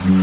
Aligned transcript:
Cruise 0.00 0.14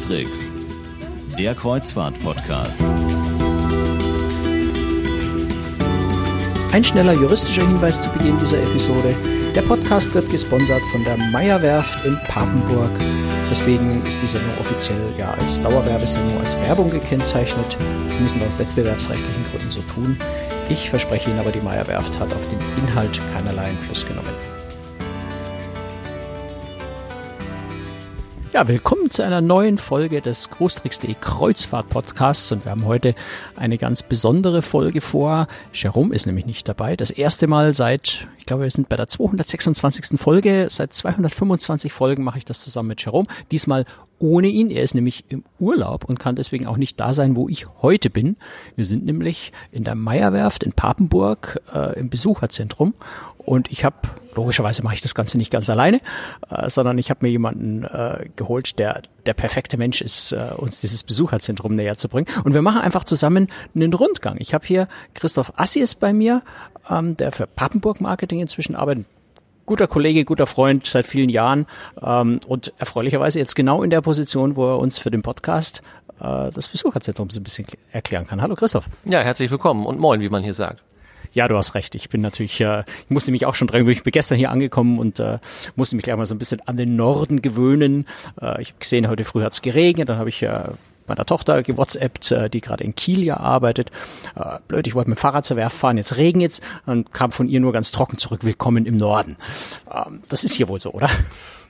Tricks, 0.00 0.50
der 1.38 1.54
Kreuzfahrt-Podcast. 1.54 2.82
Ein 6.72 6.82
schneller 6.82 7.12
juristischer 7.12 7.66
Hinweis 7.66 8.00
zu 8.00 8.08
Beginn 8.08 8.38
dieser 8.38 8.62
Episode. 8.62 9.14
Der 9.54 9.62
Podcast 9.62 10.14
wird 10.14 10.30
gesponsert 10.30 10.80
von 10.92 11.04
der 11.04 11.18
Meierwerft 11.18 12.06
in 12.06 12.18
Papenburg. 12.26 12.92
Deswegen 13.50 14.06
ist 14.06 14.22
die 14.22 14.26
Sendung 14.26 14.56
offiziell 14.58 15.12
ja 15.18 15.32
als 15.32 15.60
Dauerwerbesendung, 15.60 16.40
als 16.40 16.58
Werbung 16.62 16.88
gekennzeichnet. 16.88 17.76
Wir 18.18 18.24
müssen 18.24 18.40
das 18.40 18.48
aus 18.48 18.58
wettbewerbsrechtlichen 18.58 19.44
Gründen 19.44 19.70
so 19.70 19.80
tun. 19.80 20.18
Ich 20.68 20.90
verspreche 20.90 21.30
Ihnen 21.30 21.38
aber, 21.38 21.52
die 21.52 21.60
Meierwerft 21.60 22.18
hat 22.18 22.32
auf 22.32 22.48
den 22.48 22.84
Inhalt 22.84 23.20
keinerlei 23.32 23.66
Einfluss 23.66 24.04
genommen. 24.04 24.26
Ja, 28.52 28.66
willkommen 28.66 29.08
zu 29.12 29.22
einer 29.22 29.40
neuen 29.40 29.78
Folge 29.78 30.20
des 30.20 30.50
Großtricks.de 30.50 31.14
Kreuzfahrt 31.20 31.90
Podcasts 31.90 32.50
und 32.50 32.64
wir 32.64 32.72
haben 32.72 32.86
heute 32.86 33.14
eine 33.54 33.78
ganz 33.78 34.02
besondere 34.02 34.62
Folge 34.62 35.00
vor. 35.00 35.46
Jerome 35.72 36.12
ist 36.12 36.26
nämlich 36.26 36.44
nicht 36.44 36.66
dabei. 36.66 36.96
Das 36.96 37.12
erste 37.12 37.46
Mal 37.46 37.72
seit, 37.72 38.26
ich 38.38 38.46
glaube, 38.46 38.64
wir 38.64 38.70
sind 38.72 38.88
bei 38.88 38.96
der 38.96 39.06
226. 39.06 40.18
Folge. 40.18 40.66
Seit 40.70 40.92
225 40.92 41.92
Folgen 41.92 42.24
mache 42.24 42.38
ich 42.38 42.44
das 42.44 42.64
zusammen 42.64 42.88
mit 42.88 43.04
Jerome. 43.04 43.28
Diesmal 43.52 43.84
ohne 44.18 44.48
ihn. 44.48 44.70
Er 44.70 44.82
ist 44.82 44.94
nämlich 44.94 45.24
im 45.28 45.44
Urlaub 45.58 46.04
und 46.04 46.18
kann 46.18 46.36
deswegen 46.36 46.66
auch 46.66 46.76
nicht 46.76 46.98
da 47.00 47.12
sein, 47.12 47.36
wo 47.36 47.48
ich 47.48 47.66
heute 47.82 48.10
bin. 48.10 48.36
Wir 48.76 48.84
sind 48.84 49.04
nämlich 49.04 49.52
in 49.72 49.84
der 49.84 49.94
Meierwerft 49.94 50.62
in 50.62 50.72
Papenburg 50.72 51.60
äh, 51.72 51.98
im 51.98 52.10
Besucherzentrum 52.10 52.94
und 53.48 53.70
ich 53.70 53.82
habe, 53.82 53.96
logischerweise 54.34 54.82
mache 54.82 54.96
ich 54.96 55.00
das 55.00 55.14
Ganze 55.14 55.38
nicht 55.38 55.50
ganz 55.50 55.70
alleine, 55.70 56.00
äh, 56.50 56.68
sondern 56.68 56.98
ich 56.98 57.08
habe 57.08 57.24
mir 57.24 57.30
jemanden 57.30 57.84
äh, 57.84 58.28
geholt, 58.36 58.78
der 58.78 59.00
der 59.24 59.32
perfekte 59.32 59.78
Mensch 59.78 60.02
ist, 60.02 60.32
äh, 60.32 60.52
uns 60.56 60.80
dieses 60.80 61.02
Besucherzentrum 61.02 61.74
näher 61.74 61.96
zu 61.96 62.10
bringen. 62.10 62.26
Und 62.44 62.52
wir 62.52 62.60
machen 62.60 62.82
einfach 62.82 63.04
zusammen 63.04 63.48
einen 63.74 63.94
Rundgang. 63.94 64.36
Ich 64.38 64.52
habe 64.52 64.66
hier 64.66 64.86
Christoph 65.14 65.52
Assis 65.56 65.94
bei 65.94 66.12
mir, 66.12 66.42
ähm, 66.90 67.16
der 67.16 67.32
für 67.32 67.46
Papenburg 67.46 68.02
Marketing 68.02 68.40
inzwischen 68.40 68.74
arbeitet 68.74 69.06
guter 69.68 69.86
Kollege, 69.86 70.24
guter 70.24 70.46
Freund 70.46 70.86
seit 70.86 71.06
vielen 71.06 71.28
Jahren 71.28 71.66
ähm, 72.02 72.40
und 72.48 72.72
erfreulicherweise 72.78 73.38
jetzt 73.38 73.54
genau 73.54 73.82
in 73.82 73.90
der 73.90 74.00
Position, 74.00 74.56
wo 74.56 74.66
er 74.66 74.78
uns 74.78 74.98
für 74.98 75.10
den 75.10 75.22
Podcast 75.22 75.82
äh, 76.20 76.50
das 76.50 76.68
Besucherzentrum 76.68 77.28
so 77.28 77.38
ein 77.38 77.44
bisschen 77.44 77.66
erklären 77.92 78.26
kann. 78.26 78.40
Hallo 78.40 78.56
Christoph. 78.56 78.88
Ja, 79.04 79.20
herzlich 79.20 79.50
willkommen 79.50 79.84
und 79.84 80.00
moin, 80.00 80.20
wie 80.20 80.30
man 80.30 80.42
hier 80.42 80.54
sagt. 80.54 80.82
Ja, 81.34 81.46
du 81.46 81.56
hast 81.58 81.74
recht. 81.74 81.94
Ich 81.94 82.08
bin 82.08 82.22
natürlich, 82.22 82.58
äh, 82.62 82.84
ich 83.04 83.10
musste 83.10 83.30
mich 83.30 83.44
auch 83.44 83.54
schon 83.54 83.68
dran 83.68 83.86
Ich 83.86 84.02
bin 84.02 84.10
gestern 84.10 84.38
hier 84.38 84.50
angekommen 84.50 84.98
und 84.98 85.20
äh, 85.20 85.38
musste 85.76 85.96
mich 85.96 86.04
gleich 86.04 86.16
mal 86.16 86.24
so 86.24 86.34
ein 86.34 86.38
bisschen 86.38 86.62
an 86.66 86.78
den 86.78 86.96
Norden 86.96 87.42
gewöhnen. 87.42 88.06
Äh, 88.40 88.62
ich 88.62 88.70
habe 88.70 88.78
gesehen, 88.80 89.08
heute 89.08 89.24
früh 89.24 89.42
hat 89.42 89.52
es 89.52 89.60
geregnet. 89.60 90.08
Dann 90.08 90.16
habe 90.16 90.30
ich 90.30 90.42
äh, 90.42 90.70
meiner 91.08 91.24
Tochter 91.24 91.62
gewhatsappt, 91.62 92.32
äh, 92.32 92.50
die 92.50 92.60
gerade 92.60 92.84
in 92.84 92.94
Kiel 92.94 93.24
ja 93.24 93.38
arbeitet. 93.38 93.90
Äh, 94.36 94.58
blöd, 94.68 94.86
ich 94.86 94.94
wollte 94.94 95.10
mit 95.10 95.18
dem 95.18 95.20
Fahrrad 95.20 95.44
zur 95.44 95.56
Werft 95.56 95.76
fahren, 95.76 95.96
jetzt 95.96 96.16
regnet 96.16 96.60
und 96.86 97.12
kam 97.12 97.32
von 97.32 97.48
ihr 97.48 97.60
nur 97.60 97.72
ganz 97.72 97.90
trocken 97.90 98.18
zurück. 98.18 98.44
Willkommen 98.44 98.86
im 98.86 98.96
Norden. 98.96 99.36
Ähm, 99.92 100.22
das 100.28 100.44
ist 100.44 100.54
hier 100.54 100.68
wohl 100.68 100.80
so, 100.80 100.92
oder? 100.92 101.08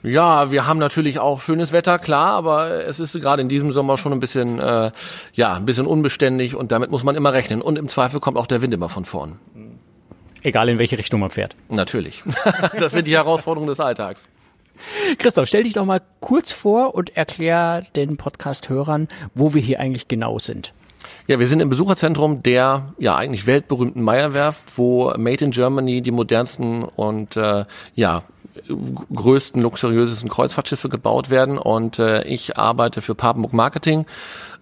Ja, 0.02 0.52
wir 0.52 0.66
haben 0.66 0.78
natürlich 0.78 1.18
auch 1.18 1.40
schönes 1.40 1.72
Wetter, 1.72 1.98
klar, 1.98 2.32
aber 2.34 2.86
es 2.86 3.00
ist 3.00 3.14
gerade 3.14 3.42
in 3.42 3.48
diesem 3.48 3.72
Sommer 3.72 3.98
schon 3.98 4.12
ein 4.12 4.20
bisschen, 4.20 4.60
äh, 4.60 4.92
ja, 5.32 5.54
ein 5.54 5.64
bisschen 5.64 5.86
unbeständig 5.86 6.54
und 6.54 6.70
damit 6.70 6.90
muss 6.90 7.02
man 7.02 7.16
immer 7.16 7.32
rechnen. 7.32 7.60
Und 7.60 7.78
im 7.78 7.88
Zweifel 7.88 8.20
kommt 8.20 8.36
auch 8.36 8.46
der 8.46 8.62
Wind 8.62 8.72
immer 8.72 8.88
von 8.88 9.04
vorn. 9.04 9.40
Egal 10.42 10.68
in 10.68 10.78
welche 10.78 10.98
Richtung 10.98 11.20
man 11.20 11.30
fährt. 11.30 11.56
Natürlich. 11.68 12.22
das 12.78 12.92
sind 12.92 13.06
die 13.06 13.14
Herausforderungen 13.14 13.68
des 13.68 13.80
Alltags. 13.80 14.28
Christoph, 15.18 15.48
stell 15.48 15.64
dich 15.64 15.74
doch 15.74 15.84
mal 15.84 16.00
kurz 16.20 16.52
vor 16.52 16.94
und 16.94 17.16
erklär 17.16 17.84
den 17.96 18.16
Podcast-Hörern, 18.16 19.08
wo 19.34 19.54
wir 19.54 19.62
hier 19.62 19.80
eigentlich 19.80 20.08
genau 20.08 20.38
sind. 20.38 20.72
Ja, 21.26 21.38
wir 21.38 21.46
sind 21.46 21.60
im 21.60 21.68
Besucherzentrum 21.68 22.42
der 22.42 22.94
ja 22.98 23.16
eigentlich 23.16 23.46
weltberühmten 23.46 24.02
Meierwerft, 24.02 24.78
wo 24.78 25.12
Made 25.16 25.44
in 25.44 25.50
Germany 25.50 26.00
die 26.00 26.10
modernsten 26.10 26.84
und 26.84 27.36
äh, 27.36 27.64
ja 27.94 28.22
größten, 29.14 29.62
luxuriösesten 29.62 30.28
Kreuzfahrtschiffe 30.28 30.88
gebaut 30.88 31.30
werden. 31.30 31.58
Und 31.58 31.98
äh, 31.98 32.24
ich 32.24 32.56
arbeite 32.56 33.02
für 33.02 33.14
Papenburg 33.14 33.52
Marketing, 33.52 34.06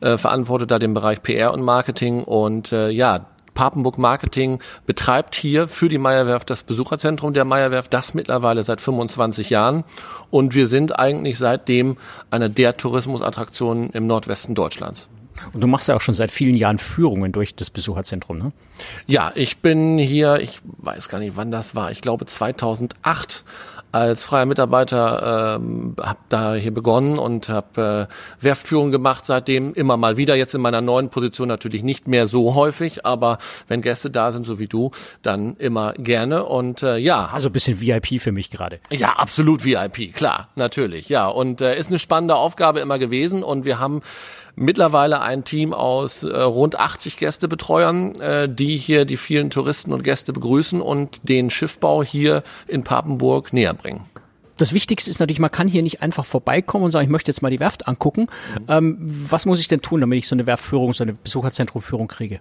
äh, 0.00 0.16
verantworte 0.16 0.66
da 0.66 0.78
den 0.78 0.94
Bereich 0.94 1.22
PR 1.22 1.52
und 1.52 1.62
Marketing. 1.62 2.22
Und 2.22 2.72
äh, 2.72 2.90
ja, 2.90 3.26
Papenburg 3.56 3.98
Marketing 3.98 4.60
betreibt 4.86 5.34
hier 5.34 5.66
für 5.66 5.88
die 5.88 5.98
Meierwerft 5.98 6.48
das 6.50 6.62
Besucherzentrum 6.62 7.32
der 7.32 7.44
Meierwerft, 7.44 7.92
das 7.92 8.14
mittlerweile 8.14 8.62
seit 8.62 8.80
25 8.80 9.50
Jahren. 9.50 9.82
Und 10.30 10.54
wir 10.54 10.68
sind 10.68 10.96
eigentlich 10.96 11.38
seitdem 11.38 11.96
eine 12.30 12.48
der 12.48 12.76
Tourismusattraktionen 12.76 13.90
im 13.90 14.06
Nordwesten 14.06 14.54
Deutschlands. 14.54 15.08
Und 15.52 15.60
du 15.60 15.66
machst 15.66 15.88
ja 15.88 15.96
auch 15.96 16.00
schon 16.00 16.14
seit 16.14 16.30
vielen 16.30 16.54
Jahren 16.54 16.78
Führungen 16.78 17.32
durch 17.32 17.54
das 17.54 17.70
Besucherzentrum, 17.70 18.38
ne? 18.38 18.52
Ja, 19.06 19.32
ich 19.34 19.58
bin 19.58 19.98
hier, 19.98 20.40
ich 20.40 20.60
weiß 20.64 21.08
gar 21.08 21.18
nicht, 21.18 21.36
wann 21.36 21.50
das 21.50 21.74
war. 21.74 21.90
Ich 21.90 22.00
glaube 22.00 22.26
2008 22.26 23.44
als 23.96 24.24
freier 24.24 24.44
Mitarbeiter 24.44 25.56
ähm, 25.58 25.96
habe 26.00 26.18
da 26.28 26.54
hier 26.54 26.72
begonnen 26.72 27.18
und 27.18 27.48
habe 27.48 28.08
äh, 28.10 28.44
Werftführung 28.44 28.90
gemacht 28.90 29.24
seitdem 29.24 29.72
immer 29.72 29.96
mal 29.96 30.18
wieder. 30.18 30.36
Jetzt 30.36 30.54
in 30.54 30.60
meiner 30.60 30.82
neuen 30.82 31.08
Position 31.08 31.48
natürlich 31.48 31.82
nicht 31.82 32.06
mehr 32.06 32.26
so 32.26 32.54
häufig, 32.54 33.06
aber 33.06 33.38
wenn 33.68 33.80
Gäste 33.80 34.10
da 34.10 34.32
sind, 34.32 34.44
so 34.44 34.58
wie 34.58 34.66
du, 34.66 34.90
dann 35.22 35.56
immer 35.56 35.94
gerne 35.94 36.44
und 36.44 36.82
äh, 36.82 36.98
ja. 36.98 37.26
Also 37.32 37.48
bisschen 37.48 37.80
VIP 37.80 38.20
für 38.20 38.32
mich 38.32 38.50
gerade. 38.50 38.80
Ja, 38.90 39.12
absolut 39.12 39.64
VIP, 39.64 40.14
klar, 40.14 40.48
natürlich, 40.56 41.08
ja. 41.08 41.26
Und 41.26 41.62
äh, 41.62 41.78
ist 41.78 41.88
eine 41.88 41.98
spannende 41.98 42.36
Aufgabe 42.36 42.80
immer 42.80 42.98
gewesen 42.98 43.42
und 43.42 43.64
wir 43.64 43.78
haben 43.78 44.02
mittlerweile 44.56 45.20
ein 45.20 45.44
Team 45.44 45.72
aus 45.72 46.22
äh, 46.22 46.36
rund 46.36 46.78
80 46.78 47.18
Gästebetreuern, 47.18 48.14
äh, 48.16 48.48
die 48.48 48.76
hier 48.76 49.04
die 49.04 49.16
vielen 49.16 49.50
Touristen 49.50 49.92
und 49.92 50.02
Gäste 50.02 50.32
begrüßen 50.32 50.80
und 50.80 51.28
den 51.28 51.50
Schiffbau 51.50 52.02
hier 52.02 52.42
in 52.66 52.82
Papenburg 52.82 53.52
näher 53.52 53.74
bringen 53.74 54.06
das 54.56 54.72
Wichtigste 54.72 55.10
ist 55.10 55.20
natürlich, 55.20 55.38
man 55.38 55.50
kann 55.50 55.68
hier 55.68 55.82
nicht 55.82 56.02
einfach 56.02 56.24
vorbeikommen 56.24 56.84
und 56.84 56.90
sagen, 56.90 57.04
ich 57.04 57.10
möchte 57.10 57.30
jetzt 57.30 57.42
mal 57.42 57.50
die 57.50 57.60
Werft 57.60 57.88
angucken. 57.88 58.22
Mhm. 58.22 58.64
Ähm, 58.68 58.96
was 59.28 59.46
muss 59.46 59.60
ich 59.60 59.68
denn 59.68 59.82
tun, 59.82 60.00
damit 60.00 60.18
ich 60.18 60.28
so 60.28 60.34
eine 60.34 60.46
Werftführung, 60.46 60.94
so 60.94 61.04
eine 61.04 61.12
Besucherzentrumführung 61.12 62.08
kriege? 62.08 62.40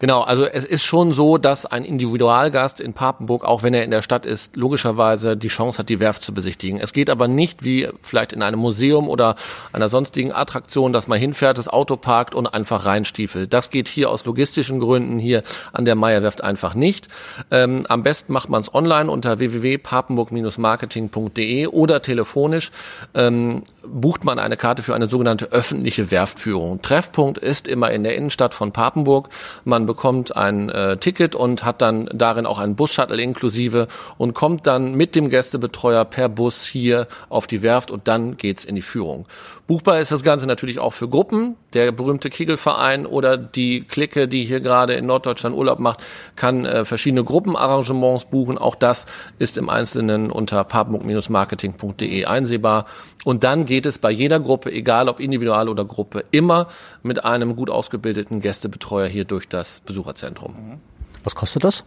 Genau, 0.00 0.22
also 0.22 0.46
es 0.46 0.64
ist 0.64 0.82
schon 0.82 1.12
so, 1.12 1.36
dass 1.36 1.66
ein 1.66 1.84
Individualgast 1.84 2.80
in 2.80 2.94
Papenburg, 2.94 3.44
auch 3.44 3.62
wenn 3.62 3.74
er 3.74 3.84
in 3.84 3.90
der 3.90 4.00
Stadt 4.00 4.24
ist, 4.24 4.56
logischerweise 4.56 5.36
die 5.36 5.48
Chance 5.48 5.78
hat, 5.78 5.90
die 5.90 6.00
Werft 6.00 6.22
zu 6.22 6.32
besichtigen. 6.32 6.80
Es 6.80 6.94
geht 6.94 7.10
aber 7.10 7.28
nicht 7.28 7.64
wie 7.64 7.86
vielleicht 8.00 8.32
in 8.32 8.40
einem 8.40 8.60
Museum 8.60 9.10
oder 9.10 9.34
einer 9.74 9.90
sonstigen 9.90 10.32
Attraktion, 10.32 10.94
dass 10.94 11.06
man 11.06 11.18
hinfährt, 11.18 11.58
das 11.58 11.68
Auto 11.68 11.96
parkt 11.96 12.34
und 12.34 12.46
einfach 12.46 12.86
reinstiefelt. 12.86 13.52
Das 13.52 13.68
geht 13.68 13.88
hier 13.88 14.10
aus 14.10 14.24
logistischen 14.24 14.80
Gründen 14.80 15.18
hier 15.18 15.42
an 15.74 15.84
der 15.84 15.96
Meierwerft 15.96 16.42
einfach 16.42 16.74
nicht. 16.74 17.08
Ähm, 17.50 17.84
am 17.90 18.02
besten 18.02 18.32
macht 18.32 18.48
man 18.48 18.62
es 18.62 18.74
online 18.74 19.10
unter 19.10 19.38
www.papenburg-marketing.de 19.38 21.66
oder 21.66 22.00
telefonisch 22.00 22.70
ähm, 23.12 23.64
bucht 23.84 24.24
man 24.24 24.38
eine 24.38 24.56
Karte 24.56 24.82
für 24.82 24.94
eine 24.94 25.10
sogenannte 25.10 25.52
öffentliche 25.52 26.10
Werftführung. 26.10 26.80
Treffpunkt 26.80 27.36
ist 27.36 27.68
immer 27.68 27.90
in 27.90 28.02
der 28.02 28.14
Innenstadt 28.14 28.54
von 28.54 28.72
Papenburg. 28.72 29.28
Man 29.64 29.89
bekommt 29.90 30.36
ein 30.36 30.68
äh, 30.68 30.98
Ticket 30.98 31.34
und 31.34 31.64
hat 31.64 31.82
dann 31.82 32.08
darin 32.14 32.46
auch 32.46 32.60
einen 32.60 32.76
Bus-Shuttle 32.76 33.20
inklusive 33.20 33.88
und 34.18 34.34
kommt 34.34 34.68
dann 34.68 34.94
mit 34.94 35.16
dem 35.16 35.30
Gästebetreuer 35.30 36.04
per 36.04 36.28
Bus 36.28 36.64
hier 36.64 37.08
auf 37.28 37.48
die 37.48 37.62
Werft 37.62 37.90
und 37.90 38.06
dann 38.06 38.36
geht's 38.36 38.64
in 38.64 38.76
die 38.76 38.82
Führung. 38.82 39.26
Buchbar 39.70 40.00
ist 40.00 40.10
das 40.10 40.24
Ganze 40.24 40.48
natürlich 40.48 40.80
auch 40.80 40.92
für 40.92 41.08
Gruppen. 41.08 41.54
Der 41.74 41.92
berühmte 41.92 42.28
Kegelverein 42.28 43.06
oder 43.06 43.36
die 43.36 43.82
Clique, 43.82 44.26
die 44.26 44.44
hier 44.44 44.58
gerade 44.58 44.94
in 44.94 45.06
Norddeutschland 45.06 45.54
Urlaub 45.54 45.78
macht, 45.78 46.02
kann 46.34 46.64
äh, 46.64 46.84
verschiedene 46.84 47.22
Gruppenarrangements 47.22 48.24
buchen. 48.24 48.58
Auch 48.58 48.74
das 48.74 49.06
ist 49.38 49.56
im 49.58 49.68
Einzelnen 49.68 50.32
unter 50.32 50.64
papenburg-marketing.de 50.64 52.24
einsehbar. 52.24 52.86
Und 53.22 53.44
dann 53.44 53.64
geht 53.64 53.86
es 53.86 54.00
bei 54.00 54.10
jeder 54.10 54.40
Gruppe, 54.40 54.72
egal 54.72 55.08
ob 55.08 55.20
individual 55.20 55.68
oder 55.68 55.84
Gruppe, 55.84 56.24
immer 56.32 56.66
mit 57.04 57.24
einem 57.24 57.54
gut 57.54 57.70
ausgebildeten 57.70 58.40
Gästebetreuer 58.40 59.06
hier 59.06 59.24
durch 59.24 59.48
das 59.48 59.82
Besucherzentrum. 59.86 60.80
Was 61.22 61.36
kostet 61.36 61.62
das? 61.62 61.84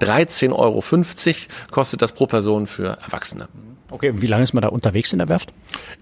13,50 0.00 0.52
Euro 0.52 0.84
kostet 1.72 2.00
das 2.00 2.12
pro 2.12 2.28
Person 2.28 2.68
für 2.68 2.96
Erwachsene. 3.04 3.48
Okay, 3.90 4.12
wie 4.14 4.28
lange 4.28 4.44
ist 4.44 4.54
man 4.54 4.62
da 4.62 4.68
unterwegs 4.68 5.12
in 5.12 5.18
der 5.18 5.28
Werft? 5.28 5.52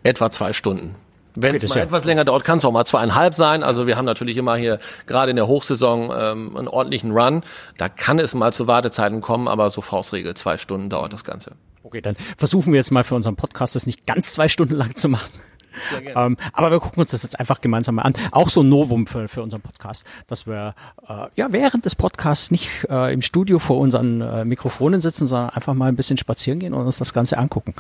Etwa 0.02 0.30
zwei 0.30 0.52
Stunden. 0.52 0.94
Wenn 1.34 1.54
es 1.54 1.68
mal 1.68 1.76
ja. 1.76 1.82
etwas 1.82 2.04
länger 2.04 2.24
dauert, 2.24 2.44
kann 2.44 2.58
es 2.58 2.64
auch 2.64 2.72
mal 2.72 2.84
zweieinhalb 2.84 3.34
sein. 3.34 3.62
Also 3.62 3.86
wir 3.86 3.96
haben 3.96 4.04
natürlich 4.04 4.36
immer 4.36 4.56
hier 4.56 4.78
gerade 5.06 5.30
in 5.30 5.36
der 5.36 5.46
Hochsaison 5.46 6.12
ähm, 6.14 6.56
einen 6.56 6.68
ordentlichen 6.68 7.12
Run. 7.12 7.42
Da 7.78 7.88
kann 7.88 8.18
es 8.18 8.34
mal 8.34 8.52
zu 8.52 8.66
Wartezeiten 8.66 9.20
kommen, 9.20 9.48
aber 9.48 9.70
so 9.70 9.80
Faustregel, 9.80 10.34
zwei 10.34 10.58
Stunden 10.58 10.90
dauert 10.90 11.12
das 11.12 11.24
Ganze. 11.24 11.52
Okay, 11.82 12.00
dann 12.00 12.16
versuchen 12.36 12.72
wir 12.72 12.78
jetzt 12.78 12.90
mal 12.90 13.04
für 13.04 13.14
unseren 13.14 13.36
Podcast 13.36 13.74
das 13.74 13.86
nicht 13.86 14.06
ganz 14.06 14.32
zwei 14.32 14.48
Stunden 14.48 14.74
lang 14.74 14.94
zu 14.94 15.08
machen. 15.08 15.30
Ähm, 16.14 16.36
aber 16.52 16.70
wir 16.70 16.80
gucken 16.80 17.00
uns 17.00 17.12
das 17.12 17.22
jetzt 17.22 17.38
einfach 17.40 17.60
gemeinsam 17.60 17.96
mal 17.96 18.02
an. 18.02 18.14
Auch 18.30 18.50
so 18.50 18.62
ein 18.62 18.68
Novum 18.68 19.06
für, 19.06 19.28
für 19.28 19.42
unseren 19.42 19.62
Podcast, 19.62 20.04
dass 20.26 20.46
wir 20.46 20.74
äh, 21.08 21.28
ja 21.34 21.48
während 21.50 21.84
des 21.84 21.94
Podcasts 21.94 22.50
nicht 22.50 22.86
äh, 22.90 23.12
im 23.12 23.22
Studio 23.22 23.58
vor 23.58 23.78
unseren 23.78 24.20
äh, 24.20 24.44
Mikrofonen 24.44 25.00
sitzen, 25.00 25.26
sondern 25.26 25.50
einfach 25.50 25.74
mal 25.74 25.88
ein 25.88 25.96
bisschen 25.96 26.18
spazieren 26.18 26.58
gehen 26.58 26.74
und 26.74 26.84
uns 26.84 26.98
das 26.98 27.12
Ganze 27.12 27.38
angucken. 27.38 27.74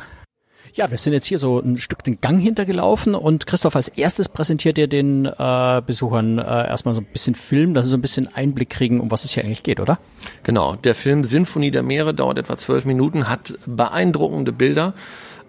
Ja, 0.74 0.90
wir 0.90 0.96
sind 0.96 1.12
jetzt 1.12 1.26
hier 1.26 1.38
so 1.38 1.60
ein 1.60 1.76
Stück 1.76 2.02
den 2.02 2.22
Gang 2.22 2.40
hintergelaufen 2.40 3.14
und 3.14 3.46
Christoph 3.46 3.76
als 3.76 3.88
erstes 3.88 4.30
präsentiert 4.30 4.78
ihr 4.78 4.86
den 4.86 5.26
äh, 5.26 5.82
Besuchern 5.86 6.38
äh, 6.38 6.42
erstmal 6.42 6.94
so 6.94 7.02
ein 7.02 7.06
bisschen 7.12 7.34
Film, 7.34 7.74
dass 7.74 7.84
sie 7.84 7.90
so 7.90 7.98
ein 7.98 8.00
bisschen 8.00 8.26
Einblick 8.34 8.70
kriegen, 8.70 8.98
um 8.98 9.10
was 9.10 9.24
es 9.24 9.32
hier 9.32 9.44
eigentlich 9.44 9.62
geht, 9.62 9.80
oder? 9.80 9.98
Genau, 10.44 10.76
der 10.76 10.94
Film 10.94 11.24
Sinfonie 11.24 11.70
der 11.70 11.82
Meere 11.82 12.14
dauert 12.14 12.38
etwa 12.38 12.56
zwölf 12.56 12.86
Minuten, 12.86 13.28
hat 13.28 13.58
beeindruckende 13.66 14.52
Bilder 14.52 14.94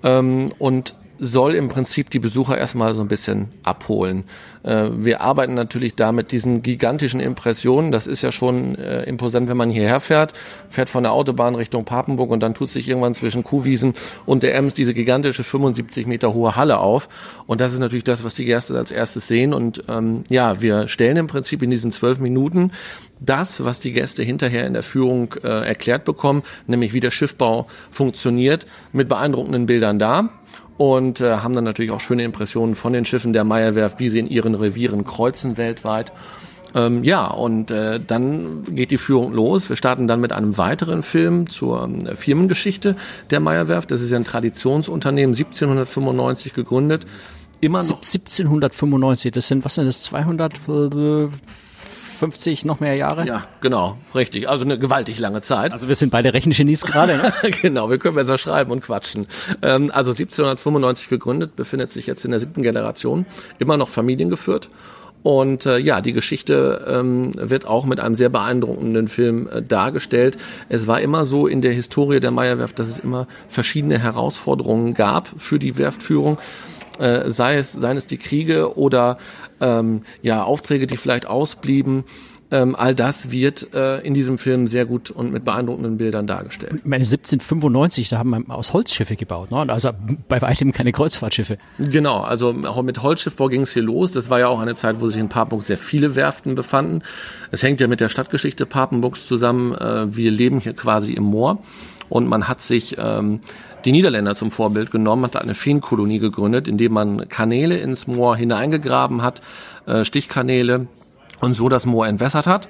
ähm, 0.03 0.51
und 0.59 0.93
soll 1.23 1.55
im 1.55 1.69
Prinzip 1.69 2.09
die 2.09 2.19
Besucher 2.19 2.57
erstmal 2.57 2.95
so 2.95 3.01
ein 3.01 3.07
bisschen 3.07 3.49
abholen. 3.63 4.25
Äh, 4.63 4.89
wir 4.93 5.21
arbeiten 5.21 5.53
natürlich 5.53 5.95
da 5.95 6.11
mit 6.11 6.31
diesen 6.31 6.61
gigantischen 6.63 7.19
Impressionen. 7.19 7.91
Das 7.91 8.07
ist 8.07 8.21
ja 8.21 8.31
schon 8.31 8.75
äh, 8.75 9.03
imposant, 9.03 9.47
wenn 9.47 9.57
man 9.57 9.69
hierher 9.69 9.99
fährt, 9.99 10.33
fährt 10.69 10.89
von 10.89 11.03
der 11.03 11.13
Autobahn 11.13 11.55
Richtung 11.55 11.85
Papenburg 11.85 12.29
und 12.29 12.41
dann 12.41 12.53
tut 12.53 12.69
sich 12.69 12.87
irgendwann 12.87 13.13
zwischen 13.13 13.43
Kuhwiesen 13.43 13.93
und 14.25 14.43
der 14.43 14.55
Ems 14.55 14.73
diese 14.73 14.93
gigantische 14.93 15.43
75 15.43 16.07
Meter 16.07 16.33
hohe 16.33 16.55
Halle 16.55 16.79
auf. 16.79 17.07
Und 17.47 17.61
das 17.61 17.73
ist 17.73 17.79
natürlich 17.79 18.03
das, 18.03 18.23
was 18.23 18.35
die 18.35 18.45
Gäste 18.45 18.77
als 18.77 18.91
erstes 18.91 19.27
sehen. 19.27 19.53
Und 19.53 19.83
ähm, 19.87 20.23
ja, 20.29 20.61
wir 20.61 20.87
stellen 20.87 21.17
im 21.17 21.27
Prinzip 21.27 21.61
in 21.63 21.69
diesen 21.69 21.91
zwölf 21.91 22.19
Minuten 22.19 22.71
das, 23.19 23.63
was 23.63 23.79
die 23.79 23.93
Gäste 23.93 24.23
hinterher 24.23 24.67
in 24.67 24.73
der 24.73 24.83
Führung 24.83 25.33
äh, 25.43 25.47
erklärt 25.47 26.03
bekommen, 26.03 26.43
nämlich 26.67 26.93
wie 26.93 26.99
der 26.99 27.11
Schiffbau 27.11 27.67
funktioniert, 27.89 28.65
mit 28.91 29.07
beeindruckenden 29.07 29.65
Bildern 29.65 29.97
da 29.97 30.29
und 30.77 31.21
äh, 31.21 31.37
haben 31.37 31.53
dann 31.53 31.63
natürlich 31.63 31.91
auch 31.91 31.99
schöne 31.99 32.23
Impressionen 32.23 32.75
von 32.75 32.93
den 32.93 33.05
Schiffen 33.05 33.33
der 33.33 33.43
Meierwerft, 33.43 33.99
wie 33.99 34.09
sie 34.09 34.19
in 34.19 34.27
ihren 34.27 34.55
Revieren 34.55 35.03
kreuzen 35.03 35.57
weltweit. 35.57 36.11
Ähm, 36.75 37.03
ja, 37.03 37.27
und 37.27 37.69
äh, 37.69 37.99
dann 37.99 38.63
geht 38.71 38.91
die 38.91 38.97
Führung 38.97 39.33
los. 39.33 39.69
Wir 39.69 39.75
starten 39.75 40.07
dann 40.07 40.19
mit 40.19 40.31
einem 40.31 40.57
weiteren 40.57 41.03
Film 41.03 41.47
zur 41.47 41.87
äh, 41.87 42.15
Firmengeschichte 42.15 42.95
der 43.29 43.39
Meierwerft. 43.39 43.91
Das 43.91 44.01
ist 44.01 44.09
ja 44.11 44.17
ein 44.17 44.23
Traditionsunternehmen, 44.23 45.35
1795 45.35 46.53
gegründet. 46.53 47.05
Immer 47.61 47.79
noch 47.79 48.01
1795, 48.01 49.31
das 49.31 49.47
sind, 49.47 49.63
was 49.63 49.75
sind 49.75 49.85
das, 49.85 50.01
200, 50.01 50.61
50 52.23 52.63
noch 52.63 52.79
mehr 52.79 52.95
Jahre? 52.95 53.27
Ja, 53.27 53.43
genau, 53.59 53.97
richtig. 54.15 54.47
Also 54.47 54.63
eine 54.63 54.79
gewaltig 54.79 55.19
lange 55.19 55.41
Zeit. 55.41 55.73
Also 55.73 55.89
wir 55.89 55.95
sind 55.95 56.09
beide 56.09 56.33
Rechengenies 56.33 56.85
gerade. 56.85 57.17
Ne? 57.17 57.33
genau, 57.61 57.89
wir 57.89 57.97
können 57.97 58.15
besser 58.15 58.37
schreiben 58.37 58.71
und 58.71 58.79
quatschen. 58.81 59.27
Ähm, 59.61 59.91
also 59.93 60.11
1795 60.11 61.09
gegründet, 61.09 61.57
befindet 61.57 61.91
sich 61.91 62.07
jetzt 62.07 62.23
in 62.23 62.31
der 62.31 62.39
siebten 62.39 62.61
Generation, 62.61 63.25
immer 63.59 63.75
noch 63.75 63.89
familiengeführt. 63.89 64.69
Und 65.21 65.65
äh, 65.65 65.79
ja, 65.79 65.99
die 65.99 66.13
Geschichte 66.13 66.85
ähm, 66.87 67.33
wird 67.35 67.65
auch 67.65 67.85
mit 67.85 67.99
einem 67.99 68.15
sehr 68.15 68.29
beeindruckenden 68.29 69.09
Film 69.09 69.49
äh, 69.49 69.61
dargestellt. 69.61 70.37
Es 70.69 70.87
war 70.87 71.01
immer 71.01 71.25
so 71.25 71.47
in 71.47 71.61
der 71.61 71.73
Historie 71.73 72.21
der 72.21 72.31
Meierwerft, 72.31 72.79
dass 72.79 72.87
es 72.87 72.99
immer 72.99 73.27
verschiedene 73.49 73.99
Herausforderungen 73.99 74.93
gab 74.93 75.29
für 75.37 75.59
die 75.59 75.77
Werftführung. 75.77 76.37
Äh, 76.99 77.31
sei 77.31 77.57
es, 77.57 77.71
seien 77.71 77.97
es 77.97 78.05
die 78.05 78.17
Kriege 78.17 78.77
oder 78.77 79.17
ähm, 79.63 80.01
ja, 80.21 80.43
Aufträge, 80.43 80.85
die 80.85 80.97
vielleicht 80.97 81.25
ausblieben. 81.25 82.03
Ähm, 82.51 82.75
all 82.75 82.93
das 82.93 83.31
wird 83.31 83.73
äh, 83.73 84.01
in 84.01 84.13
diesem 84.13 84.37
Film 84.37 84.67
sehr 84.67 84.85
gut 84.85 85.09
und 85.09 85.33
mit 85.33 85.43
beeindruckenden 85.43 85.97
Bildern 85.97 86.27
dargestellt. 86.27 86.73
Ich 86.75 86.85
meine, 86.85 87.03
1795, 87.03 88.09
da 88.09 88.19
haben 88.19 88.29
wir 88.29 88.55
aus 88.55 88.73
Holzschiffe 88.73 89.15
gebaut, 89.15 89.49
ne? 89.49 89.73
also 89.73 89.89
bei 90.27 90.39
weitem 90.39 90.71
keine 90.71 90.91
Kreuzfahrtschiffe. 90.91 91.57
Genau, 91.79 92.21
also 92.21 92.53
auch 92.65 92.79
mit 92.83 93.01
Holzschiffbau 93.01 93.47
ging 93.47 93.61
es 93.61 93.73
hier 93.73 93.81
los. 93.81 94.11
Das 94.11 94.29
war 94.29 94.39
ja 94.39 94.49
auch 94.49 94.59
eine 94.59 94.75
Zeit, 94.75 95.01
wo 95.01 95.07
sich 95.07 95.19
in 95.19 95.29
Papenburg 95.29 95.63
sehr 95.63 95.79
viele 95.79 96.13
Werften 96.13 96.53
befanden. 96.53 97.01
Es 97.49 97.63
hängt 97.63 97.81
ja 97.81 97.87
mit 97.87 98.01
der 98.01 98.09
Stadtgeschichte 98.09 98.67
Papenburgs 98.67 99.25
zusammen. 99.25 99.73
Äh, 99.73 100.15
wir 100.15 100.29
leben 100.29 100.59
hier 100.59 100.73
quasi 100.73 101.13
im 101.13 101.23
Moor 101.23 101.57
und 102.09 102.27
man 102.27 102.47
hat 102.47 102.61
sich 102.61 102.97
ähm, 102.99 103.39
die 103.85 103.91
Niederländer 103.91 104.35
zum 104.35 104.51
Vorbild 104.51 104.91
genommen, 104.91 105.25
hat 105.25 105.37
eine 105.37 105.55
Feenkolonie 105.55 106.19
gegründet, 106.19 106.67
indem 106.67 106.93
man 106.93 107.29
Kanäle 107.29 107.77
ins 107.77 108.07
Moor 108.07 108.35
hineingegraben 108.35 109.21
hat, 109.21 109.41
äh, 109.85 110.05
Stichkanäle 110.05 110.87
und 111.41 111.53
so 111.53 111.69
das 111.69 111.85
Moor 111.85 112.07
entwässert 112.07 112.47
hat. 112.47 112.69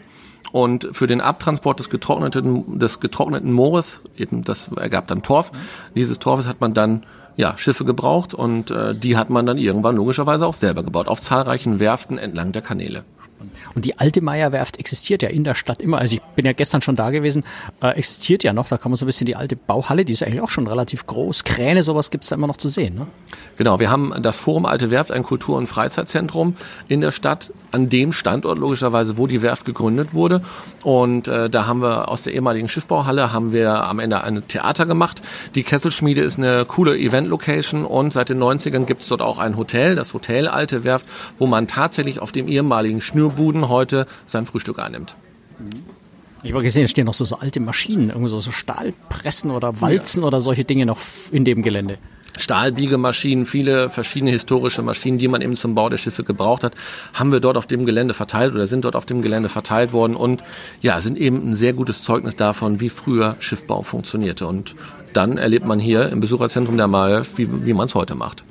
Und 0.52 0.90
für 0.92 1.08
den 1.08 1.22
Abtransport 1.22 1.80
des 1.80 1.90
getrockneten, 1.90 2.78
des 2.78 3.00
getrockneten 3.00 3.52
Moores, 3.52 4.02
eben 4.16 4.44
das 4.44 4.70
ergab 4.76 5.08
dann 5.08 5.24
Torf, 5.24 5.52
dieses 5.96 6.20
Torfes 6.20 6.48
hat 6.48 6.62
man 6.62 6.74
dann 6.74 7.06
ja, 7.36 7.58
Schiffe 7.58 7.86
gebraucht 7.86 8.34
und 8.34 8.70
äh, 8.70 8.94
die 8.94 9.18
hat 9.18 9.30
man 9.30 9.46
dann 9.46 9.58
irgendwann 9.58 9.96
logischerweise 9.96 10.46
auch 10.46 10.54
selber 10.54 10.84
gebaut, 10.84 11.08
auf 11.08 11.20
zahlreichen 11.20 11.80
Werften 11.80 12.20
entlang 12.20 12.52
der 12.52 12.62
Kanäle. 12.62 13.04
Und 13.76 13.86
die 13.86 14.00
alte 14.00 14.22
Meierwerft 14.22 14.80
existiert 14.80 15.22
ja 15.22 15.30
in 15.30 15.44
der 15.44 15.56
Stadt 15.56 15.82
immer. 15.82 16.00
Also 16.00 16.16
ich 16.16 16.22
bin 16.36 16.46
ja 16.46 16.54
gestern 16.54 16.82
schon 16.82 16.96
da 16.96 17.10
gewesen, 17.10 17.44
äh, 17.82 17.90
existiert 17.90 18.44
ja 18.44 18.54
noch. 18.54 18.68
Da 18.68 18.78
kann 18.78 18.92
man 18.92 18.98
so 18.98 19.06
ein 19.06 19.08
bisschen 19.08 19.26
die 19.26 19.36
alte 19.36 19.56
Bauhalle, 19.56 20.06
die 20.06 20.14
ist 20.14 20.24
eigentlich 20.24 20.42
auch 20.42 20.50
schon 20.50 20.68
relativ 20.68 21.06
groß. 21.06 21.44
Kräne, 21.44 21.84
sowas 21.84 22.12
gibt's 22.12 22.30
da 22.30 22.36
immer 22.36 22.48
noch 22.48 22.58
zu 22.58 22.70
sehen. 22.70 22.96
Ne? 22.96 23.08
Genau, 23.58 23.80
wir 23.80 23.90
haben 23.90 24.14
das 24.22 24.40
Forum 24.40 24.66
Alte 24.66 24.92
Werft, 24.92 25.12
ein 25.12 25.24
Kultur- 25.24 25.58
und 25.58 25.68
Freizeitzentrum 25.68 26.56
in 26.88 27.02
der 27.02 27.12
Stadt, 27.12 27.52
an 27.74 27.90
dem 27.90 28.14
Standort 28.14 28.60
logischerweise, 28.60 29.18
wo 29.18 29.28
die 29.28 29.42
Werft 29.42 29.66
gegründet 29.66 30.14
wurde. 30.14 30.42
Und 30.84 31.28
äh, 31.28 31.50
da 31.50 31.66
haben 31.66 31.82
wir 31.82 32.08
aus 32.08 32.22
der 32.22 32.34
ehemaligen 32.34 32.70
Schiffbauhalle 32.70 33.34
haben 33.34 33.52
wir 33.52 33.84
am 33.84 34.00
Ende 34.00 34.24
ein 34.24 34.48
Theater 34.48 34.86
gemacht. 34.86 35.22
Die 35.56 35.64
Kesselschmiede 35.64 36.22
ist 36.22 36.38
eine 36.38 36.66
coole 36.66 36.98
Event-Location 36.98 37.84
und 37.84 38.14
seit 38.14 38.30
den 38.30 38.42
90ern 38.42 38.86
gibt's 38.86 39.08
dort 39.08 39.22
auch 39.22 39.40
ein 39.40 39.58
Hotel, 39.58 39.96
das 39.96 40.14
Hotel 40.14 40.48
Alte 40.48 40.84
Werft, 40.84 41.08
wo 41.40 41.48
man 41.48 41.68
tatsächlich 41.68 42.20
auf 42.20 42.32
dem 42.32 42.48
ehemaligen 42.48 43.02
Schnürbuden 43.02 43.70
heute 43.70 44.06
sein 44.28 44.46
Frühstück 44.46 44.78
einnimmt. 44.78 45.16
Ich 46.44 46.52
habe 46.52 46.62
gesehen, 46.62 46.86
es 46.86 46.92
stehen 46.92 47.06
noch 47.06 47.14
so, 47.14 47.26
so 47.26 47.38
alte 47.38 47.60
Maschinen, 47.60 48.10
irgendwie 48.10 48.30
so, 48.30 48.40
so 48.40 48.52
Stahlpressen 48.52 49.50
oder 49.50 49.82
Walzen 49.82 50.22
ja. 50.22 50.28
oder 50.28 50.42
solche 50.42 50.64
Dinge 50.64 50.86
noch 50.86 51.00
in 51.32 51.46
dem 51.46 51.64
Gelände. 51.64 51.98
Stahlbiegemaschinen, 52.38 53.46
viele 53.46 53.90
verschiedene 53.90 54.32
historische 54.32 54.82
Maschinen, 54.82 55.18
die 55.18 55.28
man 55.28 55.42
eben 55.42 55.56
zum 55.56 55.76
Bau 55.76 55.90
der 55.90 55.98
Schiffe 55.98 56.24
gebraucht 56.24 56.64
hat, 56.64 56.76
haben 57.14 57.32
wir 57.32 57.40
dort 57.40 57.58
auf 57.58 57.68
dem 57.68 57.86
Gelände 57.86 58.14
verteilt 58.14 58.54
oder 58.54 58.68
sind 58.68 58.86
dort 58.86 58.96
auf 58.96 59.06
dem 59.06 59.22
Gelände 59.22 59.50
verteilt 59.50 59.94
worden 59.94 60.16
und 60.16 60.44
ja, 60.82 61.00
sind 61.02 61.18
eben 61.18 61.50
ein 61.50 61.56
sehr 61.56 61.74
gutes 61.74 62.04
Zeugnis 62.04 62.36
davon, 62.36 62.80
wie 62.80 62.90
früher 62.90 63.36
Schiffbau 63.40 63.82
funktionierte. 63.82 64.48
Und 64.48 64.76
dann 65.14 65.38
erlebt 65.38 65.66
man 65.66 65.80
hier 65.80 66.10
im 66.10 66.20
Besucherzentrum 66.20 66.78
der 66.78 66.88
Malf, 66.88 67.38
wie, 67.38 67.66
wie 67.66 67.74
man 67.74 67.86
es 67.86 67.96
heute 67.96 68.16
macht. 68.16 68.44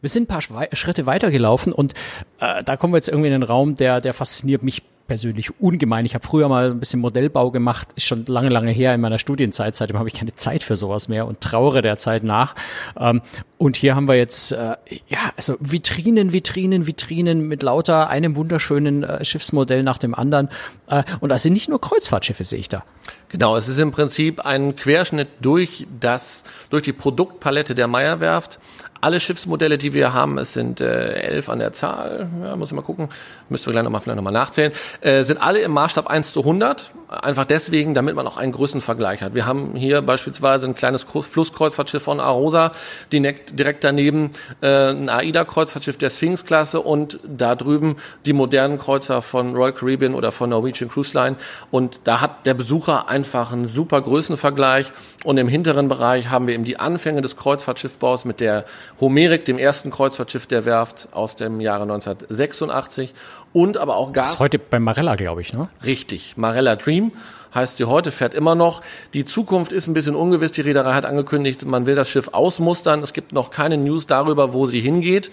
Wir 0.00 0.10
sind 0.10 0.24
ein 0.24 0.26
paar 0.26 0.68
Schritte 0.72 1.06
weitergelaufen 1.06 1.72
und 1.72 1.94
äh, 2.38 2.62
da 2.62 2.76
kommen 2.76 2.92
wir 2.92 2.98
jetzt 2.98 3.08
irgendwie 3.08 3.28
in 3.28 3.40
den 3.40 3.42
Raum, 3.42 3.76
der, 3.76 4.00
der 4.00 4.12
fasziniert 4.12 4.62
mich 4.62 4.82
persönlich 5.06 5.60
ungemein. 5.60 6.04
Ich 6.04 6.14
habe 6.14 6.26
früher 6.26 6.48
mal 6.48 6.70
ein 6.70 6.80
bisschen 6.80 7.00
Modellbau 7.00 7.50
gemacht, 7.50 7.88
ist 7.96 8.06
schon 8.06 8.26
lange, 8.26 8.48
lange 8.48 8.70
her 8.70 8.94
in 8.94 9.00
meiner 9.00 9.18
Studienzeit. 9.18 9.76
Seitdem 9.76 9.98
habe 9.98 10.08
ich 10.08 10.14
keine 10.14 10.34
Zeit 10.34 10.62
für 10.62 10.76
sowas 10.76 11.08
mehr 11.08 11.26
und 11.26 11.40
trauere 11.40 11.82
der 11.82 11.98
Zeit 11.98 12.24
nach. 12.24 12.54
Ähm, 12.98 13.22
und 13.58 13.76
hier 13.76 13.94
haben 13.94 14.08
wir 14.08 14.16
jetzt 14.16 14.52
äh, 14.52 14.76
ja 15.08 15.18
also 15.36 15.56
Vitrinen, 15.60 16.32
Vitrinen, 16.32 16.86
Vitrinen 16.86 17.48
mit 17.48 17.62
lauter 17.62 18.08
einem 18.08 18.36
wunderschönen 18.36 19.02
äh, 19.02 19.24
Schiffsmodell 19.24 19.82
nach 19.82 19.98
dem 19.98 20.14
anderen. 20.14 20.48
Äh, 20.88 21.04
und 21.20 21.30
das 21.30 21.42
sind 21.42 21.52
nicht 21.52 21.68
nur 21.68 21.80
Kreuzfahrtschiffe, 21.80 22.44
sehe 22.44 22.58
ich 22.58 22.68
da. 22.68 22.84
Genau, 23.28 23.56
es 23.56 23.68
ist 23.68 23.78
im 23.78 23.90
Prinzip 23.90 24.40
ein 24.40 24.76
Querschnitt 24.76 25.28
durch 25.40 25.86
das 26.00 26.44
durch 26.70 26.84
die 26.84 26.92
Produktpalette 26.92 27.74
der 27.74 27.88
Meierwerft 27.88 28.58
alle 29.00 29.20
Schiffsmodelle, 29.20 29.78
die 29.78 29.92
wir 29.92 30.12
haben, 30.12 30.38
es 30.38 30.52
sind 30.52 30.80
äh, 30.80 31.12
elf 31.14 31.48
an 31.48 31.58
der 31.58 31.72
Zahl, 31.72 32.28
ja, 32.42 32.56
muss 32.56 32.70
ich 32.70 32.74
mal 32.74 32.82
gucken, 32.82 33.08
müssten 33.48 33.66
wir 33.66 33.72
gleich 33.72 33.84
nochmal 33.84 34.00
vielleicht 34.00 34.16
nochmal 34.16 34.32
nachzählen, 34.32 34.72
äh, 35.00 35.22
sind 35.24 35.40
alle 35.40 35.60
im 35.60 35.72
Maßstab 35.72 36.06
1 36.08 36.32
zu 36.32 36.40
100. 36.40 36.90
Einfach 37.08 37.44
deswegen, 37.44 37.94
damit 37.94 38.16
man 38.16 38.26
auch 38.26 38.36
einen 38.36 38.50
Größenvergleich 38.50 39.22
hat. 39.22 39.32
Wir 39.32 39.46
haben 39.46 39.76
hier 39.76 40.02
beispielsweise 40.02 40.66
ein 40.66 40.74
kleines 40.74 41.04
Flusskreuzfahrtschiff 41.04 42.02
von 42.02 42.18
Arosa, 42.18 42.72
direkt 43.12 43.84
daneben 43.84 44.32
äh, 44.60 44.90
ein 44.90 45.08
AIDA-Kreuzfahrtschiff 45.08 45.98
der 45.98 46.10
Sphinx-Klasse 46.10 46.80
und 46.80 47.20
da 47.24 47.54
drüben 47.54 47.96
die 48.24 48.32
modernen 48.32 48.78
Kreuzer 48.78 49.22
von 49.22 49.54
Royal 49.54 49.72
Caribbean 49.72 50.14
oder 50.14 50.32
von 50.32 50.50
Norwegian 50.50 50.90
Cruise 50.90 51.16
Line. 51.16 51.36
Und 51.70 52.00
da 52.02 52.20
hat 52.20 52.44
der 52.44 52.54
Besucher 52.54 53.08
einfach 53.16 53.50
einen 53.50 53.68
super 53.68 54.02
Größenvergleich. 54.02 54.92
Und 55.24 55.38
im 55.38 55.48
hinteren 55.48 55.88
Bereich 55.88 56.28
haben 56.28 56.46
wir 56.46 56.54
eben 56.54 56.64
die 56.64 56.78
Anfänge 56.78 57.22
des 57.22 57.36
Kreuzfahrtschiffbaus 57.36 58.26
mit 58.26 58.40
der 58.40 58.66
Homerik, 59.00 59.46
dem 59.46 59.58
ersten 59.58 59.90
Kreuzfahrtschiff 59.90 60.46
der 60.46 60.66
Werft 60.66 61.08
aus 61.12 61.34
dem 61.34 61.60
Jahre 61.60 61.82
1986 61.84 63.14
und 63.56 63.78
aber 63.78 63.96
auch 63.96 64.12
Gas. 64.12 64.26
Das 64.26 64.34
ist 64.34 64.40
heute 64.40 64.58
bei 64.58 64.78
Marella, 64.78 65.14
glaube 65.14 65.40
ich, 65.40 65.54
ne? 65.54 65.70
Richtig, 65.82 66.36
Marella 66.36 66.76
Dream 66.76 67.12
heißt 67.54 67.78
sie 67.78 67.86
heute, 67.86 68.12
fährt 68.12 68.34
immer 68.34 68.54
noch. 68.54 68.82
Die 69.14 69.24
Zukunft 69.24 69.72
ist 69.72 69.86
ein 69.86 69.94
bisschen 69.94 70.14
ungewiss. 70.14 70.52
Die 70.52 70.60
Reederei 70.60 70.92
hat 70.92 71.06
angekündigt, 71.06 71.64
man 71.64 71.86
will 71.86 71.94
das 71.94 72.06
Schiff 72.06 72.28
ausmustern. 72.32 73.02
Es 73.02 73.14
gibt 73.14 73.32
noch 73.32 73.50
keine 73.50 73.78
News 73.78 74.06
darüber, 74.06 74.52
wo 74.52 74.66
sie 74.66 74.80
hingeht. 74.80 75.30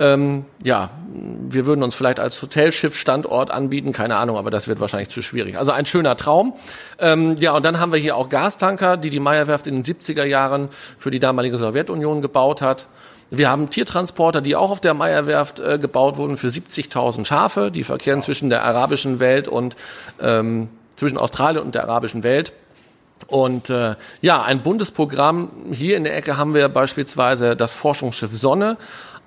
Ähm, 0.00 0.46
ja, 0.64 0.90
wir 1.48 1.66
würden 1.66 1.84
uns 1.84 1.94
vielleicht 1.94 2.18
als 2.18 2.42
Hotelschiff 2.42 2.96
Standort 2.96 3.52
anbieten, 3.52 3.92
keine 3.92 4.16
Ahnung, 4.16 4.36
aber 4.36 4.50
das 4.50 4.66
wird 4.66 4.80
wahrscheinlich 4.80 5.10
zu 5.10 5.22
schwierig. 5.22 5.56
Also 5.56 5.70
ein 5.70 5.86
schöner 5.86 6.16
Traum. 6.16 6.54
Ähm, 6.98 7.36
ja, 7.38 7.52
und 7.52 7.64
dann 7.64 7.78
haben 7.78 7.92
wir 7.92 8.00
hier 8.00 8.16
auch 8.16 8.28
Gastanker, 8.28 8.96
die 8.96 9.10
die 9.10 9.20
Meyerwerft 9.20 9.68
in 9.68 9.80
den 9.80 9.84
70er 9.84 10.24
Jahren 10.24 10.70
für 10.98 11.12
die 11.12 11.20
damalige 11.20 11.56
Sowjetunion 11.56 12.20
gebaut 12.20 12.62
hat. 12.62 12.88
Wir 13.30 13.48
haben 13.48 13.70
Tiertransporter, 13.70 14.40
die 14.40 14.56
auch 14.56 14.70
auf 14.70 14.80
der 14.80 14.94
Meierwerft 14.94 15.60
äh, 15.60 15.78
gebaut 15.78 16.16
wurden 16.16 16.36
für 16.36 16.48
70.000 16.48 17.24
Schafe. 17.24 17.70
Die 17.70 17.84
verkehren 17.84 18.22
zwischen 18.22 18.50
der 18.50 18.64
arabischen 18.64 19.20
Welt 19.20 19.46
und 19.46 19.76
ähm, 20.20 20.68
zwischen 20.96 21.16
Australien 21.16 21.64
und 21.64 21.74
der 21.74 21.84
arabischen 21.84 22.24
Welt. 22.24 22.52
Und 23.28 23.70
äh, 23.70 23.94
ja, 24.20 24.42
ein 24.42 24.62
Bundesprogramm. 24.62 25.50
Hier 25.72 25.96
in 25.96 26.04
der 26.04 26.16
Ecke 26.16 26.36
haben 26.36 26.54
wir 26.54 26.68
beispielsweise 26.68 27.54
das 27.54 27.72
Forschungsschiff 27.72 28.32
Sonne. 28.32 28.76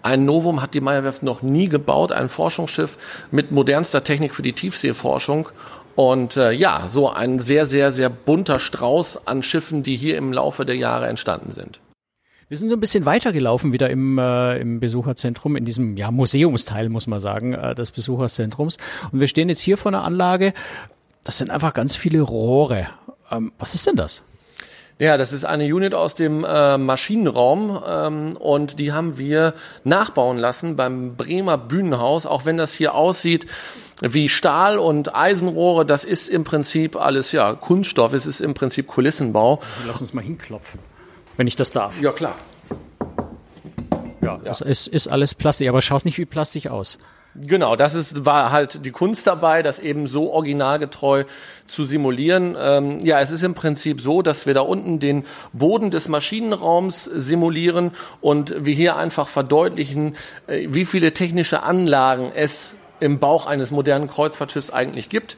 Ein 0.01 0.25
Novum 0.25 0.61
hat 0.61 0.73
die 0.73 0.81
Meyerwerft 0.81 1.23
noch 1.23 1.41
nie 1.41 1.69
gebaut, 1.69 2.11
ein 2.11 2.27
Forschungsschiff 2.27 2.97
mit 3.31 3.51
modernster 3.51 4.03
Technik 4.03 4.35
für 4.35 4.41
die 4.41 4.51
Tiefseeforschung. 4.51 5.47
Und 5.95 6.35
äh, 6.35 6.51
ja, 6.51 6.87
so 6.89 7.09
ein 7.09 7.39
sehr, 7.39 7.65
sehr, 7.65 7.93
sehr 7.93 8.09
bunter 8.09 8.59
Strauß 8.59 9.27
an 9.27 9.43
Schiffen, 9.43 9.83
die 9.83 9.95
hier 9.95 10.17
im 10.17 10.33
Laufe 10.33 10.65
der 10.65 10.75
Jahre 10.75 11.07
entstanden 11.07 11.51
sind. 11.51 11.79
Wir 12.53 12.57
sind 12.59 12.69
so 12.69 12.75
ein 12.75 12.79
bisschen 12.79 13.07
weitergelaufen 13.07 13.73
wieder 13.73 13.89
im, 13.89 14.19
äh, 14.19 14.59
im 14.59 14.79
Besucherzentrum, 14.79 15.55
in 15.55 15.65
diesem 15.65 15.97
ja, 15.97 16.11
Museumsteil, 16.11 16.87
muss 16.87 17.07
man 17.07 17.19
sagen, 17.19 17.53
äh, 17.53 17.73
des 17.73 17.91
Besucherzentrums. 17.91 18.77
Und 19.11 19.19
wir 19.19 19.27
stehen 19.27 19.49
jetzt 19.49 19.61
hier 19.61 19.75
vor 19.75 19.89
einer 19.89 20.03
Anlage, 20.03 20.53
das 21.23 21.39
sind 21.39 21.49
einfach 21.49 21.73
ganz 21.73 21.95
viele 21.95 22.21
Rohre. 22.21 22.89
Ähm, 23.31 23.53
was 23.57 23.73
ist 23.73 23.87
denn 23.87 23.95
das? 23.95 24.21
Ja, 24.99 25.17
das 25.17 25.33
ist 25.33 25.45
eine 25.45 25.63
Unit 25.63 25.95
aus 25.95 26.13
dem 26.13 26.45
äh, 26.47 26.77
Maschinenraum 26.77 27.81
ähm, 27.87 28.37
und 28.37 28.77
die 28.77 28.91
haben 28.91 29.17
wir 29.17 29.55
nachbauen 29.83 30.37
lassen 30.37 30.75
beim 30.75 31.15
Bremer 31.15 31.57
Bühnenhaus, 31.57 32.27
auch 32.27 32.45
wenn 32.45 32.57
das 32.57 32.71
hier 32.71 32.93
aussieht 32.93 33.47
wie 34.01 34.29
Stahl 34.29 34.77
und 34.77 35.15
Eisenrohre, 35.15 35.87
das 35.87 36.03
ist 36.03 36.29
im 36.29 36.43
Prinzip 36.43 36.97
alles 36.97 37.31
ja 37.31 37.53
Kunststoff, 37.53 38.13
es 38.13 38.27
ist 38.27 38.41
im 38.41 38.53
Prinzip 38.53 38.87
Kulissenbau. 38.87 39.59
Lass 39.87 40.01
uns 40.01 40.13
mal 40.13 40.23
hinklopfen, 40.23 40.79
wenn 41.37 41.47
ich 41.47 41.55
das 41.55 41.71
darf. 41.71 42.01
Ja, 42.01 42.11
klar. 42.11 42.35
Ja, 44.21 44.39
ja. 44.43 44.51
es 44.51 44.61
ist, 44.61 44.87
ist 44.87 45.07
alles 45.07 45.35
Plastik, 45.35 45.67
aber 45.69 45.81
schaut 45.81 46.05
nicht 46.05 46.17
wie 46.17 46.25
Plastik 46.25 46.67
aus. 46.67 46.97
Genau, 47.35 47.75
das 47.75 47.95
ist, 47.95 48.25
war 48.25 48.51
halt 48.51 48.85
die 48.85 48.91
Kunst 48.91 49.25
dabei, 49.25 49.63
das 49.63 49.79
eben 49.79 50.05
so 50.05 50.31
originalgetreu 50.31 51.23
zu 51.65 51.83
simulieren. 51.83 52.55
Ähm, 52.59 53.03
ja, 53.03 53.19
es 53.21 53.31
ist 53.31 53.41
im 53.41 53.55
Prinzip 53.55 54.01
so, 54.01 54.21
dass 54.21 54.45
wir 54.45 54.53
da 54.53 54.61
unten 54.61 54.99
den 54.99 55.25
Boden 55.51 55.89
des 55.89 56.07
Maschinenraums 56.09 57.05
simulieren 57.05 57.91
und 58.21 58.53
wir 58.63 58.75
hier 58.75 58.97
einfach 58.97 59.27
verdeutlichen, 59.27 60.15
äh, 60.45 60.67
wie 60.69 60.85
viele 60.85 61.11
technische 61.11 61.63
Anlagen 61.63 62.31
es 62.35 62.75
im 62.99 63.17
Bauch 63.17 63.47
eines 63.47 63.71
modernen 63.71 64.07
Kreuzfahrtschiffs 64.07 64.69
eigentlich 64.69 65.09
gibt. 65.09 65.35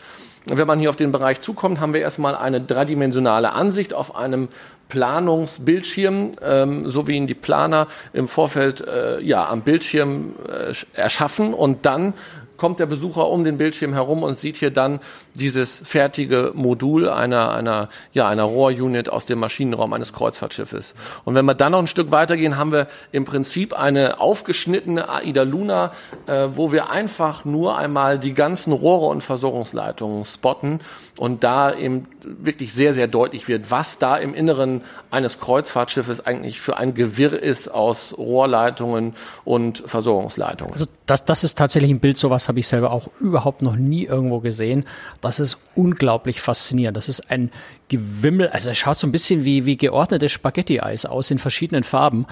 Wenn 0.48 0.68
man 0.68 0.80
hier 0.80 0.90
auf 0.90 0.96
den 0.96 1.12
Bereich 1.12 1.42
zukommt, 1.42 1.80
haben 1.80 1.94
wir 1.94 2.02
erstmal 2.02 2.36
eine 2.36 2.62
dreidimensionale 2.62 3.52
Ansicht 3.52 3.94
auf 3.94 4.16
einem 4.16 4.50
Planungsbildschirm, 4.90 6.34
ähm, 6.44 6.88
so 6.88 7.08
wie 7.08 7.16
ihn 7.16 7.26
die 7.26 7.34
Planer 7.34 7.88
im 8.14 8.28
Vorfeld 8.28 8.82
äh, 8.82 9.20
ja 9.22 9.50
am 9.50 9.62
Bildschirm 9.62 10.34
äh, 10.48 10.74
erschaffen 10.94 11.54
und 11.54 11.88
dann 11.88 12.14
kommt 12.58 12.80
der 12.80 12.86
Besucher 12.86 13.28
um 13.28 13.44
den 13.44 13.58
Bildschirm 13.58 13.94
herum 13.94 14.24
und 14.24 14.38
sieht 14.38 14.58
hier 14.58 14.72
dann 14.72 15.00
dieses 15.34 15.82
fertige 15.86 16.52
Modul 16.54 17.10
einer, 17.10 17.52
einer, 17.54 17.90
ja, 18.14 18.28
einer 18.28 18.44
Rohrunit 18.44 19.10
aus 19.10 19.26
dem 19.26 19.40
Maschinenraum 19.40 19.94
eines 19.94 20.14
Kreuzfahrtschiffes. 20.14 20.96
Und 21.24 21.36
wenn 21.36 21.46
wir 21.46 21.54
dann 21.54 21.74
noch 21.74 21.80
ein 21.80 21.88
Stück 21.88 22.12
weitergehen, 22.12 22.58
haben 22.58 22.72
wir 22.72 22.88
im 23.12 23.26
Prinzip 23.26 23.74
eine 23.74 24.20
aufgeschnittene 24.20 25.10
AIDA 25.10 25.44
Luna, 25.44 25.92
äh, 26.28 26.48
wo 26.54 26.72
wir 26.72 26.90
einfach 26.90 27.46
nur 27.46 27.78
einmal 27.78 28.20
die 28.20 28.34
ganzen 28.34 28.74
Rohre 28.74 29.08
und 29.08 29.22
Versorgungsleitungen 29.22 30.26
spotten 30.26 30.80
und 31.18 31.44
da 31.44 31.74
eben 31.74 32.08
wirklich 32.22 32.74
sehr, 32.74 32.94
sehr 32.94 33.08
deutlich 33.08 33.48
wird, 33.48 33.72
was 33.72 34.00
da 34.00 34.18
im 34.18 34.34
Inneren 34.34 34.82
eines 35.12 35.40
Kreuzfahrtschiffes 35.40 36.26
eigentlich 36.26 36.60
für 36.60 36.78
ein 36.78 36.94
Gewirr 36.94 37.42
ist 37.42 37.70
aus 37.70 38.14
Rohrleitungen 38.18 39.14
und 39.46 39.84
Versorgungsleitungen. 39.86 40.74
Also 40.74 40.88
das, 41.06 41.24
das 41.24 41.44
ist 41.44 41.58
tatsächlich 41.58 41.92
ein 41.92 42.00
Bild, 42.00 42.18
sowas 42.18 42.50
habe 42.50 42.60
ich 42.60 42.68
selber 42.68 42.92
auch 42.92 43.08
überhaupt 43.20 43.62
noch 43.62 43.76
nie 43.76 44.04
irgendwo 44.04 44.40
gesehen. 44.40 44.86
Das 45.22 45.40
ist 45.40 45.58
unglaublich 45.76 46.42
faszinierend. 46.42 46.98
Das 46.98 47.08
ist 47.08 47.32
ein 47.32 47.52
Gewimmel, 47.88 48.50
also 48.50 48.70
es 48.72 48.78
schaut 48.78 48.98
so 48.98 49.08
ein 49.08 49.12
bisschen 49.12 49.46
wie, 49.46 49.66
wie 49.66 49.78
geordnetes 49.78 50.32
Spaghetti-Eis 50.32 51.06
aus 51.06 51.32
in 51.32 51.40
verschiedenen 51.40 51.84
Farben. 51.84 52.26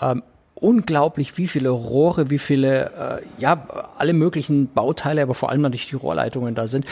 Ähm, 0.00 0.22
unglaublich, 0.60 1.36
wie 1.38 1.46
viele 1.46 1.70
Rohre, 1.70 2.30
wie 2.30 2.38
viele, 2.38 3.20
äh, 3.20 3.40
ja, 3.40 3.66
alle 3.96 4.12
möglichen 4.12 4.72
Bauteile, 4.72 5.22
aber 5.22 5.34
vor 5.34 5.50
allem 5.50 5.60
natürlich 5.60 5.88
die 5.88 5.96
Rohrleitungen 5.96 6.54
da 6.54 6.68
sind. 6.68 6.84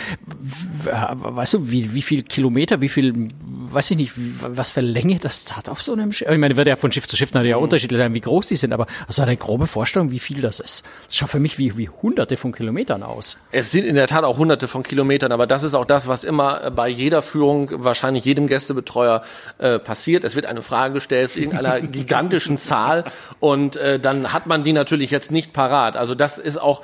Weißt 0.84 1.54
du, 1.54 1.70
wie, 1.70 1.94
wie 1.94 2.02
viel 2.02 2.22
Kilometer, 2.22 2.80
wie 2.80 2.88
viel, 2.88 3.28
weiß 3.72 3.90
ich 3.92 3.96
nicht, 3.96 4.12
was 4.16 4.70
für 4.70 4.80
Länge 4.80 5.18
das 5.18 5.56
hat 5.56 5.68
auf 5.68 5.82
so 5.82 5.92
einem 5.92 6.12
Schiff? 6.12 6.30
Ich 6.30 6.38
meine, 6.38 6.56
wird 6.56 6.68
ja 6.68 6.76
von 6.76 6.92
Schiff 6.92 7.08
zu 7.08 7.16
Schiff 7.16 7.32
natürlich 7.32 7.50
ja 7.50 7.56
mhm. 7.56 7.64
unterschiedlich 7.64 7.98
sein, 7.98 8.14
wie 8.14 8.20
groß 8.20 8.48
die 8.48 8.56
sind, 8.56 8.72
aber 8.72 8.86
hast 9.06 9.18
du 9.18 9.22
eine 9.22 9.36
grobe 9.36 9.66
Vorstellung, 9.66 10.10
wie 10.10 10.20
viel 10.20 10.40
das 10.40 10.60
ist? 10.60 10.84
Das 11.08 11.16
schaut 11.16 11.30
für 11.30 11.40
mich 11.40 11.58
wie, 11.58 11.76
wie 11.76 11.88
hunderte 11.88 12.36
von 12.36 12.52
Kilometern 12.52 13.02
aus. 13.02 13.36
Es 13.50 13.70
sind 13.70 13.84
in 13.84 13.96
der 13.96 14.06
Tat 14.06 14.24
auch 14.24 14.38
hunderte 14.38 14.68
von 14.68 14.82
Kilometern, 14.82 15.32
aber 15.32 15.46
das 15.46 15.62
ist 15.62 15.74
auch 15.74 15.84
das, 15.84 16.08
was 16.08 16.24
immer 16.24 16.70
bei 16.70 16.88
jeder 16.88 17.22
Führung, 17.22 17.70
wahrscheinlich 17.72 18.24
jedem 18.24 18.46
Gästebetreuer 18.46 19.22
äh, 19.58 19.78
passiert. 19.78 20.24
Es 20.24 20.36
wird 20.36 20.46
eine 20.46 20.62
Frage 20.62 20.94
gestellt, 20.94 21.36
irgendeiner 21.36 21.80
gigantischen 21.96 22.58
Zahl 22.58 23.04
und 23.40 23.55
und 23.56 23.76
äh, 23.76 23.98
dann 23.98 24.34
hat 24.34 24.46
man 24.46 24.64
die 24.64 24.74
natürlich 24.74 25.10
jetzt 25.10 25.30
nicht 25.30 25.54
parat. 25.54 25.96
Also 25.96 26.14
das 26.14 26.36
ist 26.36 26.60
auch 26.60 26.82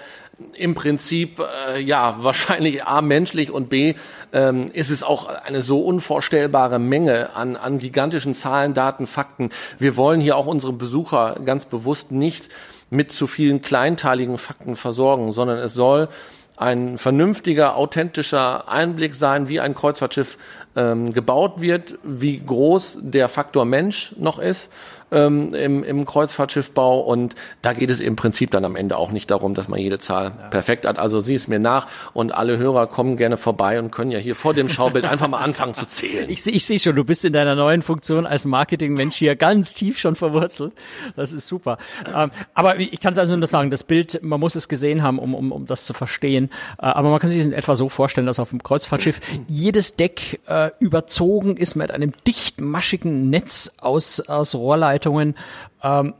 im 0.54 0.74
Prinzip 0.74 1.38
äh, 1.68 1.82
ja 1.82 2.16
wahrscheinlich 2.20 2.84
a 2.84 3.02
menschlich 3.02 3.50
und 3.50 3.68
b 3.68 3.94
ähm, 4.32 4.70
ist 4.72 4.88
es 4.88 5.02
auch 5.02 5.26
eine 5.26 5.60
so 5.60 5.82
unvorstellbare 5.82 6.78
Menge 6.78 7.36
an 7.36 7.56
an 7.56 7.78
gigantischen 7.78 8.32
Zahlen, 8.32 8.72
Daten, 8.72 9.06
Fakten. 9.06 9.50
Wir 9.78 9.98
wollen 9.98 10.22
hier 10.22 10.38
auch 10.38 10.46
unsere 10.46 10.72
Besucher 10.72 11.40
ganz 11.44 11.66
bewusst 11.66 12.10
nicht 12.10 12.48
mit 12.88 13.12
zu 13.12 13.26
vielen 13.26 13.60
kleinteiligen 13.60 14.38
Fakten 14.38 14.74
versorgen, 14.74 15.32
sondern 15.32 15.58
es 15.58 15.74
soll 15.74 16.08
ein 16.56 16.96
vernünftiger, 16.96 17.76
authentischer 17.76 18.68
Einblick 18.68 19.14
sein, 19.14 19.48
wie 19.48 19.60
ein 19.60 19.74
Kreuzfahrtschiff 19.74 20.38
ähm, 20.74 21.12
gebaut 21.12 21.60
wird, 21.60 21.98
wie 22.02 22.38
groß 22.38 22.98
der 23.02 23.28
Faktor 23.28 23.66
Mensch 23.66 24.14
noch 24.18 24.38
ist 24.38 24.70
ähm, 25.12 25.54
im, 25.54 25.84
im 25.84 26.04
Kreuzfahrtschiffbau 26.04 27.00
und 27.00 27.34
da 27.60 27.72
geht 27.72 27.90
es 27.90 28.00
im 28.00 28.16
Prinzip 28.16 28.50
dann 28.50 28.64
am 28.64 28.76
Ende 28.76 28.96
auch 28.96 29.12
nicht 29.12 29.30
darum, 29.30 29.54
dass 29.54 29.68
man 29.68 29.78
jede 29.78 29.98
Zahl 29.98 30.32
ja. 30.36 30.48
perfekt 30.48 30.86
hat. 30.86 30.98
Also 30.98 31.20
sieh 31.20 31.34
es 31.34 31.48
mir 31.48 31.58
nach 31.58 31.86
und 32.14 32.32
alle 32.32 32.58
Hörer 32.58 32.86
kommen 32.86 33.16
gerne 33.16 33.36
vorbei 33.36 33.78
und 33.78 33.90
können 33.90 34.10
ja 34.10 34.18
hier 34.18 34.34
vor 34.34 34.54
dem 34.54 34.68
Schaubild 34.68 35.04
einfach 35.10 35.28
mal 35.28 35.38
anfangen 35.38 35.74
zu 35.74 35.86
zählen. 35.86 36.28
Ich, 36.28 36.46
ich 36.46 36.64
sehe 36.64 36.78
schon, 36.78 36.96
du 36.96 37.04
bist 37.04 37.24
in 37.24 37.32
deiner 37.32 37.54
neuen 37.54 37.82
Funktion 37.82 38.26
als 38.26 38.44
Marketingmensch 38.44 39.16
hier 39.16 39.36
ganz 39.36 39.74
tief 39.74 39.98
schon 39.98 40.16
verwurzelt. 40.16 40.72
Das 41.16 41.32
ist 41.32 41.46
super. 41.46 41.78
Ähm, 42.14 42.30
aber 42.54 42.78
ich 42.78 43.00
kann 43.00 43.12
es 43.12 43.18
also 43.18 43.36
nur 43.36 43.46
sagen, 43.46 43.70
das 43.70 43.84
Bild, 43.84 44.20
man 44.22 44.40
muss 44.40 44.54
es 44.54 44.68
gesehen 44.68 45.02
haben, 45.02 45.18
um, 45.18 45.34
um, 45.34 45.52
um 45.52 45.66
das 45.66 45.84
zu 45.84 45.94
verstehen. 45.94 46.50
Äh, 46.78 46.86
aber 46.86 47.10
man 47.10 47.20
kann 47.20 47.30
sich 47.30 47.40
in 47.40 47.52
etwa 47.52 47.74
so 47.74 47.88
vorstellen, 47.88 48.26
dass 48.26 48.40
auf 48.40 48.50
dem 48.50 48.62
Kreuzfahrtschiff 48.62 49.20
jedes 49.48 49.96
Deck 49.96 50.40
äh, 50.46 50.70
überzogen 50.80 51.56
ist 51.56 51.74
mit 51.74 51.90
einem 51.90 52.12
dichtmaschigen 52.26 53.30
Netz 53.30 53.70
aus, 53.80 54.20
aus 54.20 54.54
Rohrleitungen 54.54 55.01
Leitungen. 55.02 55.34
Ähm, 55.82 56.14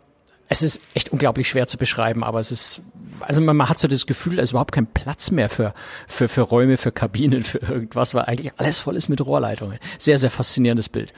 es 0.48 0.62
ist 0.62 0.82
echt 0.92 1.10
unglaublich 1.10 1.48
schwer 1.48 1.66
zu 1.66 1.78
beschreiben, 1.78 2.22
aber 2.22 2.38
es 2.38 2.52
ist, 2.52 2.82
also 3.20 3.40
man, 3.40 3.56
man 3.56 3.70
hat 3.70 3.78
so 3.78 3.88
das 3.88 4.06
Gefühl, 4.06 4.36
da 4.36 4.42
ist 4.42 4.50
überhaupt 4.50 4.72
kein 4.72 4.86
Platz 4.86 5.30
mehr 5.30 5.48
für, 5.48 5.72
für, 6.06 6.28
für 6.28 6.42
Räume, 6.42 6.76
für 6.76 6.92
Kabinen, 6.92 7.42
für 7.44 7.58
irgendwas, 7.58 8.14
weil 8.14 8.24
eigentlich 8.24 8.52
alles 8.58 8.78
voll 8.78 8.96
ist 8.96 9.08
mit 9.08 9.24
Rohrleitungen. 9.24 9.78
Sehr, 9.98 10.18
sehr 10.18 10.30
faszinierendes 10.30 10.90
Bild. 10.90 11.14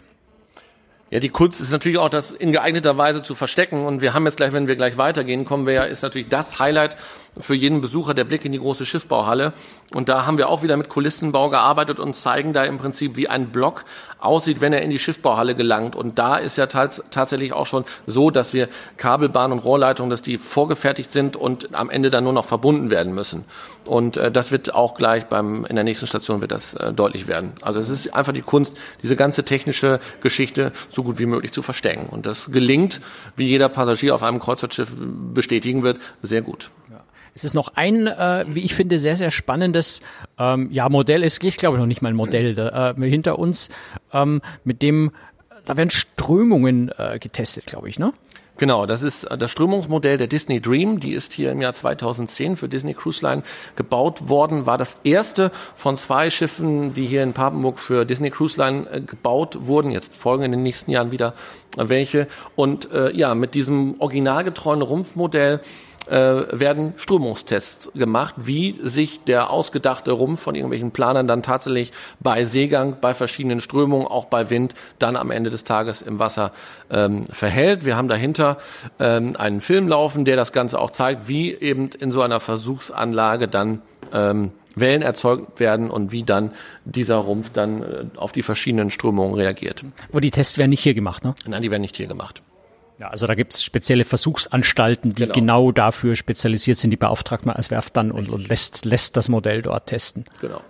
Ja, 1.11 1.21
die 1.21 1.28
Kunst 1.28 1.61
ist 1.61 1.71
natürlich 1.71 1.99
auch, 1.99 2.09
das 2.09 2.30
in 2.30 2.52
geeigneter 2.52 2.97
Weise 2.97 3.23
zu 3.23 3.35
verstecken. 3.35 3.87
Und 3.87 4.00
wir 4.00 4.14
haben 4.14 4.25
jetzt 4.25 4.37
gleich, 4.37 4.52
wenn 4.52 4.66
wir 4.66 4.75
gleich 4.76 4.97
weitergehen, 4.99 5.44
kommen 5.44 5.66
wir 5.66 5.75
ja, 5.75 5.85
ist 5.85 6.02
natürlich 6.02 6.28
das 6.28 6.59
Highlight 6.59 6.97
für 7.38 7.55
jeden 7.55 7.81
Besucher 7.81 8.14
der 8.14 8.25
Blick 8.25 8.45
in 8.45 8.53
die 8.53 8.59
große 8.59 8.87
Schiffbauhalle. 8.87 9.53
Und 9.93 10.09
da 10.09 10.26
haben 10.26 10.38
wir 10.38 10.49
auch 10.49 10.62
wieder 10.62 10.76
mit 10.76 10.88
Kulissenbau 10.88 11.50
gearbeitet 11.50 12.00
und 12.00 12.14
zeigen 12.14 12.53
da 12.53 12.64
im 12.64 12.79
Prinzip, 12.79 13.17
wie 13.17 13.29
ein 13.29 13.50
Block 13.50 13.85
aussieht, 14.19 14.61
wenn 14.61 14.73
er 14.73 14.83
in 14.83 14.91
die 14.91 14.99
Schiffbauhalle 14.99 15.55
gelangt. 15.55 15.97
Und 15.97 16.19
da 16.19 16.37
ist 16.37 16.57
ja 16.57 16.67
tatsächlich 16.67 17.53
auch 17.53 17.67
schon 17.67 17.85
so, 18.07 18.31
dass 18.31 18.53
wir 18.53 18.69
Kabelbahn 18.97 19.53
und 19.53 19.59
Rohrleitungen, 19.59 20.11
dass 20.11 20.23
die 20.23 20.38
vorgefertigt 20.38 21.12
sind 21.12 21.37
und 21.37 21.75
am 21.75 21.91
Ende 21.91 22.11
dann 22.11 22.25
nur 22.25 22.33
noch 22.33 22.45
verbunden 22.45 22.91
werden 22.91 23.14
müssen. 23.14 23.45
Und 23.87 24.17
äh, 24.17 24.31
das 24.31 24.50
wird 24.50 24.75
auch 24.75 24.95
gleich 24.95 25.26
beim 25.26 25.64
in 25.67 25.76
der 25.76 25.85
nächsten 25.85 26.07
Station 26.07 26.41
wird 26.41 26.53
das 26.53 26.75
äh, 26.75 26.93
deutlich 26.93 27.26
werden. 27.26 27.53
Also 27.61 27.79
es 27.79 27.91
ist 27.91 28.14
einfach 28.14 28.33
die 28.33 28.43
Kunst, 28.43 28.76
diese 29.03 29.17
ganze 29.17 29.45
technische 29.45 30.00
Geschichte 30.23 30.73
so 30.91 31.03
gut 31.03 31.19
wie 31.19 31.26
möglich 31.26 31.53
zu 31.53 31.62
verstecken. 31.62 32.07
Und 32.11 32.26
das 32.26 32.50
gelingt, 32.50 33.00
wie 33.37 33.47
jeder 33.47 33.69
Passagier 33.69 34.14
auf 34.14 34.23
einem 34.23 34.41
Kreuzfahrtschiff 34.41 34.93
bestätigen 35.35 35.83
wird, 35.83 35.99
sehr 36.23 36.43
gut. 36.43 36.71
Ja. 36.91 37.00
Es 37.35 37.43
ist 37.43 37.55
noch 37.55 37.73
ein, 37.75 38.07
äh, 38.07 38.45
wie 38.49 38.61
ich 38.61 38.75
finde, 38.75 38.99
sehr, 38.99 39.17
sehr 39.17 39.31
spannendes 39.31 40.00
ähm, 40.38 40.69
ja, 40.71 40.88
Modell. 40.88 41.25
Es 41.25 41.38
ist, 41.38 41.59
glaube 41.59 41.76
ich, 41.76 41.81
noch 41.81 41.87
nicht 41.87 42.00
mal 42.00 42.11
ein 42.11 42.17
Modell 42.17 42.55
da, 42.55 42.93
äh, 42.93 43.09
hinter 43.11 43.38
uns, 43.38 43.71
ähm, 44.12 44.41
mit 44.62 44.83
dem, 44.83 45.11
da 45.64 45.76
werden 45.76 45.91
Strömungen 45.91 46.91
äh, 46.97 47.19
getestet, 47.19 47.67
glaube 47.67 47.88
ich, 47.88 47.99
ne? 47.99 48.12
Genau, 48.57 48.87
das 48.87 49.03
ist 49.03 49.26
das 49.37 49.50
Strömungsmodell 49.50 50.17
der 50.17 50.29
Disney 50.29 50.61
Dream. 50.61 51.00
Die 51.00 51.12
ist 51.12 51.33
hier 51.33 51.50
im 51.50 51.61
Jahr 51.61 51.75
2010 51.75 52.57
für 52.57 52.69
Disney 52.69 52.95
Cruise 52.95 53.21
Line 53.26 53.43
gebaut 53.75 54.29
worden. 54.29 54.64
War 54.64 54.79
das 54.79 54.97
erste 55.03 55.50
von 55.75 55.97
zwei 55.97 56.31
Schiffen, 56.31 56.95
die 56.95 57.05
hier 57.05 57.25
in 57.25 57.33
Papenburg 57.33 57.81
für 57.81 58.05
Disney 58.05 58.31
Cruise 58.31 58.57
Line 58.57 58.88
äh, 58.88 59.00
gebaut 59.00 59.67
wurden. 59.67 59.91
Jetzt 59.91 60.14
folgen 60.14 60.45
in 60.45 60.53
den 60.53 60.62
nächsten 60.62 60.93
Jahren 60.93 61.11
wieder 61.11 61.35
welche. 61.76 62.29
Und 62.55 62.93
äh, 62.93 63.11
ja, 63.11 63.35
mit 63.35 63.55
diesem 63.55 64.00
originalgetreuen 64.00 64.83
Rumpfmodell 64.83 65.61
äh, 66.06 66.44
werden 66.58 66.94
Strömungstests 66.96 67.92
gemacht, 67.94 68.34
wie 68.38 68.78
sich 68.82 69.25
der 69.25 69.50
ausgedachte 69.50 70.12
Rumpf 70.12 70.42
von 70.42 70.54
irgendwelchen 70.54 70.90
Planern 70.90 71.26
dann 71.26 71.42
tatsächlich 71.42 71.92
bei 72.20 72.44
Seegang, 72.44 72.96
bei 73.00 73.14
verschiedenen 73.14 73.61
Strömungen, 73.61 74.06
auch 74.06 74.26
bei 74.26 74.50
Wind, 74.50 74.75
dann 74.99 75.16
am 75.16 75.30
Ende 75.30 75.50
des 75.50 75.64
Tages 75.64 76.02
im 76.02 76.18
Wasser 76.18 76.52
ähm, 76.90 77.26
verhält. 77.26 77.84
Wir 77.84 77.96
haben 77.96 78.08
dahinter 78.08 78.58
ähm, 78.99 79.34
einen 79.37 79.61
Film 79.61 79.88
laufen, 79.88 80.25
der 80.25 80.37
das 80.37 80.52
Ganze 80.52 80.78
auch 80.78 80.90
zeigt, 80.90 81.28
wie 81.28 81.54
eben 81.54 81.90
in 81.99 82.11
so 82.11 82.23
einer 82.23 82.40
Versuchsanlage 82.40 83.49
dann 83.49 83.82
ähm, 84.12 84.52
Wellen 84.76 85.02
erzeugt 85.02 85.61
werden 85.61 85.90
und 85.90 86.12
wie 86.12 86.25
dann 86.25 86.50
dieser 86.84 87.16
Rumpf 87.16 87.50
dann 87.50 87.82
äh, 87.82 88.04
auf 88.16 88.32
die 88.32 88.42
verschiedenen 88.42 88.90
Strömungen 88.90 89.34
reagiert. 89.34 89.84
Aber 90.11 90.20
die 90.20 90.30
Tests 90.30 90.58
werden 90.58 90.70
nicht 90.70 90.82
hier 90.82 90.94
gemacht, 90.94 91.25
ne? 91.25 91.34
Nein, 91.46 91.62
die 91.62 91.70
werden 91.70 91.82
nicht 91.82 91.96
hier 91.96 92.06
gemacht. 92.06 92.42
Ja, 92.99 93.09
also 93.09 93.27
da 93.27 93.35
gibt's 93.35 93.63
spezielle 93.63 94.05
Versuchsanstalten, 94.05 95.15
die 95.15 95.23
genau. 95.23 95.35
genau. 95.35 95.73
dafür 95.73 96.15
spezialisiert 96.15 96.79
sind, 96.79 96.91
die 96.91 96.97
beauftragt 96.97 97.45
man 97.45 97.57
als 97.57 97.71
Werft 97.71 97.97
dann 97.97 98.13
und, 98.13 98.29
und 98.29 98.49
lässt, 98.49 98.85
lässt 98.85 99.17
das 99.17 99.29
Modell 99.29 99.63
dort 99.63 99.87
testen. 99.87 100.25
Genau. 100.41 100.61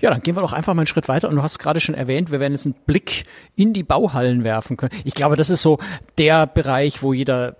Ja, 0.00 0.10
dann 0.10 0.22
gehen 0.22 0.36
wir 0.36 0.42
doch 0.42 0.52
einfach 0.52 0.74
mal 0.74 0.82
einen 0.82 0.86
Schritt 0.86 1.08
weiter. 1.08 1.28
Und 1.28 1.36
du 1.36 1.42
hast 1.42 1.58
gerade 1.58 1.80
schon 1.80 1.94
erwähnt, 1.94 2.30
wir 2.30 2.40
werden 2.40 2.52
jetzt 2.52 2.66
einen 2.66 2.76
Blick 2.86 3.24
in 3.56 3.72
die 3.72 3.82
Bauhallen 3.82 4.44
werfen 4.44 4.76
können. 4.76 4.92
Ich 5.04 5.14
glaube, 5.14 5.36
das 5.36 5.50
ist 5.50 5.62
so 5.62 5.78
der 6.18 6.46
Bereich, 6.46 7.02
wo 7.02 7.12
jeder 7.12 7.56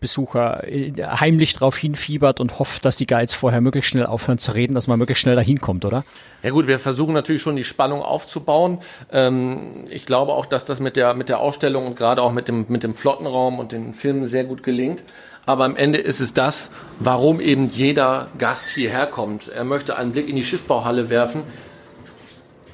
Besucher 0.00 0.66
äh, 0.66 0.92
heimlich 0.98 1.52
drauf 1.54 1.76
hinfiebert 1.76 2.40
und 2.40 2.58
hofft, 2.58 2.84
dass 2.84 2.96
die 2.96 3.06
Guides 3.06 3.34
vorher 3.34 3.60
möglichst 3.60 3.90
schnell 3.90 4.06
aufhören 4.06 4.38
zu 4.38 4.52
reden, 4.52 4.74
dass 4.74 4.86
man 4.86 4.98
möglichst 4.98 5.22
schnell 5.22 5.36
dahin 5.36 5.60
kommt, 5.60 5.84
oder? 5.84 6.04
Ja 6.42 6.50
gut, 6.50 6.66
wir 6.66 6.78
versuchen 6.78 7.12
natürlich 7.12 7.42
schon 7.42 7.56
die 7.56 7.64
Spannung 7.64 8.02
aufzubauen. 8.02 8.78
Ähm, 9.12 9.84
ich 9.90 10.06
glaube 10.06 10.32
auch, 10.32 10.46
dass 10.46 10.64
das 10.64 10.80
mit 10.80 10.96
der, 10.96 11.14
mit 11.14 11.28
der 11.28 11.38
Ausstellung 11.38 11.86
und 11.86 11.96
gerade 11.96 12.22
auch 12.22 12.32
mit 12.32 12.48
dem, 12.48 12.66
mit 12.68 12.82
dem 12.82 12.94
Flottenraum 12.94 13.58
und 13.58 13.72
den 13.72 13.94
Filmen 13.94 14.26
sehr 14.26 14.44
gut 14.44 14.62
gelingt. 14.62 15.04
Aber 15.46 15.64
am 15.64 15.76
Ende 15.76 15.98
ist 15.98 16.20
es 16.20 16.32
das, 16.32 16.70
warum 16.98 17.40
eben 17.40 17.70
jeder 17.70 18.28
Gast 18.38 18.68
hierher 18.68 19.06
kommt. 19.06 19.48
Er 19.48 19.64
möchte 19.64 19.96
einen 19.96 20.12
Blick 20.12 20.28
in 20.28 20.36
die 20.36 20.44
Schiffbauhalle 20.44 21.08
werfen 21.08 21.42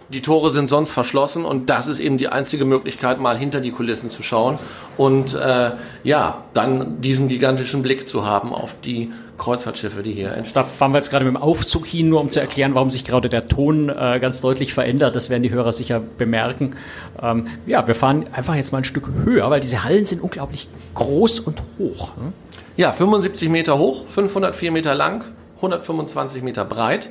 die 0.08 0.22
Tore 0.22 0.50
sind 0.50 0.68
sonst 0.68 0.90
verschlossen 0.90 1.44
und 1.44 1.68
das 1.68 1.88
ist 1.88 1.98
eben 1.98 2.18
die 2.18 2.28
einzige 2.28 2.64
Möglichkeit, 2.64 3.18
mal 3.18 3.36
hinter 3.36 3.60
die 3.60 3.72
Kulissen 3.72 4.10
zu 4.10 4.22
schauen 4.22 4.58
und 4.96 5.34
äh, 5.34 5.72
ja, 6.04 6.44
dann 6.54 7.00
diesen 7.00 7.28
gigantischen 7.28 7.82
Blick 7.82 8.08
zu 8.08 8.24
haben 8.24 8.52
auf 8.52 8.76
die 8.84 9.10
Kreuzfahrtschiffe, 9.38 10.02
die 10.02 10.12
hier 10.12 10.32
entstehen. 10.32 10.54
Da 10.54 10.64
fahren 10.64 10.92
wir 10.92 10.98
jetzt 10.98 11.10
gerade 11.10 11.24
mit 11.24 11.34
dem 11.34 11.42
Aufzug 11.42 11.86
hin, 11.86 12.08
nur 12.08 12.20
um 12.20 12.30
zu 12.30 12.40
erklären, 12.40 12.74
warum 12.74 12.88
sich 12.88 13.04
gerade 13.04 13.28
der 13.28 13.48
Ton 13.48 13.88
äh, 13.88 14.18
ganz 14.20 14.40
deutlich 14.40 14.72
verändert. 14.72 15.14
Das 15.14 15.28
werden 15.28 15.42
die 15.42 15.50
Hörer 15.50 15.72
sicher 15.72 16.00
bemerken. 16.00 16.76
Ähm, 17.20 17.48
ja, 17.66 17.86
wir 17.86 17.94
fahren 17.94 18.26
einfach 18.32 18.54
jetzt 18.54 18.72
mal 18.72 18.78
ein 18.78 18.84
Stück 18.84 19.08
höher, 19.24 19.50
weil 19.50 19.60
diese 19.60 19.84
Hallen 19.84 20.06
sind 20.06 20.22
unglaublich 20.22 20.68
groß 20.94 21.40
und 21.40 21.62
hoch. 21.78 22.16
Hm? 22.16 22.32
Ja, 22.76 22.92
75 22.92 23.48
Meter 23.48 23.78
hoch, 23.78 24.04
504 24.08 24.72
Meter 24.72 24.94
lang, 24.94 25.24
125 25.56 26.42
Meter 26.42 26.64
breit 26.64 27.10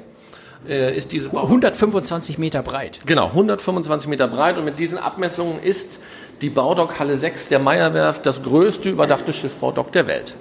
äh, 0.68 0.96
ist 0.96 1.12
diese 1.12 1.30
Bau 1.30 1.44
125 1.44 2.38
Meter 2.38 2.64
breit. 2.64 3.00
Genau, 3.06 3.28
125 3.28 4.10
Meter 4.10 4.28
breit 4.28 4.58
und 4.58 4.66
mit 4.66 4.80
diesen 4.80 4.98
Abmessungen 4.98 5.62
ist 5.62 6.00
die 6.42 6.50
Baudock 6.50 7.00
Halle 7.00 7.18
6 7.18 7.48
der 7.48 7.60
Meyerwerft 7.60 8.26
das 8.26 8.44
größte 8.44 8.90
überdachte 8.90 9.34
Schiffbaudock 9.34 9.92
der 9.92 10.08
Welt. 10.08 10.36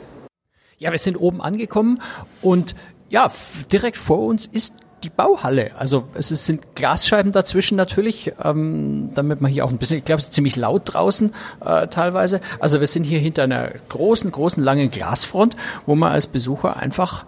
Ja, 0.78 0.90
wir 0.90 0.98
sind 0.98 1.16
oben 1.16 1.40
angekommen 1.40 2.00
und 2.42 2.74
ja, 3.10 3.30
direkt 3.70 3.96
vor 3.96 4.20
uns 4.20 4.46
ist 4.46 4.74
die 5.04 5.10
Bauhalle. 5.10 5.72
Also 5.78 6.08
es 6.14 6.28
sind 6.28 6.74
Glasscheiben 6.74 7.30
dazwischen 7.30 7.76
natürlich, 7.76 8.32
ähm, 8.42 9.10
damit 9.14 9.40
man 9.40 9.52
hier 9.52 9.64
auch 9.64 9.70
ein 9.70 9.78
bisschen, 9.78 9.98
ich 9.98 10.04
glaube, 10.04 10.20
es 10.20 10.26
ist 10.26 10.34
ziemlich 10.34 10.56
laut 10.56 10.82
draußen 10.86 11.32
äh, 11.64 11.86
teilweise. 11.88 12.40
Also 12.58 12.80
wir 12.80 12.86
sind 12.86 13.04
hier 13.04 13.18
hinter 13.18 13.44
einer 13.44 13.70
großen, 13.90 14.30
großen, 14.32 14.62
langen 14.62 14.90
Glasfront, 14.90 15.56
wo 15.86 15.94
man 15.94 16.12
als 16.12 16.26
Besucher 16.26 16.76
einfach 16.76 17.26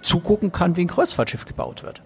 zugucken 0.00 0.52
kann, 0.52 0.76
wie 0.76 0.82
ein 0.82 0.88
Kreuzfahrtschiff 0.88 1.44
gebaut 1.44 1.82
wird. 1.82 2.02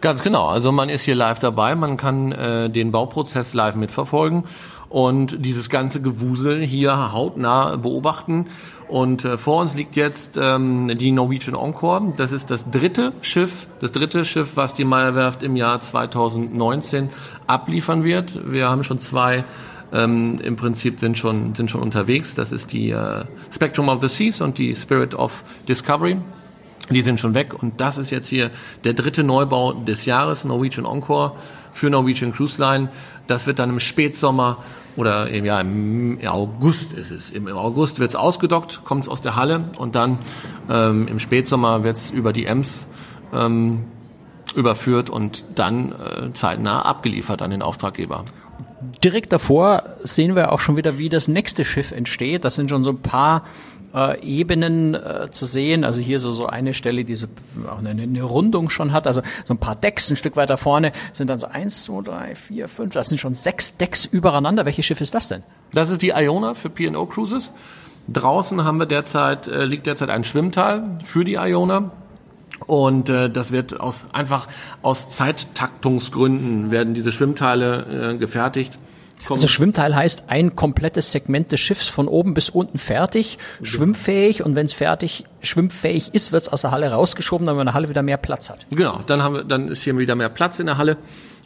Ganz 0.00 0.22
genau. 0.22 0.46
Also 0.46 0.70
man 0.70 0.88
ist 0.88 1.02
hier 1.02 1.16
live 1.16 1.40
dabei, 1.40 1.74
man 1.74 1.96
kann 1.96 2.30
äh, 2.30 2.70
den 2.70 2.92
Bauprozess 2.92 3.52
live 3.52 3.74
mitverfolgen 3.74 4.44
und 4.88 5.44
dieses 5.44 5.68
ganze 5.68 6.00
Gewusel 6.00 6.60
hier 6.62 7.12
hautnah 7.12 7.76
beobachten. 7.76 8.46
Und 8.86 9.24
äh, 9.24 9.36
vor 9.36 9.60
uns 9.60 9.74
liegt 9.74 9.96
jetzt 9.96 10.38
ähm, 10.40 10.96
die 10.96 11.10
Norwegian 11.10 11.56
Encore. 11.56 12.14
Das 12.16 12.32
ist 12.32 12.50
das 12.50 12.70
dritte 12.70 13.12
Schiff, 13.20 13.66
das 13.80 13.92
dritte 13.92 14.24
Schiff, 14.24 14.52
was 14.54 14.72
die 14.72 14.84
Meyerwerft 14.84 15.42
im 15.42 15.56
Jahr 15.56 15.80
2019 15.80 17.10
abliefern 17.46 18.04
wird. 18.04 18.50
Wir 18.50 18.70
haben 18.70 18.84
schon 18.84 19.00
zwei 19.00 19.44
ähm, 19.92 20.38
im 20.42 20.56
Prinzip 20.56 21.00
sind 21.00 21.18
schon, 21.18 21.54
sind 21.54 21.70
schon 21.70 21.80
unterwegs. 21.80 22.34
Das 22.34 22.52
ist 22.52 22.72
die 22.72 22.90
äh, 22.90 23.24
Spectrum 23.52 23.88
of 23.88 24.00
the 24.00 24.08
Seas 24.08 24.40
und 24.40 24.58
die 24.58 24.74
Spirit 24.74 25.14
of 25.14 25.42
Discovery. 25.66 26.18
Die 26.90 27.02
sind 27.02 27.20
schon 27.20 27.34
weg 27.34 27.54
und 27.60 27.80
das 27.80 27.98
ist 27.98 28.10
jetzt 28.10 28.28
hier 28.28 28.50
der 28.84 28.94
dritte 28.94 29.22
Neubau 29.22 29.72
des 29.74 30.06
Jahres, 30.06 30.44
Norwegian 30.44 30.86
Encore 30.86 31.32
für 31.72 31.90
Norwegian 31.90 32.32
Cruise 32.32 32.60
Line. 32.60 32.88
Das 33.26 33.46
wird 33.46 33.58
dann 33.58 33.70
im 33.70 33.80
Spätsommer 33.80 34.58
oder 34.96 35.28
im, 35.28 35.44
ja, 35.44 35.60
im 35.60 36.18
August 36.26 36.92
ist 36.92 37.10
es. 37.10 37.30
Im, 37.30 37.46
August 37.48 38.00
wird 38.00 38.10
es 38.10 38.16
ausgedockt, 38.16 38.84
kommt 38.84 39.04
es 39.04 39.08
aus 39.08 39.20
der 39.20 39.36
Halle 39.36 39.70
und 39.78 39.94
dann 39.94 40.18
ähm, 40.68 41.06
im 41.08 41.18
Spätsommer 41.18 41.84
wird 41.84 41.96
es 41.98 42.10
über 42.10 42.32
die 42.32 42.46
Ems 42.46 42.88
ähm, 43.32 43.84
überführt 44.54 45.10
und 45.10 45.44
dann 45.54 45.92
äh, 45.92 46.32
zeitnah 46.32 46.82
abgeliefert 46.82 47.42
an 47.42 47.50
den 47.50 47.62
Auftraggeber. 47.62 48.24
Direkt 49.04 49.32
davor 49.32 49.82
sehen 50.02 50.34
wir 50.34 50.52
auch 50.52 50.60
schon 50.60 50.76
wieder, 50.76 50.98
wie 50.98 51.08
das 51.08 51.28
nächste 51.28 51.64
Schiff 51.64 51.92
entsteht. 51.92 52.44
Das 52.44 52.54
sind 52.54 52.70
schon 52.70 52.84
so 52.84 52.90
ein 52.90 53.00
paar 53.00 53.44
äh, 53.94 54.20
Ebenen 54.20 54.94
äh, 54.94 55.28
zu 55.30 55.46
sehen. 55.46 55.84
Also 55.84 56.00
hier 56.00 56.18
so, 56.18 56.32
so 56.32 56.46
eine 56.46 56.74
Stelle, 56.74 57.04
die 57.04 57.16
so 57.16 57.26
auch 57.70 57.78
eine, 57.78 57.90
eine 57.90 58.22
Rundung 58.22 58.70
schon 58.70 58.92
hat. 58.92 59.06
Also 59.06 59.22
so 59.44 59.54
ein 59.54 59.58
paar 59.58 59.76
Decks, 59.76 60.10
ein 60.10 60.16
Stück 60.16 60.36
weiter 60.36 60.56
vorne 60.56 60.92
sind 61.12 61.28
dann 61.28 61.38
so 61.38 61.46
eins, 61.46 61.84
zwei, 61.84 62.02
drei, 62.02 62.34
vier, 62.34 62.68
fünf. 62.68 62.94
Das 62.94 63.08
sind 63.08 63.18
schon 63.18 63.34
sechs 63.34 63.76
Decks 63.76 64.04
übereinander. 64.04 64.66
Welches 64.66 64.86
Schiff 64.86 65.00
ist 65.00 65.14
das 65.14 65.28
denn? 65.28 65.42
Das 65.72 65.90
ist 65.90 66.02
die 66.02 66.10
Iona 66.10 66.54
für 66.54 66.70
P&O 66.70 67.06
Cruises. 67.06 67.52
Draußen 68.08 68.64
haben 68.64 68.78
wir 68.78 68.86
derzeit, 68.86 69.48
äh, 69.48 69.64
liegt 69.64 69.86
derzeit 69.86 70.10
ein 70.10 70.24
Schwimmtal 70.24 70.98
für 71.04 71.24
die 71.24 71.34
Iona. 71.34 71.90
Und 72.66 73.08
äh, 73.08 73.30
das 73.30 73.52
wird 73.52 73.78
aus 73.78 74.06
einfach 74.12 74.48
aus 74.82 75.10
Zeittaktungsgründen 75.10 76.70
werden 76.70 76.94
diese 76.94 77.12
Schwimmteile 77.12 78.12
äh, 78.14 78.18
gefertigt. 78.18 78.78
Also 79.28 79.48
Schwimmteil 79.48 79.94
heißt 79.94 80.24
ein 80.28 80.56
komplettes 80.56 81.12
Segment 81.12 81.52
des 81.52 81.60
Schiffs 81.60 81.88
von 81.88 82.08
oben 82.08 82.34
bis 82.34 82.50
unten 82.50 82.78
fertig, 82.78 83.38
schwimmfähig 83.62 84.44
und 84.44 84.54
wenn 84.54 84.66
es 84.66 84.72
fertig 84.72 85.24
schwimmfähig 85.42 86.14
ist, 86.14 86.32
wird 86.32 86.42
es 86.42 86.48
aus 86.48 86.62
der 86.62 86.70
Halle 86.70 86.90
rausgeschoben, 86.90 87.46
damit 87.46 87.58
man 87.58 87.66
in 87.66 87.66
der 87.66 87.74
Halle 87.74 87.88
wieder 87.88 88.02
mehr 88.02 88.16
Platz 88.16 88.50
hat. 88.50 88.66
Genau, 88.70 89.00
dann 89.06 89.22
haben 89.22 89.34
wir, 89.34 89.44
dann 89.44 89.68
ist 89.68 89.82
hier 89.82 89.96
wieder 89.98 90.14
mehr 90.14 90.28
Platz 90.28 90.58
in 90.60 90.66
der 90.66 90.78
Halle. 90.78 90.96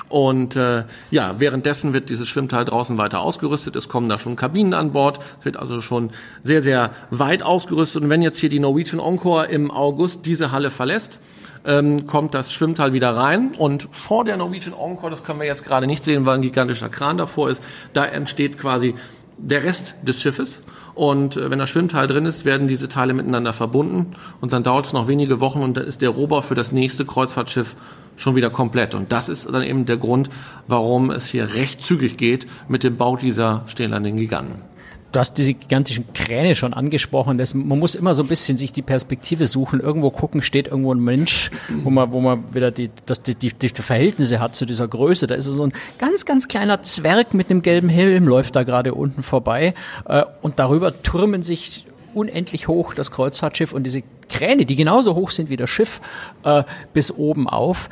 Und 0.09 0.57
äh, 0.57 0.85
ja, 1.11 1.41
währenddessen 1.41 1.95
wird 1.95 2.11
dieses 2.11 2.29
Schwimmteil 2.29 2.65
draußen 2.65 2.99
weiter 2.99 3.21
ausgerüstet. 3.21 3.77
Es 3.77 3.89
kommen 3.89 4.09
da 4.09 4.19
schon 4.19 4.37
Kabinen 4.37 4.75
an 4.75 4.93
Bord. 4.93 5.21
Es 5.39 5.45
wird 5.45 5.57
also 5.57 5.81
schon 5.81 6.11
sehr, 6.43 6.63
sehr 6.63 6.91
weit 7.11 7.43
ausgerüstet. 7.43 8.03
Und 8.03 8.11
wenn 8.11 8.23
jetzt 8.23 8.39
hier 8.39 8.51
die 8.51 8.61
Norwegian 8.61 9.01
Encore 9.01 9.47
im 9.47 9.71
August 9.71 10.27
diese 10.27 10.53
Halle 10.53 10.71
verlässt, 10.71 11.19
ähm, 11.65 12.07
kommt 12.07 12.35
das 12.35 12.53
Schwimmteil 12.53 12.93
wieder 12.93 13.17
rein 13.17 13.53
und 13.57 13.89
vor 13.91 14.25
der 14.25 14.37
Norwegian 14.37 14.75
Encore, 14.75 15.11
das 15.11 15.23
können 15.23 15.41
wir 15.41 15.47
jetzt 15.47 15.65
gerade 15.65 15.87
nicht 15.87 16.05
sehen, 16.05 16.27
weil 16.27 16.37
ein 16.37 16.43
gigantischer 16.43 16.89
Kran 16.89 17.19
davor 17.19 17.51
ist, 17.51 17.63
da 17.93 18.05
entsteht 18.05 18.59
quasi 18.59 18.95
der 19.39 19.63
Rest 19.65 19.95
des 20.03 20.21
Schiffes. 20.21 20.63
Und 20.95 21.37
äh, 21.37 21.51
wenn 21.51 21.59
das 21.59 21.71
Schwimmteil 21.71 22.07
drin 22.07 22.27
ist, 22.27 22.45
werden 22.45 22.69
diese 22.69 22.89
Teile 22.89 23.15
miteinander 23.15 23.53
verbunden. 23.53 24.13
Und 24.41 24.53
dann 24.53 24.63
dauert 24.63 24.87
es 24.87 24.93
noch 24.93 25.09
wenige 25.09 25.41
Wochen 25.41 25.63
und 25.63 25.77
dann 25.77 25.87
ist 25.87 26.03
der 26.03 26.11
Rohbau 26.11 26.43
für 26.43 26.55
das 26.55 26.73
nächste 26.73 27.05
Kreuzfahrtschiff 27.05 27.77
schon 28.17 28.37
wieder 28.37 28.51
komplett. 28.51 28.95
Und 28.95 29.13
das 29.13 29.29
ist 29.29 29.49
dann 29.53 29.63
eben 29.63 29.85
der 29.85 29.97
Grund, 29.97 30.31
warum 30.67 31.11
es 31.11 31.27
hier 31.27 31.55
recht 31.55 31.83
zügig 31.83 32.17
geht 32.17 32.47
mit 32.69 32.85
dem 32.85 32.97
Bau 32.97 33.17
dieser 33.17 33.65
stehenden 33.67 34.17
Giganten. 34.17 34.73
Du 35.13 35.21
hast 35.21 35.35
diese 35.35 35.53
gigantischen 35.53 36.11
Kräne 36.15 36.55
schon 36.55 36.73
angesprochen. 36.73 37.37
Das, 37.37 37.53
man 37.53 37.79
muss 37.79 37.95
immer 37.95 38.15
so 38.15 38.23
ein 38.23 38.29
bisschen 38.29 38.57
sich 38.57 38.73
die 38.73 38.81
Perspektive 38.81 39.47
suchen. 39.47 39.79
Irgendwo 39.79 40.11
gucken, 40.11 40.41
steht 40.41 40.69
irgendwo 40.69 40.95
ein 40.95 41.01
Mensch, 41.01 41.51
wo 41.83 41.91
man, 41.91 42.13
wo 42.13 42.21
man 42.21 42.55
wieder 42.55 42.71
die, 42.71 42.91
das, 43.05 43.23
die, 43.23 43.35
die, 43.35 43.53
die 43.53 43.69
Verhältnisse 43.69 44.41
hat 44.41 44.57
zu 44.57 44.65
dieser 44.65 44.89
Größe. 44.89 45.27
Da 45.27 45.35
ist 45.35 45.45
so 45.45 45.67
ein 45.67 45.75
ganz, 45.99 46.25
ganz 46.25 46.49
kleiner 46.49 46.83
Zwerg 46.83 47.35
mit 47.35 47.51
einem 47.51 47.61
gelben 47.61 47.91
Helm, 47.91 48.27
läuft 48.27 48.57
da 48.57 48.63
gerade 48.63 48.95
unten 48.95 49.23
vorbei. 49.23 49.75
Äh, 50.07 50.25
und 50.41 50.59
darüber 50.59 51.03
türmen 51.03 51.43
sich 51.43 51.85
unendlich 52.15 52.69
hoch 52.69 52.95
das 52.95 53.11
Kreuzfahrtschiff 53.11 53.73
und 53.73 53.85
diese 53.85 54.03
Kräne, 54.29 54.67
die 54.67 54.77
genauso 54.77 55.15
hoch 55.15 55.31
sind 55.31 55.49
wie 55.51 55.57
das 55.57 55.71
Schiff, 55.71 56.01
äh, 56.45 56.65
bis 56.93 57.13
oben 57.13 57.49
auf. 57.49 57.89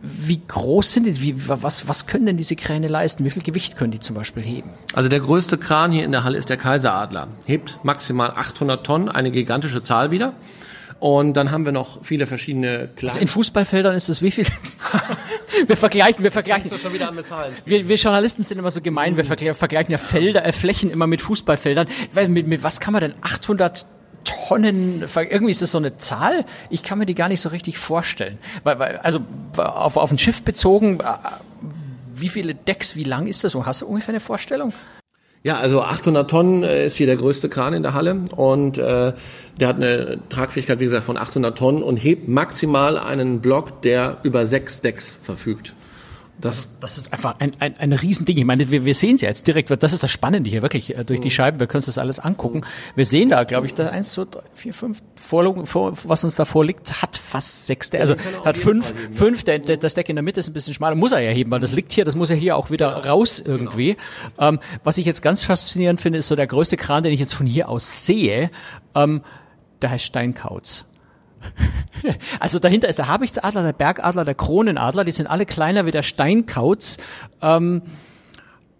wie 0.00 0.40
groß 0.48 0.94
sind 0.94 1.06
die? 1.06 1.20
Wie, 1.20 1.48
was, 1.48 1.86
was 1.86 2.06
können 2.06 2.24
denn 2.24 2.38
diese 2.38 2.56
Kräne 2.56 2.88
leisten? 2.88 3.24
Wie 3.24 3.30
viel 3.30 3.42
Gewicht 3.42 3.76
können 3.76 3.90
die 3.90 4.00
zum 4.00 4.16
Beispiel 4.16 4.42
heben? 4.42 4.70
Also 4.94 5.08
der 5.10 5.20
größte 5.20 5.58
Kran 5.58 5.92
hier 5.92 6.04
in 6.04 6.12
der 6.12 6.24
Halle 6.24 6.38
ist 6.38 6.48
der 6.48 6.56
Kaiseradler. 6.56 7.28
Hebt 7.44 7.78
maximal 7.82 8.30
800 8.30 8.86
Tonnen, 8.86 9.08
eine 9.10 9.30
gigantische 9.30 9.82
Zahl 9.82 10.10
wieder. 10.10 10.32
Und 10.98 11.34
dann 11.34 11.50
haben 11.50 11.64
wir 11.64 11.72
noch 11.72 12.04
viele 12.04 12.28
verschiedene 12.28 12.88
kleine. 12.94 13.14
Also 13.14 13.20
in 13.20 13.26
Fußballfeldern 13.28 13.94
ist 13.94 14.08
das 14.08 14.22
wie 14.22 14.30
viel? 14.30 14.46
wir 15.66 15.76
vergleichen, 15.76 16.22
wir 16.22 16.32
vergleichen. 16.32 16.78
schon 16.78 16.92
wieder 16.92 17.08
an 17.08 17.18
wir, 17.64 17.88
wir 17.88 17.96
Journalisten 17.96 18.44
sind 18.44 18.58
immer 18.58 18.70
so 18.70 18.80
gemein, 18.80 19.16
wir 19.16 19.24
vergleichen 19.24 19.92
ja 19.92 19.98
Felder, 19.98 20.44
äh, 20.44 20.52
Flächen 20.52 20.90
immer 20.90 21.06
mit 21.06 21.20
Fußballfeldern. 21.20 21.88
Mit, 22.28 22.46
mit 22.46 22.62
was 22.62 22.80
kann 22.80 22.92
man 22.92 23.02
denn 23.02 23.14
800 23.22 23.86
Tonnen, 24.24 25.04
irgendwie 25.14 25.50
ist 25.50 25.62
das 25.62 25.72
so 25.72 25.78
eine 25.78 25.96
Zahl, 25.96 26.44
ich 26.70 26.82
kann 26.82 26.98
mir 26.98 27.06
die 27.06 27.14
gar 27.14 27.28
nicht 27.28 27.40
so 27.40 27.48
richtig 27.48 27.78
vorstellen. 27.78 28.38
Weil, 28.62 28.78
weil, 28.78 28.96
also 28.98 29.20
auf, 29.56 29.96
auf 29.96 30.10
ein 30.10 30.18
Schiff 30.18 30.42
bezogen, 30.42 31.00
äh, 31.00 31.04
wie 32.14 32.28
viele 32.28 32.54
Decks, 32.54 32.94
wie 32.94 33.04
lang 33.04 33.26
ist 33.26 33.42
das? 33.42 33.54
Hast 33.54 33.82
du 33.82 33.86
ungefähr 33.86 34.10
eine 34.10 34.20
Vorstellung? 34.20 34.72
Ja, 35.44 35.58
also 35.58 35.82
800 35.82 36.30
Tonnen 36.30 36.62
äh, 36.62 36.86
ist 36.86 36.96
hier 36.96 37.06
der 37.06 37.16
größte 37.16 37.48
Kran 37.48 37.74
in 37.74 37.82
der 37.82 37.94
Halle 37.94 38.20
und 38.36 38.78
äh, 38.78 39.12
der 39.58 39.68
hat 39.68 39.76
eine 39.76 40.20
Tragfähigkeit, 40.28 40.78
wie 40.78 40.84
gesagt, 40.84 41.04
von 41.04 41.16
800 41.16 41.58
Tonnen 41.58 41.82
und 41.82 41.96
hebt 41.96 42.28
maximal 42.28 42.96
einen 42.96 43.40
Block, 43.40 43.82
der 43.82 44.18
über 44.22 44.46
sechs 44.46 44.80
Decks 44.80 45.18
verfügt. 45.20 45.74
Das, 46.42 46.68
das 46.80 46.98
ist 46.98 47.12
einfach 47.12 47.36
ein, 47.38 47.52
ein, 47.60 47.78
ein 47.78 47.92
Riesending. 47.92 48.36
Ich 48.36 48.44
meine, 48.44 48.70
wir, 48.70 48.84
wir 48.84 48.94
sehen 48.94 49.14
es 49.14 49.20
ja 49.20 49.28
jetzt 49.28 49.46
direkt, 49.46 49.70
das 49.70 49.92
ist 49.92 50.02
das 50.02 50.10
Spannende 50.10 50.50
hier, 50.50 50.60
wirklich, 50.60 50.96
äh, 50.96 51.04
durch 51.04 51.20
die 51.20 51.28
mhm. 51.28 51.32
Scheiben, 51.32 51.60
wir 51.60 51.68
können 51.68 51.78
uns 51.78 51.86
das 51.86 51.98
alles 51.98 52.18
angucken. 52.18 52.62
Wir 52.96 53.06
sehen 53.06 53.30
da, 53.30 53.44
glaube 53.44 53.66
ich, 53.66 53.74
da 53.74 53.88
eins, 53.88 54.10
zwei, 54.10 54.24
drei, 54.28 54.42
vier, 54.52 54.74
fünf 54.74 55.02
Vorlagen, 55.14 55.66
vor, 55.66 55.96
was 56.04 56.24
uns 56.24 56.34
da 56.34 56.44
vorliegt, 56.44 57.00
hat 57.00 57.16
fast 57.16 57.68
sechs, 57.68 57.92
also 57.92 58.16
hat 58.44 58.58
fünf, 58.58 58.92
fünf, 59.12 59.44
der, 59.44 59.60
der, 59.60 59.76
das 59.76 59.94
Deck 59.94 60.08
in 60.08 60.16
der 60.16 60.24
Mitte 60.24 60.40
ist 60.40 60.48
ein 60.48 60.52
bisschen 60.52 60.74
schmaler, 60.74 60.96
muss 60.96 61.12
er 61.12 61.20
ja 61.20 61.30
heben, 61.30 61.50
weil 61.52 61.60
das 61.60 61.72
liegt 61.72 61.92
hier, 61.92 62.04
das 62.04 62.16
muss 62.16 62.28
er 62.28 62.36
hier 62.36 62.56
auch 62.56 62.70
wieder 62.70 63.00
genau. 63.00 63.14
raus 63.14 63.40
irgendwie. 63.44 63.96
Genau. 64.36 64.48
Ähm, 64.48 64.58
was 64.82 64.98
ich 64.98 65.06
jetzt 65.06 65.22
ganz 65.22 65.44
faszinierend 65.44 66.00
finde, 66.00 66.18
ist 66.18 66.26
so 66.26 66.34
der 66.34 66.48
größte 66.48 66.76
Kran, 66.76 67.04
den 67.04 67.12
ich 67.12 67.20
jetzt 67.20 67.34
von 67.34 67.46
hier 67.46 67.68
aus 67.68 68.04
sehe, 68.04 68.50
ähm, 68.96 69.22
der 69.80 69.90
heißt 69.90 70.04
Steinkauz. 70.04 70.86
Also 72.40 72.58
dahinter 72.58 72.88
ist 72.88 72.98
der 72.98 73.06
Habichtsadler, 73.06 73.62
der 73.62 73.72
Bergadler, 73.72 74.24
der 74.24 74.34
Kronenadler, 74.34 75.04
die 75.04 75.12
sind 75.12 75.28
alle 75.28 75.46
kleiner 75.46 75.86
wie 75.86 75.92
der 75.92 76.02
Steinkauz. 76.02 76.96
Ähm, 77.40 77.82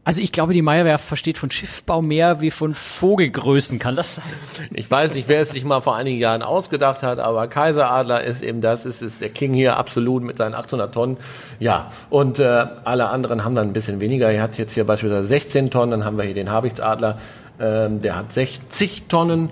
also 0.05 0.21
ich 0.21 0.33
glaube, 0.33 0.53
die 0.53 0.63
Meyerwerft 0.63 1.05
versteht 1.05 1.39
von 1.39 1.53
Schiffbau 1.53 2.03
mehr 2.03 2.41
wie 2.41 2.51
von 2.51 2.75
Vogelgrößen. 2.75 3.79
Kann 3.79 3.95
das 3.95 4.17
sein? 4.17 4.25
Ich 4.73 4.91
weiß 4.91 5.15
nicht, 5.15 5.29
wer 5.29 5.41
es 5.41 5.51
sich 5.51 5.65
mal 5.65 5.81
vor 5.81 5.95
einigen 5.95 6.19
Jahren 6.19 6.43
ausgedacht 6.43 7.05
hat, 7.05 7.21
aber 7.21 7.47
Kaiseradler 7.47 8.25
ist 8.25 8.43
eben 8.43 8.61
das, 8.61 8.85
ist, 8.85 9.01
ist 9.01 9.21
der 9.21 9.29
King 9.29 9.55
hier 9.55 9.77
absolut 9.77 10.25
mit 10.25 10.39
seinen 10.39 10.55
800 10.55 10.93
Tonnen. 10.93 11.19
Ja, 11.61 11.93
und 12.11 12.41
äh, 12.41 12.67
alle 12.83 13.11
anderen 13.11 13.45
haben 13.45 13.55
dann 13.55 13.69
ein 13.69 13.73
bisschen 13.73 14.01
weniger. 14.01 14.29
Er 14.29 14.43
hat 14.43 14.59
jetzt 14.59 14.75
hier 14.75 14.85
beispielsweise 14.85 15.29
16 15.29 15.71
Tonnen, 15.71 15.93
dann 15.93 16.05
haben 16.05 16.17
wir 16.17 16.25
hier 16.25 16.35
den 16.35 16.51
Habichtsadler, 16.51 17.19
ähm, 17.61 18.03
der 18.03 18.17
hat 18.17 18.33
60 18.33 19.05
Tonnen. 19.05 19.51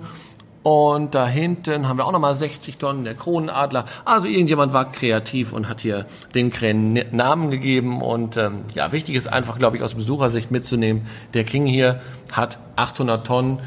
Und 0.63 1.15
da 1.15 1.27
hinten 1.27 1.87
haben 1.87 1.97
wir 1.97 2.05
auch 2.05 2.11
nochmal 2.11 2.35
60 2.35 2.77
Tonnen, 2.77 3.03
der 3.03 3.15
Kronenadler. 3.15 3.85
Also 4.05 4.27
irgendjemand 4.27 4.73
war 4.73 4.91
kreativ 4.91 5.53
und 5.53 5.67
hat 5.67 5.81
hier 5.81 6.05
den 6.35 6.51
Kränen 6.51 7.03
Namen 7.11 7.49
gegeben. 7.49 8.01
Und 8.01 8.37
ähm, 8.37 8.65
ja, 8.75 8.91
wichtig 8.91 9.15
ist 9.15 9.27
einfach, 9.27 9.57
glaube 9.57 9.77
ich, 9.77 9.83
aus 9.83 9.95
Besuchersicht 9.95 10.51
mitzunehmen, 10.51 11.07
der 11.33 11.45
King 11.45 11.65
hier 11.65 12.01
hat 12.31 12.59
800 12.75 13.25
Tonnen 13.25 13.59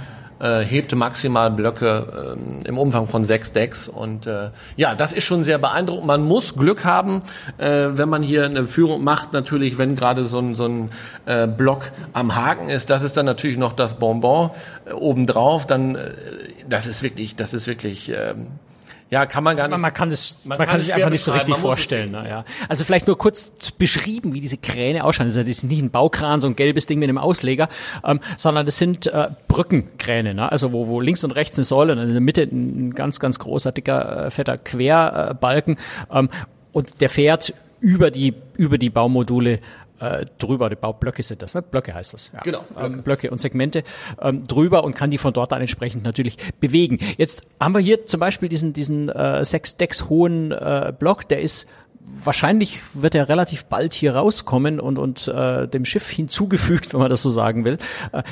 äh, 0.45 0.63
hebt 0.63 0.95
maximal 0.95 1.51
Blöcke 1.51 2.37
äh, 2.37 2.69
im 2.69 2.77
Umfang 2.77 3.07
von 3.07 3.25
sechs 3.25 3.53
Decks. 3.53 3.89
Und 3.89 4.27
äh, 4.27 4.51
ja, 4.77 4.95
das 4.95 5.13
ist 5.15 5.25
schon 5.25 5.43
sehr 5.43 5.57
beeindruckend. 5.59 6.07
Man 6.07 6.23
muss 6.23 6.55
Glück 6.55 6.85
haben, 6.85 7.21
äh, 7.57 7.89
wenn 7.93 8.11
man 8.11 8.23
hier 8.23 8.45
eine 8.45 8.67
Führung 8.67 9.03
macht, 9.03 9.33
natürlich, 9.33 9.79
wenn 9.79 9.97
gerade 9.97 10.25
so 10.25 10.39
ein, 10.39 10.55
so 10.55 10.67
ein 10.67 10.91
äh, 11.25 11.47
Block 11.47 11.91
am 12.13 12.37
Haken 12.37 12.69
ist. 12.69 12.91
Das 12.91 13.03
ist 13.03 13.17
dann 13.17 13.25
natürlich 13.25 13.57
noch 13.57 13.73
das 13.73 13.99
Bonbon 13.99 14.51
äh, 14.85 14.93
obendrauf. 14.93 15.67
Dann, 15.67 15.95
äh, 15.95 16.13
das 16.69 16.87
ist 16.87 17.03
wirklich, 17.03 17.37
das 17.37 17.55
ist 17.55 17.67
wirklich. 17.67 18.11
Äh, 18.11 18.35
ja, 19.11 19.27
kann 19.27 19.45
man 19.45 19.57
gar 19.57 19.69
nicht. 19.69 19.79
Man, 19.79 19.93
kann 19.95 20.11
es, 20.11 20.47
man, 20.47 20.59
man 20.59 20.67
kann, 20.67 20.81
sich 20.81 20.93
einfach 20.93 21.11
nicht 21.11 21.23
so 21.23 21.33
richtig 21.33 21.57
vorstellen. 21.57 22.11
Na, 22.13 22.27
ja. 22.27 22.45
Also 22.69 22.85
vielleicht 22.85 23.07
nur 23.07 23.17
kurz 23.19 23.53
beschrieben, 23.79 24.35
wie 24.35 24.41
diese 24.41 24.57
Kräne 24.57 25.05
ausschauen. 25.05 25.29
Das 25.29 25.37
ist 25.37 25.65
nicht 25.65 25.83
ein 25.83 25.91
Baukran, 25.91 26.41
so 26.41 26.47
ein 26.47 26.57
gelbes 26.57 26.87
Ding 26.87 26.99
mit 26.99 27.09
einem 27.09 27.19
Ausleger, 27.19 27.69
ähm, 28.05 28.21
sondern 28.37 28.67
das 28.67 28.79
sind 28.79 29.07
äh, 29.07 29.29
Brückenkräne. 29.47 30.35
Ne? 30.35 30.51
Also 30.51 30.73
wo, 30.73 30.89
wo 30.89 31.01
links 31.01 31.23
und 31.23 31.31
rechts 31.31 31.57
eine 31.59 31.65
Säule 31.65 31.93
und 31.93 31.99
in 31.99 32.13
der 32.13 32.21
Mitte 32.21 32.43
ein 32.43 32.95
ganz, 32.95 33.21
ganz 33.21 33.39
großer, 33.39 33.73
dicker, 33.73 34.27
äh, 34.27 34.31
fetter 34.31 34.59
Querbalken. 34.59 35.79
Ähm, 36.11 36.31
und 36.73 37.01
der 37.01 37.11
fährt 37.11 37.55
über 37.81 38.11
die, 38.11 38.35
über 38.57 38.79
die 38.79 38.91
Baumodule 38.91 39.61
äh, 40.01 40.27
drüber, 40.39 40.69
die 40.71 40.77
Baublöcke 40.77 41.23
sind 41.23 41.43
das, 41.43 41.55
ne? 41.55 41.63
Blöcke 41.63 41.95
heißt 41.95 42.15
das. 42.15 42.31
Ja. 42.33 42.41
Genau. 42.41 42.65
Ähm, 42.71 42.75
Blöcke. 42.75 42.87
Ähm, 42.87 43.03
Blöcke 43.03 43.31
und 43.31 43.41
Segmente 43.41 43.85
ähm, 44.21 44.45
drüber 44.45 44.85
und 44.85 44.95
kann 44.95 45.11
die 45.11 45.19
von 45.19 45.33
dort 45.33 45.53
dann 45.53 45.61
entsprechend 45.61 46.03
natürlich 46.03 46.37
bewegen. 46.61 46.99
Jetzt 47.17 47.43
haben 47.61 47.75
wir 47.75 47.81
hier 47.81 48.07
zum 48.07 48.21
Beispiel 48.21 48.49
diesen, 48.49 48.73
diesen 48.73 49.09
äh, 49.09 49.45
sechs 49.45 49.77
Decks 49.77 50.09
hohen 50.09 50.53
äh, 50.53 50.93
Block, 50.99 51.29
der 51.29 51.41
ist 51.41 51.67
wahrscheinlich 52.07 52.81
wird 52.93 53.15
er 53.15 53.29
relativ 53.29 53.65
bald 53.65 53.95
hier 53.95 54.15
rauskommen 54.15 54.79
und, 54.79 54.99
und 54.99 55.29
äh, 55.29 55.67
dem 55.69 55.85
Schiff 55.85 56.09
hinzugefügt, 56.11 56.93
wenn 56.93 57.01
man 57.01 57.11
das 57.11 57.23
so 57.23 57.31
sagen 57.31 57.65
will. 57.65 57.79
Äh, 58.13 58.23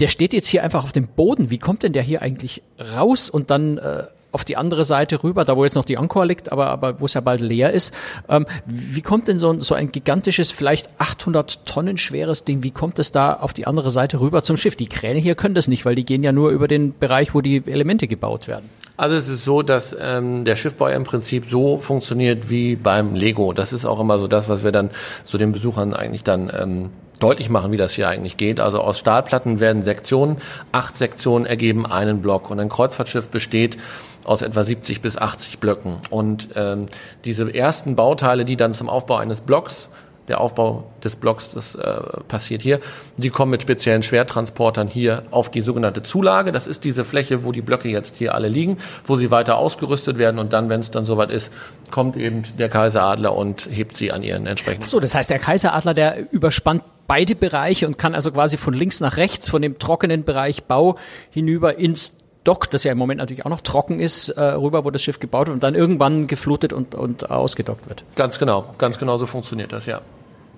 der 0.00 0.08
steht 0.08 0.32
jetzt 0.32 0.48
hier 0.48 0.64
einfach 0.64 0.84
auf 0.84 0.92
dem 0.92 1.08
Boden. 1.08 1.50
Wie 1.50 1.58
kommt 1.58 1.82
denn 1.82 1.92
der 1.92 2.02
hier 2.02 2.22
eigentlich 2.22 2.62
raus 2.96 3.30
und 3.30 3.50
dann 3.50 3.78
äh, 3.78 4.04
auf 4.30 4.44
die 4.44 4.56
andere 4.56 4.84
Seite 4.84 5.22
rüber, 5.22 5.44
da 5.44 5.56
wo 5.56 5.64
jetzt 5.64 5.74
noch 5.74 5.84
die 5.84 5.94
Encore 5.94 6.26
liegt, 6.26 6.52
aber, 6.52 6.68
aber 6.68 7.00
wo 7.00 7.06
es 7.06 7.14
ja 7.14 7.20
bald 7.20 7.40
leer 7.40 7.72
ist. 7.72 7.94
Ähm, 8.28 8.46
wie 8.66 9.00
kommt 9.00 9.28
denn 9.28 9.38
so, 9.38 9.50
ein 9.50 9.60
so 9.60 9.74
ein 9.74 9.90
gigantisches, 9.90 10.50
vielleicht 10.50 10.88
800 10.98 11.64
Tonnen 11.64 11.98
schweres 11.98 12.44
Ding, 12.44 12.62
wie 12.62 12.70
kommt 12.70 12.98
es 12.98 13.12
da 13.12 13.34
auf 13.34 13.52
die 13.52 13.66
andere 13.66 13.90
Seite 13.90 14.20
rüber 14.20 14.42
zum 14.42 14.56
Schiff? 14.56 14.76
Die 14.76 14.88
Kräne 14.88 15.18
hier 15.18 15.34
können 15.34 15.54
das 15.54 15.68
nicht, 15.68 15.84
weil 15.84 15.94
die 15.94 16.04
gehen 16.04 16.22
ja 16.22 16.32
nur 16.32 16.50
über 16.50 16.68
den 16.68 16.98
Bereich, 16.98 17.34
wo 17.34 17.40
die 17.40 17.62
Elemente 17.66 18.06
gebaut 18.06 18.48
werden. 18.48 18.68
Also 18.98 19.14
es 19.14 19.28
ist 19.28 19.44
so, 19.44 19.62
dass 19.62 19.96
ähm, 19.98 20.44
der 20.44 20.56
Schiffbau 20.56 20.88
im 20.88 21.04
Prinzip 21.04 21.44
so 21.48 21.78
funktioniert 21.78 22.50
wie 22.50 22.74
beim 22.74 23.14
Lego. 23.14 23.52
Das 23.52 23.72
ist 23.72 23.84
auch 23.84 24.00
immer 24.00 24.18
so 24.18 24.26
das, 24.26 24.48
was 24.48 24.64
wir 24.64 24.72
dann 24.72 24.90
so 25.24 25.38
den 25.38 25.52
Besuchern 25.52 25.94
eigentlich 25.94 26.24
dann 26.24 26.50
ähm, 26.52 26.90
deutlich 27.20 27.50
machen, 27.50 27.72
wie 27.72 27.76
das 27.76 27.92
hier 27.92 28.08
eigentlich 28.08 28.36
geht. 28.36 28.60
Also 28.60 28.80
aus 28.80 28.98
Stahlplatten 28.98 29.60
werden 29.60 29.82
Sektionen, 29.82 30.38
acht 30.72 30.96
Sektionen 30.96 31.46
ergeben 31.46 31.86
einen 31.86 32.22
Block 32.22 32.50
und 32.50 32.60
ein 32.60 32.68
Kreuzfahrtschiff 32.68 33.28
besteht 33.28 33.78
aus 34.24 34.42
etwa 34.42 34.62
70 34.62 35.00
bis 35.00 35.16
80 35.16 35.58
Blöcken. 35.58 35.96
Und 36.10 36.48
ähm, 36.54 36.86
diese 37.24 37.52
ersten 37.52 37.96
Bauteile, 37.96 38.44
die 38.44 38.56
dann 38.56 38.74
zum 38.74 38.88
Aufbau 38.88 39.16
eines 39.16 39.40
Blocks 39.40 39.88
der 40.28 40.40
Aufbau 40.40 40.84
des 41.02 41.16
Blocks, 41.16 41.52
das 41.52 41.74
äh, 41.74 42.00
passiert 42.28 42.62
hier. 42.62 42.80
Die 43.16 43.30
kommen 43.30 43.50
mit 43.50 43.62
speziellen 43.62 44.02
Schwertransportern 44.02 44.88
hier 44.88 45.24
auf 45.30 45.50
die 45.50 45.60
sogenannte 45.60 46.02
Zulage. 46.02 46.52
Das 46.52 46.66
ist 46.66 46.84
diese 46.84 47.04
Fläche, 47.04 47.44
wo 47.44 47.52
die 47.52 47.62
Blöcke 47.62 47.88
jetzt 47.88 48.16
hier 48.16 48.34
alle 48.34 48.48
liegen, 48.48 48.78
wo 49.04 49.16
sie 49.16 49.30
weiter 49.30 49.56
ausgerüstet 49.56 50.18
werden 50.18 50.38
und 50.38 50.52
dann, 50.52 50.68
wenn 50.68 50.80
es 50.80 50.90
dann 50.90 51.06
soweit 51.06 51.30
ist, 51.30 51.52
kommt 51.90 52.16
eben 52.16 52.42
der 52.58 52.68
Kaiseradler 52.68 53.34
und 53.34 53.68
hebt 53.70 53.96
sie 53.96 54.12
an 54.12 54.22
ihren 54.22 54.46
entsprechenden. 54.46 54.84
Ach 54.84 54.90
so, 54.90 55.00
das 55.00 55.14
heißt, 55.14 55.30
der 55.30 55.38
Kaiseradler, 55.38 55.94
der 55.94 56.32
überspannt 56.32 56.82
beide 57.06 57.34
Bereiche 57.34 57.86
und 57.86 57.98
kann 57.98 58.14
also 58.14 58.30
quasi 58.30 58.56
von 58.56 58.74
links 58.74 59.00
nach 59.00 59.16
rechts, 59.16 59.48
von 59.48 59.62
dem 59.62 59.78
trockenen 59.78 60.24
Bereich 60.24 60.64
Bau 60.64 60.98
hinüber 61.30 61.78
ins 61.78 62.14
Dock, 62.48 62.70
das 62.70 62.82
ja 62.82 62.92
im 62.92 62.98
Moment 62.98 63.18
natürlich 63.18 63.44
auch 63.44 63.50
noch 63.50 63.60
trocken 63.60 64.00
ist, 64.00 64.30
äh, 64.30 64.40
rüber, 64.40 64.86
wo 64.86 64.90
das 64.90 65.02
Schiff 65.02 65.20
gebaut 65.20 65.48
wird 65.48 65.54
und 65.54 65.62
dann 65.62 65.74
irgendwann 65.74 66.26
geflutet 66.26 66.72
und, 66.72 66.94
und 66.94 67.30
ausgedockt 67.30 67.86
wird. 67.90 68.04
Ganz 68.16 68.38
genau, 68.38 68.74
ganz 68.78 68.96
genau 68.96 69.18
so 69.18 69.26
funktioniert 69.26 69.70
das, 69.70 69.84
ja. 69.84 70.00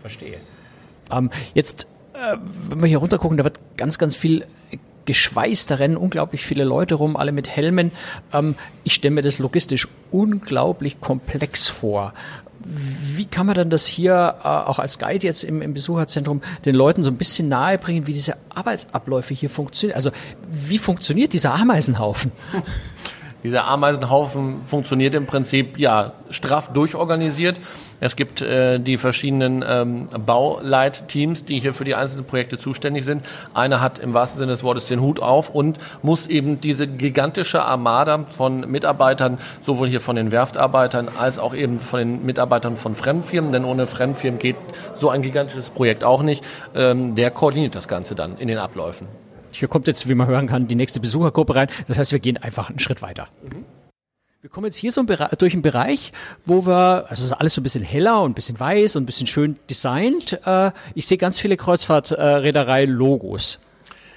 Verstehe. 0.00 0.36
Ähm, 1.10 1.30
jetzt, 1.52 1.88
äh, 2.14 2.36
wenn 2.68 2.80
wir 2.80 2.86
hier 2.86 2.98
runter 2.98 3.18
gucken, 3.18 3.38
da 3.38 3.42
wird 3.42 3.58
ganz, 3.76 3.98
ganz 3.98 4.14
viel 4.14 4.44
geschweißt, 5.04 5.68
da 5.68 5.74
rennen 5.74 5.96
unglaublich 5.96 6.46
viele 6.46 6.62
Leute 6.62 6.94
rum, 6.94 7.16
alle 7.16 7.32
mit 7.32 7.48
Helmen. 7.48 7.90
Ähm, 8.32 8.54
ich 8.84 8.94
stelle 8.94 9.16
mir 9.16 9.22
das 9.22 9.40
logistisch 9.40 9.88
unglaublich 10.12 11.00
komplex 11.00 11.68
vor. 11.68 12.14
Wie 12.62 13.24
kann 13.24 13.46
man 13.46 13.54
dann 13.54 13.70
das 13.70 13.86
hier 13.86 14.36
äh, 14.42 14.46
auch 14.46 14.78
als 14.78 14.98
Guide 14.98 15.26
jetzt 15.26 15.44
im, 15.44 15.62
im 15.62 15.74
Besucherzentrum 15.74 16.42
den 16.64 16.74
Leuten 16.74 17.02
so 17.02 17.10
ein 17.10 17.16
bisschen 17.16 17.48
nahe 17.48 17.78
bringen, 17.78 18.06
wie 18.06 18.12
diese 18.12 18.36
Arbeitsabläufe 18.54 19.32
hier 19.34 19.50
funktionieren? 19.50 19.96
Also 19.96 20.10
wie 20.50 20.78
funktioniert 20.78 21.32
dieser 21.32 21.54
Ameisenhaufen? 21.54 22.32
Dieser 23.42 23.66
Ameisenhaufen 23.66 24.62
funktioniert 24.66 25.14
im 25.14 25.26
Prinzip 25.26 25.78
ja 25.78 26.12
straff 26.30 26.72
durchorganisiert. 26.72 27.60
Es 28.00 28.16
gibt 28.16 28.42
äh, 28.42 28.78
die 28.78 28.96
verschiedenen 28.96 29.64
ähm, 29.66 30.06
Bauleitteams, 30.06 31.44
die 31.44 31.58
hier 31.58 31.74
für 31.74 31.84
die 31.84 31.94
einzelnen 31.94 32.26
Projekte 32.26 32.58
zuständig 32.58 33.04
sind. 33.04 33.24
Einer 33.54 33.80
hat 33.80 33.98
im 33.98 34.14
wahrsten 34.14 34.38
Sinne 34.38 34.52
des 34.52 34.62
Wortes 34.62 34.86
den 34.86 35.00
Hut 35.00 35.20
auf 35.20 35.50
und 35.50 35.78
muss 36.02 36.26
eben 36.26 36.60
diese 36.60 36.86
gigantische 36.86 37.62
Armada 37.62 38.26
von 38.30 38.70
Mitarbeitern, 38.70 39.38
sowohl 39.62 39.88
hier 39.88 40.00
von 40.00 40.16
den 40.16 40.32
Werftarbeitern 40.32 41.08
als 41.08 41.38
auch 41.38 41.54
eben 41.54 41.78
von 41.78 41.98
den 41.98 42.26
Mitarbeitern 42.26 42.76
von 42.76 42.94
Fremdfirmen, 42.94 43.52
denn 43.52 43.64
ohne 43.64 43.86
Fremdfirmen 43.86 44.38
geht 44.38 44.56
so 44.94 45.10
ein 45.10 45.22
gigantisches 45.22 45.70
Projekt 45.70 46.04
auch 46.04 46.22
nicht. 46.22 46.44
Ähm, 46.74 47.14
der 47.14 47.30
koordiniert 47.30 47.74
das 47.74 47.88
Ganze 47.88 48.14
dann 48.14 48.36
in 48.38 48.48
den 48.48 48.58
Abläufen. 48.58 49.08
Hier 49.52 49.68
kommt 49.68 49.86
jetzt, 49.86 50.08
wie 50.08 50.14
man 50.14 50.26
hören 50.26 50.46
kann, 50.46 50.68
die 50.68 50.74
nächste 50.74 51.00
Besuchergruppe 51.00 51.54
rein. 51.54 51.68
Das 51.86 51.98
heißt, 51.98 52.12
wir 52.12 52.18
gehen 52.18 52.36
einfach 52.36 52.70
einen 52.70 52.78
Schritt 52.78 53.02
weiter. 53.02 53.28
Mhm. 53.42 53.64
Wir 54.42 54.48
kommen 54.48 54.64
jetzt 54.64 54.76
hier 54.76 54.90
so 54.90 55.02
durch 55.02 55.52
einen 55.52 55.60
Bereich, 55.60 56.14
wo 56.46 56.64
wir, 56.64 57.04
also 57.10 57.34
alles 57.34 57.52
so 57.52 57.60
ein 57.60 57.62
bisschen 57.62 57.84
heller 57.84 58.22
und 58.22 58.30
ein 58.30 58.34
bisschen 58.34 58.58
weiß 58.58 58.96
und 58.96 59.02
ein 59.02 59.06
bisschen 59.06 59.26
schön 59.26 59.58
designt. 59.68 60.40
Äh, 60.46 60.70
ich 60.94 61.06
sehe 61.06 61.18
ganz 61.18 61.38
viele 61.38 61.58
Kreuzfahrtreederei-Logos. 61.58 63.58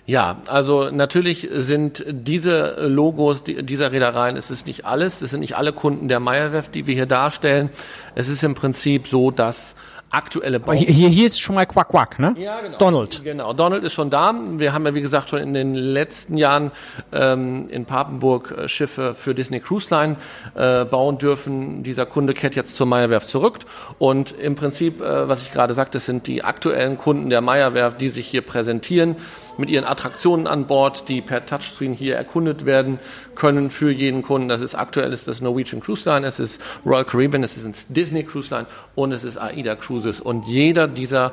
Ja, 0.06 0.38
also 0.48 0.90
natürlich 0.92 1.50
sind 1.52 2.06
diese 2.08 2.88
Logos 2.88 3.44
dieser 3.44 3.92
Reedereien, 3.92 4.38
es 4.38 4.50
ist 4.50 4.66
nicht 4.66 4.86
alles, 4.86 5.22
es 5.22 5.32
sind 5.32 5.42
nicht 5.42 5.58
alle 5.58 5.74
Kunden 5.74 6.08
der 6.08 6.22
Meyerwerft, 6.22 6.74
die 6.74 6.88
wir 6.88 6.96
hier 6.96 7.06
darstellen. 7.06 7.70
Es 8.16 8.30
ist 8.30 8.44
im 8.44 8.54
Prinzip 8.54 9.08
so, 9.08 9.30
dass 9.30 9.76
aktuelle 10.14 10.60
Bau. 10.60 10.74
Hier, 10.74 11.10
hier 11.10 11.26
ist 11.26 11.40
schon 11.40 11.56
mal 11.56 11.66
Quack 11.66 11.90
Quack, 11.90 12.20
ne? 12.20 12.36
Ja, 12.38 12.62
genau. 12.62 12.78
Donald. 12.78 13.24
Genau, 13.24 13.54
Donald 13.54 13.84
ist 13.84 13.94
schon 13.94 14.10
da. 14.10 14.34
Wir 14.58 14.74
haben 14.74 14.86
ja, 14.86 14.96
wie 14.96 15.02
gesagt, 15.02 15.30
schon 15.30 15.40
in 15.40 15.54
den 15.54 15.76
letzten 15.76 16.38
Jahren 16.38 16.72
ähm, 17.12 17.70
in 17.70 17.86
Papenburg 17.86 18.52
äh, 18.52 18.68
Schiffe 18.68 19.16
für 19.16 19.36
Disney 19.36 19.60
Cruise 19.60 19.94
Line 19.94 20.16
äh, 20.56 20.86
bauen 20.86 21.18
dürfen. 21.18 21.84
Dieser 21.84 22.06
Kunde 22.06 22.34
kehrt 22.34 22.56
jetzt 22.56 22.76
zur 22.76 22.86
Meyerwerft 22.86 23.30
zurück. 23.30 23.60
Und 24.00 24.32
im 24.32 24.56
Prinzip, 24.56 25.02
äh, 25.02 25.28
was 25.28 25.42
ich 25.42 25.52
gerade 25.52 25.74
sagte, 25.74 26.00
sind 26.00 26.28
die 26.28 26.44
aktuellen 26.44 26.98
Kunden 26.98 27.30
der 27.30 27.42
Meyerwerft, 27.42 28.00
die 28.02 28.10
sich 28.10 28.28
hier 28.28 28.42
präsentieren 28.42 29.16
mit 29.58 29.70
ihren 29.70 29.86
Attraktionen 29.86 30.48
an 30.48 30.68
Bord, 30.68 31.10
die 31.10 31.22
per 31.22 31.46
Touchscreen 31.46 31.94
hier 31.94 32.16
erkundet 32.16 32.66
werden 32.66 33.00
können 33.36 33.70
für 33.70 33.92
jeden 33.92 34.22
Kunden. 34.22 34.50
Das 34.50 34.62
ist 34.62 34.76
aktuell 34.76 35.14
ist 35.14 35.28
das 35.28 35.42
Norwegian 35.42 35.82
Cruise 35.82 36.10
Line, 36.10 36.26
es 36.26 36.40
ist 36.40 36.62
Royal 36.86 37.06
Caribbean, 37.06 37.44
es 37.44 37.58
ist 37.58 37.86
Disney 37.90 38.24
Cruise 38.24 38.54
Line 38.54 38.68
und 38.96 39.12
es 39.12 39.24
ist 39.24 39.38
AIDA 39.38 39.76
Cruises. 39.76 40.20
Und 40.20 40.46
jeder 40.48 40.88
dieser 40.88 41.32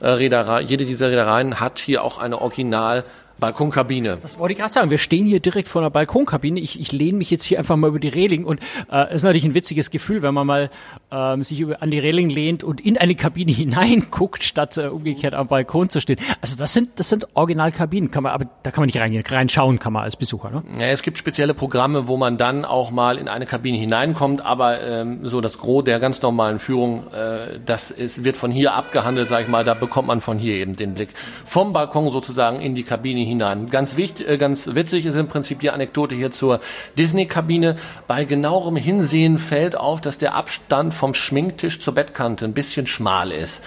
äh, 0.00 0.08
Reederei, 0.08 0.62
jede 0.62 0.84
dieser 0.84 1.10
Reedereien 1.10 1.60
hat 1.60 1.78
hier 1.78 2.02
auch 2.04 2.18
eine 2.18 2.40
Original 2.40 3.04
Balkonkabine. 3.40 4.18
Das 4.22 4.38
wollte 4.38 4.52
ich 4.52 4.58
gerade 4.58 4.72
sagen. 4.72 4.90
Wir 4.90 4.98
stehen 4.98 5.26
hier 5.26 5.40
direkt 5.40 5.68
vor 5.68 5.82
einer 5.82 5.90
Balkonkabine. 5.90 6.60
Ich, 6.60 6.78
ich 6.78 6.92
lehne 6.92 7.18
mich 7.18 7.30
jetzt 7.30 7.44
hier 7.44 7.58
einfach 7.58 7.76
mal 7.76 7.88
über 7.88 7.98
die 7.98 8.08
Reling 8.08 8.44
und 8.44 8.60
äh, 8.90 9.06
es 9.08 9.16
ist 9.16 9.22
natürlich 9.24 9.44
ein 9.44 9.54
witziges 9.54 9.90
Gefühl, 9.90 10.22
wenn 10.22 10.34
man 10.34 10.46
mal 10.46 10.70
ähm, 11.10 11.42
sich 11.42 11.60
über, 11.60 11.82
an 11.82 11.90
die 11.90 11.98
Reling 11.98 12.30
lehnt 12.30 12.62
und 12.62 12.80
in 12.80 12.98
eine 12.98 13.14
Kabine 13.14 13.52
hineinguckt, 13.60 14.44
statt 14.44 14.76
äh, 14.76 14.88
umgekehrt 14.88 15.34
am 15.34 15.48
Balkon 15.48 15.88
zu 15.88 16.00
stehen. 16.00 16.18
Also 16.40 16.56
das 16.56 16.72
sind 16.72 16.90
das 17.00 17.08
sind 17.08 17.26
Originalkabinen, 17.34 18.10
kann 18.10 18.22
man, 18.22 18.32
aber 18.32 18.46
da 18.62 18.70
kann 18.70 18.82
man 18.82 18.86
nicht 18.86 19.00
reingehen, 19.00 19.24
reinschauen 19.26 19.78
kann 19.78 19.92
man 19.92 20.04
als 20.04 20.16
Besucher. 20.16 20.50
Ne? 20.50 20.62
Ja, 20.78 20.86
es 20.86 21.02
gibt 21.02 21.18
spezielle 21.18 21.54
Programme, 21.54 22.06
wo 22.08 22.16
man 22.16 22.36
dann 22.36 22.64
auch 22.64 22.90
mal 22.90 23.18
in 23.18 23.28
eine 23.28 23.46
Kabine 23.46 23.78
hineinkommt, 23.78 24.44
aber 24.44 24.82
ähm, 24.82 25.26
so 25.26 25.40
das 25.40 25.58
Gros 25.58 25.84
der 25.84 25.98
ganz 25.98 26.20
normalen 26.22 26.58
Führung, 26.58 27.06
äh, 27.12 27.58
das 27.64 27.90
ist, 27.90 28.24
wird 28.24 28.36
von 28.36 28.50
hier 28.50 28.74
abgehandelt, 28.74 29.28
sag 29.28 29.42
ich 29.42 29.48
mal. 29.48 29.64
Da 29.64 29.74
bekommt 29.74 30.08
man 30.08 30.20
von 30.20 30.38
hier 30.38 30.56
eben 30.56 30.76
den 30.76 30.94
Blick 30.94 31.10
vom 31.44 31.72
Balkon 31.72 32.10
sozusagen 32.10 32.60
in 32.60 32.74
die 32.74 32.82
Kabine 32.82 33.20
hinein. 33.30 33.66
Ganz 33.66 33.96
wichtig, 33.96 34.28
äh, 34.28 34.36
ganz 34.36 34.66
witzig 34.74 35.06
ist 35.06 35.16
im 35.16 35.28
Prinzip 35.28 35.60
die 35.60 35.70
Anekdote 35.70 36.14
hier 36.14 36.30
zur 36.30 36.60
Disney-Kabine. 36.98 37.76
Bei 38.06 38.24
genauerem 38.24 38.76
Hinsehen 38.76 39.38
fällt 39.38 39.76
auf, 39.76 40.00
dass 40.00 40.18
der 40.18 40.34
Abstand 40.34 40.92
vom 40.92 41.14
Schminktisch 41.14 41.80
zur 41.80 41.94
Bettkante 41.94 42.44
ein 42.44 42.54
bisschen 42.54 42.86
schmal 42.86 43.32
ist. 43.32 43.62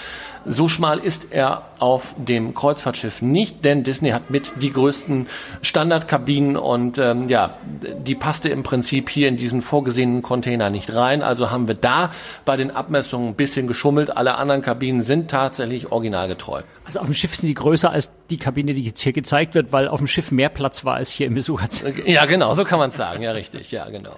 So 0.46 0.68
schmal 0.68 1.00
ist 1.00 1.28
er 1.32 1.64
auf 1.80 2.16
dem 2.18 2.54
Kreuzfahrtschiff 2.54 3.22
nicht, 3.22 3.64
denn 3.64 3.84
Disney 3.84 4.12
hat 4.12 4.30
mit 4.30 4.54
die 4.62 4.72
größten 4.72 5.28
Standardkabinen 5.62 6.58
und 6.58 6.98
ähm, 6.98 7.30
ja, 7.30 7.58
die 7.98 8.16
passte 8.16 8.50
im 8.50 8.64
Prinzip 8.64 9.10
hier 9.10 9.28
in 9.28 9.38
diesen 9.38 9.62
vorgesehenen 9.62 10.22
Container 10.22 10.70
nicht 10.70 10.94
rein. 10.94 11.22
Also 11.22 11.52
haben 11.52 11.68
wir 11.68 11.76
da 11.76 12.12
bei 12.46 12.58
den 12.58 12.72
Abmessungen 12.72 13.30
ein 13.30 13.36
bisschen 13.36 13.68
geschummelt. 13.68 14.16
Alle 14.16 14.36
anderen 14.36 14.62
Kabinen 14.62 15.02
sind 15.02 15.32
tatsächlich 15.32 15.92
originalgetreu. 15.92 16.64
Also 16.86 17.00
auf 17.00 17.06
dem 17.06 17.14
Schiff 17.14 17.36
sind 17.36 17.48
die 17.48 17.54
größer 17.54 17.90
als 17.90 18.12
die 18.30 18.38
Kabine, 18.38 18.74
die 18.74 18.82
jetzt 18.82 19.02
hier 19.02 19.14
gezeigt 19.14 19.56
wird, 19.56 19.72
weil 19.72 19.88
auf 19.88 20.00
dem 20.00 20.08
Schiff 20.08 20.32
mehr 20.32 20.50
Platz 20.50 20.84
war 20.84 20.96
als 20.96 21.12
hier 21.12 21.28
im 21.28 21.36
Besucherzentrum. 21.36 22.06
Ja, 22.06 22.26
genau, 22.26 22.54
so 22.54 22.66
kann 22.66 22.80
man 22.80 22.90
es 22.90 22.98
sagen. 22.98 23.24
Ja, 23.24 23.32
richtig. 23.32 23.72
Ja, 23.72 23.90
genau. 23.90 24.16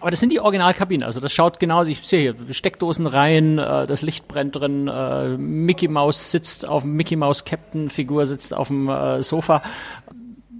Aber 0.00 0.10
das 0.10 0.20
sind 0.20 0.32
die 0.32 0.40
Originalkabinen. 0.40 1.04
Also 1.04 1.20
das 1.20 1.32
schaut 1.32 1.60
genauso. 1.60 1.90
Ich 1.90 2.00
sehe 2.06 2.20
hier 2.20 2.54
Steckdosen 2.54 3.06
rein, 3.06 3.58
äh, 3.58 3.86
das 3.86 4.02
Licht 4.02 4.28
brennt 4.28 4.56
drin. 4.56 4.88
Äh, 4.88 5.36
Mickey 5.36 5.88
Mouse 5.88 6.30
sitzt 6.30 6.66
auf 6.66 6.82
dem 6.82 6.94
Mickey 6.94 7.16
Mouse 7.16 7.44
Captain 7.44 7.90
Figur 7.90 8.26
sitzt 8.26 8.54
auf 8.54 8.68
dem 8.68 8.88
äh, 8.88 9.22
Sofa. 9.22 9.62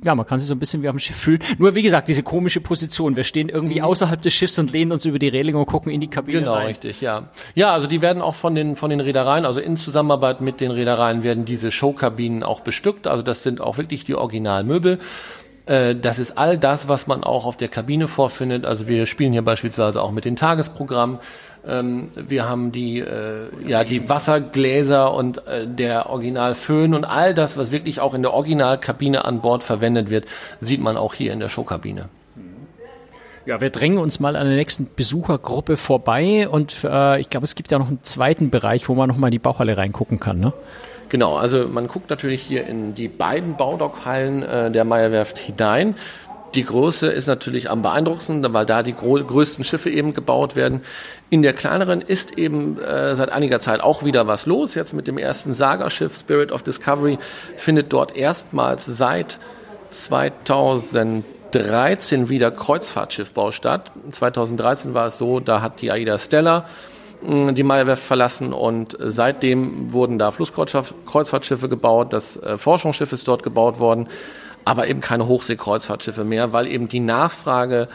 Ja, 0.05 0.15
man 0.15 0.27
kann 0.27 0.39
sich 0.39 0.49
so 0.49 0.55
ein 0.55 0.59
bisschen 0.59 0.83
wie 0.83 0.89
auf 0.89 0.95
dem 0.95 1.01
Schiff 1.01 1.17
fühlen. 1.17 1.43
Nur 1.59 1.75
wie 1.75 1.83
gesagt, 1.83 2.09
diese 2.09 2.23
komische 2.23 2.61
Position. 2.61 3.17
Wir 3.17 3.25
stehen 3.25 3.49
irgendwie 3.49 3.81
mhm. 3.81 3.87
außerhalb 3.87 4.21
des 4.21 4.33
Schiffs 4.33 4.59
und 4.59 4.73
lehnen 4.73 4.93
uns 4.93 5.05
über 5.05 5.19
die 5.19 5.29
Reling 5.29 5.57
und 5.57 5.67
gucken 5.67 5.91
in 5.91 6.01
die 6.01 6.09
Kabine 6.09 6.41
genau, 6.41 6.53
rein. 6.53 6.61
Genau, 6.61 6.69
richtig, 6.69 7.01
ja. 7.01 7.31
Ja, 7.55 7.73
also 7.73 7.87
die 7.87 8.01
werden 8.01 8.23
auch 8.23 8.35
von 8.35 8.55
den 8.55 8.77
von 8.77 8.91
den 8.91 9.01
Reedereien, 9.01 9.45
also 9.45 9.61
in 9.61 9.77
Zusammenarbeit 9.77 10.41
mit 10.41 10.61
den 10.61 10.71
Reedereien 10.71 11.23
werden 11.23 11.45
diese 11.45 11.71
Showkabinen 11.71 12.43
auch 12.43 12.61
bestückt. 12.61 13.07
Also 13.07 13.23
das 13.23 13.43
sind 13.43 13.61
auch 13.61 13.77
wirklich 13.79 14.05
die 14.05 14.15
Originalmöbel. 14.15 14.99
Äh, 15.69 15.95
das 15.95 16.19
ist 16.19 16.39
all 16.39 16.59
das, 16.59 16.89
was 16.89 17.07
man 17.07 17.23
auch 17.23 17.45
auf 17.45 17.57
der 17.57 17.69
Kabine 17.69 18.09
vorfindet. 18.09 18.65
Also 18.65 18.89
wir 18.89 19.07
spielen 19.07 19.33
hier 19.33 19.43
beispielsweise 19.43 20.03
auch 20.03 20.11
mit 20.11 20.25
den 20.25 20.37
Tagesprogrammen. 20.37 21.19
Ähm, 21.67 22.11
wir 22.15 22.49
haben 22.49 22.73
die, 22.73 23.01
äh, 23.01 23.49
ja, 23.67 23.85
die 23.85 24.09
Wassergläser 24.09 25.13
und 25.13 25.47
äh, 25.47 25.67
der 25.67 26.09
Originalföhn 26.09 26.95
und 26.95 27.05
all 27.05 27.35
das, 27.35 27.57
was 27.57 27.71
wirklich 27.71 28.01
auch 28.01 28.15
in 28.15 28.23
der 28.23 28.33
Originalkabine 28.33 29.25
an 29.25 29.41
Bord 29.43 29.63
verwendet 29.63 30.09
wird, 30.09 30.25
sieht 30.61 30.81
man 30.81 30.97
auch 30.97 31.15
hier 31.15 31.33
in 31.33 31.41
der 31.41 31.49
Showkabine. 31.49 32.09
Ja, 33.49 33.63
wir 33.63 33.71
drängen 33.71 33.97
uns 33.97 34.21
mal 34.21 34.37
an 34.37 34.47
der 34.47 34.57
nächsten 34.57 34.91
Besuchergruppe 34.95 35.79
vorbei 35.79 36.47
und 36.51 36.85
äh, 36.85 37.19
ich 37.19 37.31
glaube, 37.31 37.45
es 37.45 37.55
gibt 37.55 37.71
ja 37.71 37.79
noch 37.79 37.89
einen 37.89 38.03
zweiten 38.03 38.51
Bereich, 38.51 38.91
wo 38.91 38.95
man 38.95 39.09
noch 39.09 39.17
mal 39.17 39.29
in 39.29 39.31
die 39.31 39.39
Bauchhalle 39.39 39.79
reingucken 39.79 40.21
kann, 40.21 40.39
ne? 40.39 40.53
Genau, 41.09 41.39
also 41.39 41.67
man 41.67 41.89
guckt 41.89 42.11
natürlich 42.11 42.43
hier 42.43 42.67
in 42.67 42.95
die 42.95 43.09
beiden 43.09 43.57
Baudockhallen 43.57 44.43
äh, 44.43 44.71
der 44.71 44.85
Meyerwerft 44.85 45.39
hinein. 45.39 45.95
Die 46.55 46.63
Größe 46.63 47.07
ist 47.07 47.27
natürlich 47.27 47.71
am 47.71 47.81
beeindruckendsten, 47.81 48.45
weil 48.53 48.67
da 48.67 48.83
die 48.83 48.93
größten 48.93 49.65
Schiffe 49.65 49.89
eben 49.89 50.13
gebaut 50.13 50.55
werden. 50.55 50.83
In 51.31 51.41
der 51.41 51.55
kleineren 51.55 52.03
ist 52.03 52.37
eben 52.37 52.79
äh, 52.79 53.17
seit 53.17 53.33
einiger 53.33 53.61
Zeit 53.61 53.81
auch 53.81 54.05
wieder 54.05 54.27
was 54.27 54.45
los. 54.45 54.75
Jetzt 54.75 54.93
mit 54.93 55.09
dem 55.09 55.17
ersten 55.17 55.55
Saga-Schiff 55.55 56.15
Spirit 56.15 56.53
of 56.53 56.65
Discovery 56.65 57.17
findet 57.57 57.95
dort 57.95 58.15
erstmals 58.15 58.85
seit 58.85 59.39
2013 61.53 62.29
wieder 62.29 62.51
Kreuzfahrtschiffbau 62.51 63.51
statt. 63.53 63.91
2013 64.11 64.95
war 64.95 65.07
es 65.09 65.19
so, 65.19 65.41
da 65.41 65.61
hat 65.61 65.81
die 65.81 65.91
Aida 65.91 66.19
Stella 66.19 66.67
die 67.21 67.63
Meierwerft 67.65 68.05
verlassen 68.05 68.53
und 68.53 68.97
seitdem 69.01 69.93
wurden 69.93 70.19
da 70.19 70.31
Flusskreuzfahrtschiffe 70.31 71.69
gebaut, 71.69 72.13
das 72.13 72.37
äh, 72.37 72.59
Forschungsschiff 72.59 73.13
ist 73.13 73.27
dort 73.27 73.43
gebaut 73.43 73.81
worden, 73.81 74.07
aber 74.65 74.87
eben 74.87 75.01
keine 75.01 75.27
Hochseekreuzfahrtschiffe 75.27 76.23
mehr, 76.23 76.53
weil 76.53 76.69
eben 76.69 76.89
die 76.89 77.01
Nachfrage 77.01 77.89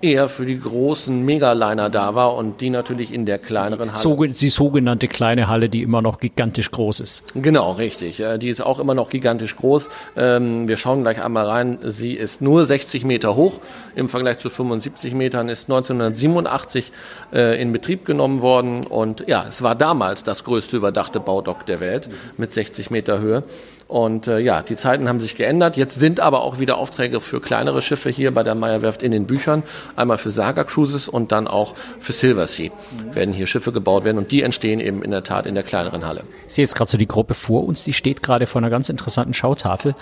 eher 0.00 0.28
für 0.28 0.46
die 0.46 0.60
großen 0.60 1.24
Megaliner 1.24 1.90
da 1.90 2.14
war 2.14 2.34
und 2.34 2.60
die 2.60 2.70
natürlich 2.70 3.12
in 3.12 3.26
der 3.26 3.38
kleineren 3.38 3.92
Halle. 3.92 4.00
So, 4.00 4.24
die 4.24 4.48
sogenannte 4.48 5.08
kleine 5.08 5.48
Halle, 5.48 5.68
die 5.68 5.82
immer 5.82 6.02
noch 6.02 6.20
gigantisch 6.20 6.70
groß 6.70 7.00
ist. 7.00 7.22
Genau, 7.34 7.72
richtig. 7.72 8.22
Die 8.40 8.48
ist 8.48 8.60
auch 8.60 8.78
immer 8.78 8.94
noch 8.94 9.10
gigantisch 9.10 9.56
groß. 9.56 9.88
Ähm, 10.16 10.68
wir 10.68 10.76
schauen 10.76 11.02
gleich 11.02 11.22
einmal 11.22 11.46
rein. 11.46 11.78
Sie 11.82 12.14
ist 12.14 12.40
nur 12.40 12.64
60 12.64 13.04
Meter 13.04 13.36
hoch. 13.36 13.60
Im 13.94 14.08
Vergleich 14.08 14.38
zu 14.38 14.50
75 14.50 15.14
Metern 15.14 15.48
ist 15.48 15.70
1987 15.70 16.92
äh, 17.32 17.60
in 17.60 17.72
Betrieb 17.72 18.04
genommen 18.04 18.42
worden. 18.42 18.86
Und 18.86 19.24
ja, 19.26 19.46
es 19.48 19.62
war 19.62 19.74
damals 19.74 20.24
das 20.24 20.44
größte 20.44 20.76
überdachte 20.76 21.20
Baudock 21.20 21.66
der 21.66 21.80
Welt 21.80 22.08
mit 22.36 22.52
60 22.52 22.90
Meter 22.90 23.20
Höhe. 23.20 23.44
Und 23.88 24.26
äh, 24.26 24.38
ja, 24.38 24.60
die 24.60 24.76
Zeiten 24.76 25.08
haben 25.08 25.18
sich 25.18 25.34
geändert. 25.34 25.78
Jetzt 25.78 25.98
sind 25.98 26.20
aber 26.20 26.42
auch 26.42 26.58
wieder 26.58 26.76
Aufträge 26.76 27.22
für 27.22 27.40
kleinere 27.40 27.80
Schiffe 27.80 28.10
hier 28.10 28.34
bei 28.34 28.42
der 28.42 28.54
Meyerwerft 28.54 29.02
in 29.02 29.12
den 29.12 29.26
Büchern. 29.26 29.62
Einmal 29.96 30.18
für 30.18 30.30
Saga 30.30 30.64
Cruises 30.64 31.08
und 31.08 31.32
dann 31.32 31.48
auch 31.48 31.74
für 31.98 32.12
Silversea 32.12 32.70
mhm. 32.70 33.14
werden 33.14 33.34
hier 33.34 33.46
Schiffe 33.46 33.72
gebaut 33.72 34.04
werden. 34.04 34.18
Und 34.18 34.30
die 34.30 34.42
entstehen 34.42 34.78
eben 34.78 35.02
in 35.02 35.10
der 35.10 35.24
Tat 35.24 35.46
in 35.46 35.54
der 35.54 35.64
kleineren 35.64 36.06
Halle. 36.06 36.24
Ich 36.46 36.54
sehe 36.54 36.64
jetzt 36.64 36.74
gerade 36.74 36.90
so 36.90 36.98
die 36.98 37.08
Gruppe 37.08 37.32
vor 37.32 37.66
uns, 37.66 37.82
die 37.82 37.94
steht 37.94 38.22
gerade 38.22 38.46
vor 38.46 38.60
einer 38.60 38.68
ganz 38.68 38.90
interessanten 38.90 39.32
Schautafel. 39.32 39.94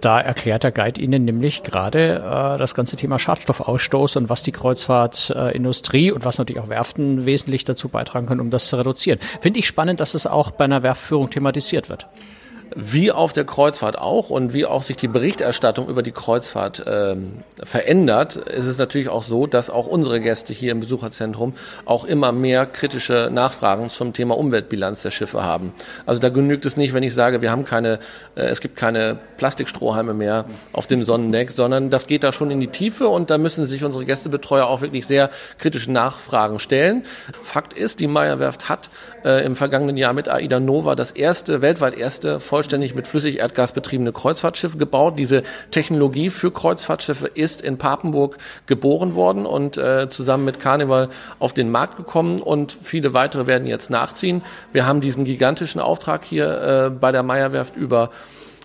Da 0.00 0.20
erklärt 0.20 0.62
der 0.62 0.70
Guide 0.70 1.00
Ihnen 1.00 1.24
nämlich 1.24 1.64
gerade 1.64 2.22
äh, 2.24 2.58
das 2.58 2.76
ganze 2.76 2.94
Thema 2.94 3.18
Schadstoffausstoß 3.18 4.14
und 4.14 4.28
was 4.28 4.44
die 4.44 4.52
Kreuzfahrtindustrie 4.52 6.08
äh, 6.08 6.12
und 6.12 6.24
was 6.24 6.38
natürlich 6.38 6.62
auch 6.62 6.68
Werften 6.68 7.26
wesentlich 7.26 7.64
dazu 7.64 7.88
beitragen 7.88 8.26
können, 8.26 8.40
um 8.40 8.50
das 8.50 8.68
zu 8.68 8.76
reduzieren. 8.76 9.18
Finde 9.40 9.58
ich 9.58 9.66
spannend, 9.66 9.98
dass 9.98 10.14
es 10.14 10.28
auch 10.28 10.52
bei 10.52 10.64
einer 10.66 10.84
Werftführung 10.84 11.30
thematisiert 11.30 11.88
wird 11.88 12.06
wie 12.74 13.12
auf 13.12 13.32
der 13.32 13.44
Kreuzfahrt 13.44 13.98
auch 13.98 14.30
und 14.30 14.52
wie 14.52 14.66
auch 14.66 14.82
sich 14.82 14.96
die 14.96 15.08
Berichterstattung 15.08 15.88
über 15.88 16.02
die 16.02 16.12
Kreuzfahrt 16.12 16.84
ähm, 16.86 17.42
verändert, 17.62 18.36
ist 18.36 18.66
es 18.66 18.78
natürlich 18.78 19.08
auch 19.08 19.22
so, 19.22 19.46
dass 19.46 19.70
auch 19.70 19.86
unsere 19.86 20.20
Gäste 20.20 20.52
hier 20.52 20.72
im 20.72 20.80
Besucherzentrum 20.80 21.54
auch 21.84 22.04
immer 22.04 22.32
mehr 22.32 22.66
kritische 22.66 23.28
Nachfragen 23.30 23.90
zum 23.90 24.12
Thema 24.12 24.36
Umweltbilanz 24.36 25.02
der 25.02 25.10
Schiffe 25.10 25.44
haben. 25.44 25.72
Also 26.06 26.20
da 26.20 26.30
genügt 26.30 26.64
es 26.64 26.76
nicht, 26.76 26.94
wenn 26.94 27.02
ich 27.02 27.14
sage, 27.14 27.42
wir 27.42 27.50
haben 27.50 27.64
keine, 27.64 28.00
äh, 28.34 28.42
es 28.42 28.60
gibt 28.60 28.76
keine 28.76 29.18
Plastikstrohhalme 29.36 30.14
mehr 30.14 30.46
auf 30.72 30.86
dem 30.86 31.04
Sonnendeck, 31.04 31.52
sondern 31.52 31.90
das 31.90 32.06
geht 32.06 32.24
da 32.24 32.32
schon 32.32 32.50
in 32.50 32.60
die 32.60 32.68
Tiefe 32.68 33.08
und 33.08 33.30
da 33.30 33.38
müssen 33.38 33.66
sich 33.66 33.84
unsere 33.84 34.04
Gästebetreuer 34.04 34.66
auch 34.66 34.80
wirklich 34.80 35.06
sehr 35.06 35.30
kritische 35.58 35.92
Nachfragen 35.92 36.58
stellen. 36.58 37.04
Fakt 37.42 37.72
ist, 37.72 38.00
die 38.00 38.08
Meyerwerft 38.08 38.68
hat 38.68 38.90
äh, 39.24 39.44
im 39.44 39.54
vergangenen 39.54 39.96
Jahr 39.96 40.12
mit 40.12 40.28
Aida 40.28 40.60
Nova 40.60 40.94
das 40.94 41.10
erste, 41.10 41.60
weltweit 41.60 41.96
erste 41.96 42.40
von 42.40 42.53
vollständig 42.54 42.94
mit 42.94 43.08
Flüssigerdgas 43.08 43.72
betriebene 43.72 44.12
Kreuzfahrtschiffe 44.12 44.78
gebaut. 44.78 45.18
Diese 45.18 45.42
Technologie 45.72 46.30
für 46.30 46.52
Kreuzfahrtschiffe 46.52 47.26
ist 47.26 47.60
in 47.60 47.78
Papenburg 47.78 48.38
geboren 48.66 49.16
worden 49.16 49.44
und 49.44 49.76
äh, 49.76 50.08
zusammen 50.08 50.44
mit 50.44 50.60
Carnival 50.60 51.08
auf 51.40 51.52
den 51.52 51.72
Markt 51.72 51.96
gekommen 51.96 52.40
und 52.40 52.70
viele 52.80 53.12
weitere 53.12 53.48
werden 53.48 53.66
jetzt 53.66 53.90
nachziehen. 53.90 54.42
Wir 54.72 54.86
haben 54.86 55.00
diesen 55.00 55.24
gigantischen 55.24 55.80
Auftrag 55.80 56.22
hier 56.22 56.46
äh, 56.86 56.90
bei 56.90 57.10
der 57.10 57.24
Meierwerft 57.24 57.74
über 57.74 58.10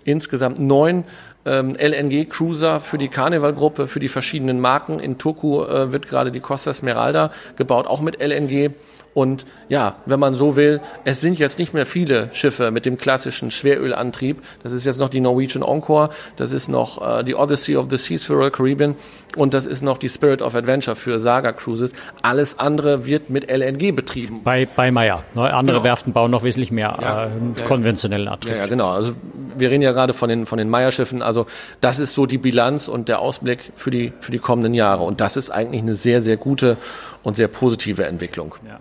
insgesamt 0.03 0.59
neun 0.59 1.03
ähm, 1.47 1.75
LNG-Cruiser 1.75 2.81
für 2.81 2.99
die 2.99 3.07
Carnival-Gruppe, 3.07 3.87
für 3.87 3.99
die 3.99 4.07
verschiedenen 4.07 4.59
Marken. 4.59 4.99
In 4.99 5.17
Turku 5.17 5.63
äh, 5.63 5.91
wird 5.91 6.07
gerade 6.07 6.31
die 6.31 6.41
Costa 6.41 6.75
Smeralda 6.75 7.31
gebaut, 7.55 7.87
auch 7.87 8.01
mit 8.01 8.21
LNG. 8.21 8.69
Und 9.13 9.45
ja, 9.69 9.95
wenn 10.05 10.19
man 10.19 10.35
so 10.35 10.55
will, 10.55 10.81
es 11.03 11.21
sind 11.21 11.39
jetzt 11.39 11.59
nicht 11.59 11.73
mehr 11.73 11.85
viele 11.85 12.29
Schiffe 12.33 12.71
mit 12.71 12.85
dem 12.85 12.97
klassischen 12.97 13.51
Schwerölantrieb. 13.51 14.41
Das 14.63 14.71
ist 14.71 14.85
jetzt 14.85 14.99
noch 14.99 15.09
die 15.09 15.19
Norwegian 15.19 15.63
Encore, 15.63 16.09
das 16.37 16.51
ist 16.51 16.69
noch 16.69 17.19
äh, 17.19 17.23
die 17.23 17.35
Odyssey 17.35 17.75
of 17.75 17.87
the 17.89 17.97
Seas 17.97 18.23
für 18.23 18.33
Royal 18.33 18.51
Caribbean 18.51 18.95
und 19.35 19.53
das 19.53 19.65
ist 19.65 19.81
noch 19.81 19.97
die 19.97 20.09
Spirit 20.09 20.41
of 20.41 20.55
Adventure 20.55 20.95
für 20.95 21.19
Saga 21.19 21.51
Cruises. 21.51 21.93
Alles 22.21 22.59
andere 22.59 23.05
wird 23.05 23.29
mit 23.29 23.49
LNG 23.49 23.95
betrieben. 23.95 24.41
Bei, 24.43 24.65
bei 24.65 24.91
Meyer. 24.91 25.23
Ne? 25.33 25.53
Andere 25.53 25.77
genau. 25.77 25.83
Werften 25.83 26.13
bauen 26.13 26.31
noch 26.31 26.43
wesentlich 26.43 26.71
mehr 26.71 26.97
ja, 27.01 27.25
äh, 27.25 27.29
konventionellen 27.67 28.27
Antrieb. 28.27 28.53
Ja, 28.53 28.59
ja, 28.59 28.65
genau. 28.67 28.89
Also 28.89 29.13
wir 29.57 29.69
reden 29.69 29.81
ja 29.81 29.91
gerade 29.91 30.13
von 30.13 30.29
den, 30.29 30.45
von 30.45 30.57
den 30.57 30.69
Meyer-Schiffen. 30.69 31.21
Also 31.21 31.45
das 31.81 31.99
ist 31.99 32.13
so 32.13 32.25
die 32.25 32.37
Bilanz 32.37 32.87
und 32.87 33.09
der 33.09 33.19
Ausblick 33.19 33.71
für 33.75 33.91
die, 33.91 34.13
für 34.19 34.31
die 34.31 34.39
kommenden 34.39 34.73
Jahre. 34.73 35.03
Und 35.03 35.21
das 35.21 35.37
ist 35.37 35.49
eigentlich 35.49 35.81
eine 35.81 35.95
sehr, 35.95 36.21
sehr 36.21 36.37
gute 36.37 36.77
und 37.23 37.35
sehr 37.35 37.47
positive 37.47 38.05
Entwicklung. 38.05 38.55
Ja. 38.67 38.79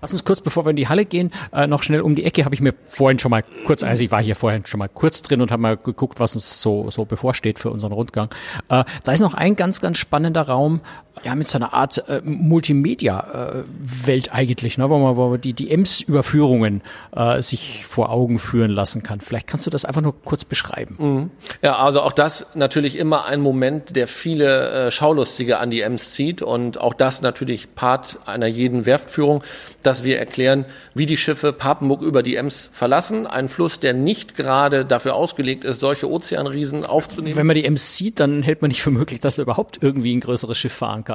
Lass 0.00 0.12
uns 0.12 0.24
kurz, 0.24 0.40
bevor 0.40 0.64
wir 0.64 0.70
in 0.70 0.76
die 0.76 0.88
Halle 0.88 1.04
gehen, 1.04 1.30
äh, 1.52 1.66
noch 1.66 1.82
schnell 1.82 2.00
um 2.00 2.14
die 2.14 2.24
Ecke. 2.24 2.44
Habe 2.44 2.54
ich 2.54 2.60
mir 2.60 2.74
vorhin 2.86 3.18
schon 3.18 3.30
mal 3.30 3.44
kurz, 3.64 3.82
also 3.82 4.02
ich 4.02 4.10
war 4.10 4.22
hier 4.22 4.36
vorhin 4.36 4.64
schon 4.66 4.78
mal 4.78 4.88
kurz 4.88 5.22
drin 5.22 5.40
und 5.40 5.50
habe 5.50 5.62
mal 5.62 5.76
geguckt, 5.76 6.20
was 6.20 6.34
uns 6.34 6.62
so, 6.62 6.90
so 6.90 7.04
bevorsteht 7.04 7.58
für 7.58 7.70
unseren 7.70 7.92
Rundgang. 7.92 8.30
Äh, 8.68 8.84
da 9.04 9.12
ist 9.12 9.20
noch 9.20 9.34
ein 9.34 9.56
ganz, 9.56 9.80
ganz 9.80 9.98
spannender 9.98 10.42
Raum, 10.42 10.80
ja, 11.22 11.34
mit 11.34 11.46
so 11.46 11.58
einer 11.58 11.74
Art 11.74 12.08
äh, 12.08 12.20
Multimedia-Welt 12.24 14.26
äh, 14.26 14.30
eigentlich, 14.30 14.78
ne, 14.78 14.90
wo 14.90 14.98
man, 14.98 15.16
wo 15.16 15.30
man 15.30 15.40
die, 15.40 15.52
die 15.52 15.70
Ems-Überführungen 15.70 16.82
äh, 17.14 17.42
sich 17.42 17.86
vor 17.86 18.10
Augen 18.10 18.38
führen 18.38 18.70
lassen 18.70 19.02
kann. 19.02 19.20
Vielleicht 19.20 19.46
kannst 19.46 19.66
du 19.66 19.70
das 19.70 19.84
einfach 19.84 20.02
nur 20.02 20.14
kurz 20.24 20.44
beschreiben. 20.44 20.96
Mhm. 20.98 21.30
Ja, 21.62 21.76
also 21.76 22.02
auch 22.02 22.12
das 22.12 22.46
natürlich 22.54 22.96
immer 22.96 23.26
ein 23.26 23.40
Moment, 23.40 23.96
der 23.96 24.08
viele 24.08 24.86
äh, 24.86 24.90
Schaulustige 24.90 25.58
an 25.58 25.70
die 25.70 25.82
Ems 25.82 26.12
zieht 26.12 26.42
und 26.42 26.80
auch 26.80 26.94
das 26.94 27.22
natürlich 27.22 27.74
Part 27.74 28.18
einer 28.26 28.46
jeden 28.46 28.86
Werftführung. 28.86 29.42
Das 29.82 29.90
dass 29.90 30.04
wir 30.04 30.20
erklären, 30.20 30.66
wie 30.94 31.04
die 31.04 31.16
Schiffe 31.16 31.52
Papenburg 31.52 32.00
über 32.00 32.22
die 32.22 32.36
Ems 32.36 32.70
verlassen. 32.72 33.26
Ein 33.26 33.48
Fluss, 33.48 33.80
der 33.80 33.92
nicht 33.92 34.36
gerade 34.36 34.84
dafür 34.84 35.16
ausgelegt 35.16 35.64
ist, 35.64 35.80
solche 35.80 36.08
Ozeanriesen 36.08 36.86
aufzunehmen. 36.86 37.36
Wenn 37.36 37.48
man 37.48 37.56
die 37.56 37.64
Ems 37.64 37.96
sieht, 37.96 38.20
dann 38.20 38.44
hält 38.44 38.62
man 38.62 38.68
nicht 38.68 38.82
für 38.82 38.92
möglich, 38.92 39.18
dass 39.18 39.34
da 39.34 39.42
überhaupt 39.42 39.82
irgendwie 39.82 40.14
ein 40.14 40.20
größeres 40.20 40.56
Schiff 40.56 40.72
fahren 40.72 41.02
kann. 41.02 41.09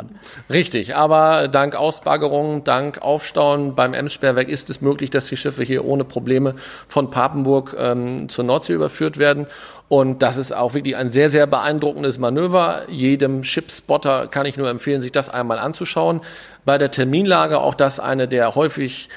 Richtig, 0.50 0.96
aber 0.96 1.48
dank 1.48 1.76
Ausbaggerung, 1.76 2.64
dank 2.64 3.02
Aufstauen 3.02 3.76
beim 3.76 3.94
Ems-Sperrwerk 3.94 4.50
ist 4.50 4.70
es 4.70 4.82
möglich, 4.82 5.10
dass 5.10 5.28
die 5.28 5.38
Schiffe 5.38 5.64
hier 5.64 5.86
ohne 5.86 6.04
Probleme 6.04 6.56
von 6.88 7.10
Papenburg 7.10 7.76
ähm, 7.78 8.30
zur 8.30 8.44
Nordsee 8.46 8.74
überführt 8.74 9.18
werden. 9.18 9.48
Und 9.88 10.24
das 10.24 10.38
ist 10.38 10.52
auch 10.52 10.74
wirklich 10.74 10.96
ein 10.96 11.10
sehr, 11.10 11.30
sehr 11.30 11.46
beeindruckendes 11.46 12.18
Manöver. 12.18 12.84
Jedem 12.90 13.44
Shipspotter 13.44 14.28
kann 14.28 14.48
ich 14.48 14.58
nur 14.58 14.70
empfehlen, 14.70 15.02
sich 15.02 15.12
das 15.12 15.30
einmal 15.30 15.60
anzuschauen. 15.60 16.22
Bei 16.66 16.80
der 16.80 16.90
Terminlage 16.90 17.60
auch 17.60 17.76
das 17.76 18.00
eine 18.00 18.28
der 18.28 18.56
häufig 18.56 19.10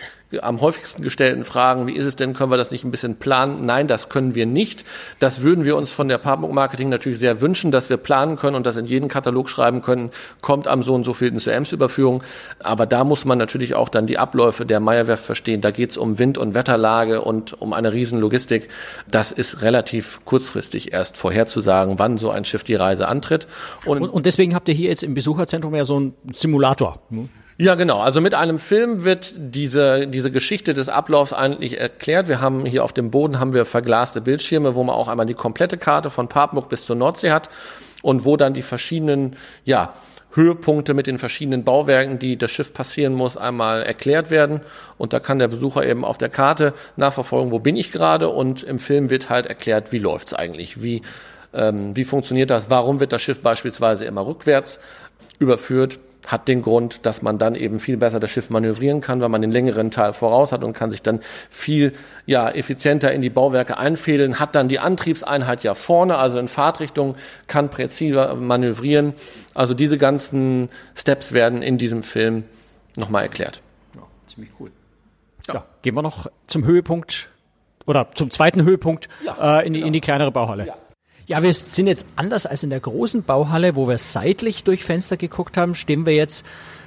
am 0.43 0.61
häufigsten 0.61 1.03
gestellten 1.03 1.45
Fragen, 1.45 1.87
wie 1.87 1.95
ist 1.95 2.05
es 2.05 2.17
denn, 2.17 2.35
können 2.35 2.51
wir 2.51 2.59
das 2.59 2.71
nicht 2.71 2.85
ein 2.85 2.91
bisschen 2.91 3.17
planen? 3.17 3.65
Nein, 3.65 3.89
das 3.89 4.11
können 4.11 4.35
wir 4.35 4.45
nicht. 4.45 4.85
Das 5.21 5.43
würden 5.43 5.65
wir 5.65 5.77
uns 5.77 5.91
von 5.91 6.09
der 6.09 6.19
Paarbook 6.19 6.53
Marketing 6.53 6.91
natürlich 6.91 7.19
sehr 7.19 7.41
wünschen, 7.41 7.71
dass 7.71 7.89
wir 7.89 7.97
planen 7.97 8.37
können 8.37 8.55
und 8.55 8.67
das 8.67 8.77
in 8.77 8.85
jeden 8.85 9.09
Katalog 9.09 9.49
schreiben 9.49 9.81
können, 9.81 10.11
kommt 10.43 10.69
am 10.69 10.83
so 10.83 10.95
und 10.95 11.05
so 11.05 11.15
viel 11.15 11.35
zur 11.39 11.53
Ems-Überführung. 11.55 12.23
Aber 12.59 12.85
da 12.85 13.05
muss 13.05 13.25
man 13.25 13.39
natürlich 13.39 13.75
auch 13.75 13.89
dann 13.89 14.07
die 14.07 14.19
Abläufe 14.19 14.67
der 14.67 14.81
Meierwerft 14.81 15.25
verstehen. 15.25 15.63
Da 15.63 15.71
geht 15.71 15.93
es 15.93 15.97
um 15.97 16.19
Wind- 16.19 16.37
und 16.37 16.55
Wetterlage 16.55 17.23
und 17.23 17.61
um 17.61 17.73
eine 17.73 17.93
Riesenlogistik. 17.93 18.69
Das 19.11 19.33
ist 19.33 19.63
relativ 19.63 20.21
kurzfristig 20.27 20.93
erst 20.93 21.17
vorherzusagen, 21.17 21.99
wann 21.99 22.19
so 22.19 22.31
ein 22.31 22.45
Schiff 22.45 22.65
die 22.65 22.75
Reise 22.75 23.09
antritt. 23.09 23.47
Und, 23.87 24.03
und, 24.03 24.11
und 24.11 24.27
deswegen 24.27 24.55
habt 24.55 24.69
ihr 24.69 24.75
hier 24.75 24.91
jetzt 24.91 25.03
im 25.03 25.15
Besucherzentrum 25.15 25.75
ja 25.75 25.87
so 25.87 25.97
einen 25.97 26.15
Simulator. 26.35 27.01
Hm? 27.11 27.31
Ja, 27.61 27.75
genau. 27.75 27.99
Also 27.99 28.21
mit 28.21 28.35
einem 28.35 28.61
Film 28.61 29.03
wird 29.03 29.35
diese, 29.37 30.07
diese 30.07 30.31
Geschichte 30.31 30.75
des 30.75 30.89
Ablaufs 30.89 31.33
eigentlich 31.33 31.81
erklärt. 31.81 32.29
Wir 32.29 32.41
haben 32.41 32.65
hier 32.65 32.85
auf 32.85 32.93
dem 32.93 33.11
Boden 33.11 33.41
haben 33.41 33.53
wir 33.53 33.65
verglaste 33.65 34.21
Bildschirme, 34.21 34.77
wo 34.77 34.85
man 34.85 34.95
auch 34.95 35.09
einmal 35.09 35.27
die 35.27 35.35
komplette 35.35 35.77
Karte 35.77 36.09
von 36.09 36.29
Papenburg 36.29 36.69
bis 36.69 36.87
zur 36.87 36.95
Nordsee 36.95 37.33
hat 37.33 37.51
und 38.03 38.25
wo 38.25 38.37
dann 38.37 38.55
die 38.55 38.63
verschiedenen, 38.63 39.35
ja, 39.65 39.93
Höhepunkte 40.35 40.95
mit 40.95 41.09
den 41.09 41.19
verschiedenen 41.19 41.65
Bauwerken, 41.65 42.21
die 42.21 42.37
das 42.37 42.53
Schiff 42.53 42.73
passieren 42.73 43.15
muss, 43.15 43.37
einmal 43.37 43.83
erklärt 43.83 44.31
werden. 44.31 44.61
Und 44.97 45.13
da 45.13 45.19
kann 45.19 45.41
der 45.41 45.49
Besucher 45.49 45.85
eben 45.85 46.05
auf 46.05 46.17
der 46.17 46.29
Karte 46.29 46.75
nachverfolgen, 46.95 47.51
wo 47.51 47.59
bin 47.59 47.77
ich 47.77 47.91
gerade. 47.91 48.29
Und 48.29 48.63
im 48.63 48.79
Film 48.79 49.11
wird 49.11 49.31
halt 49.31 49.47
erklärt, 49.47 49.91
wie 49.91 49.99
läuft's 49.99 50.33
eigentlich, 50.33 50.81
wie, 50.81 51.03
ähm, 51.53 51.97
wie 51.97 52.05
funktioniert 52.05 52.51
das, 52.51 52.71
warum 52.71 53.01
wird 53.01 53.13
das 53.13 53.23
Schiff 53.23 53.41
beispielsweise 53.41 54.05
immer 54.05 54.25
rückwärts 54.25 54.79
überführt 55.41 55.99
hat 56.29 56.47
den 56.47 56.61
Grund, 56.61 57.01
dass 57.07 57.23
man 57.23 57.39
dann 57.39 57.55
eben 57.55 57.81
viel 57.81 57.97
besser 57.97 58.21
das 58.21 58.31
Schiff 58.31 58.51
manövrieren 58.51 59.01
kann, 59.01 59.23
weil 59.23 59.31
man 59.31 59.41
den 59.41 59.51
längeren 59.51 59.91
Teil 59.91 60.13
voraus 60.13 60.53
hat 60.53 60.63
und 60.63 60.75
kann 60.75 60.91
sich 60.91 61.01
dann 61.01 61.21
viel 61.49 61.95
ja, 62.27 62.51
effizienter 62.51 63.13
in 63.13 63.23
die 63.23 63.31
Bauwerke 63.31 63.79
einfädeln, 63.79 64.39
hat 64.39 64.55
dann 64.55 64.69
die 64.69 64.79
Antriebseinheit 64.79 65.65
ja 65.65 65.75
vorne, 65.75 66.19
also 66.19 66.39
in 66.39 66.49
Fahrtrichtung, 66.49 67.17
kann 67.47 67.71
präziser 67.71 68.35
manövrieren. 68.35 69.15
Also 69.55 69.73
diese 69.73 69.97
ganzen 69.97 70.69
Steps 70.95 71.33
werden 71.33 71.63
in 71.63 71.79
diesem 71.79 72.03
Film 72.03 72.45
nochmal 72.95 73.23
erklärt. 73.23 73.63
Ja, 73.95 74.03
ziemlich 74.27 74.51
cool. 74.61 74.71
Ja. 75.47 75.55
ja. 75.55 75.65
gehen 75.81 75.95
wir 75.95 76.03
noch 76.03 76.27
zum 76.47 76.67
Höhepunkt 76.67 77.31
oder 77.87 78.09
zum 78.15 78.31
zweiten 78.31 78.65
Höhepunkt 78.65 79.09
ja, 79.25 79.61
äh, 79.61 79.67
in, 79.67 79.73
die, 79.73 79.81
genau. 79.81 79.87
in 79.87 79.93
die 79.95 80.01
kleinere 80.03 80.31
Bauhalle. 80.31 80.67
Ja. 80.67 80.77
Ja, 81.29 81.43
wir 81.43 81.53
sind 81.53 81.89
jetzt 81.89 82.07
anders 82.17 82.47
als 82.47 82.63
in 82.63 82.71
der 82.71 82.81
großen 82.81 83.23
Bauhalle, 83.23 83.77
wo 83.77 83.87
wir 83.87 83.99
seitlich 83.99 84.65
durch 84.65 84.83
Fenster 84.83 85.19
geguckt 85.19 85.59
haben, 85.59 85.75
stehen 85.75 86.07
wir 86.07 86.15
jetzt 86.15 86.45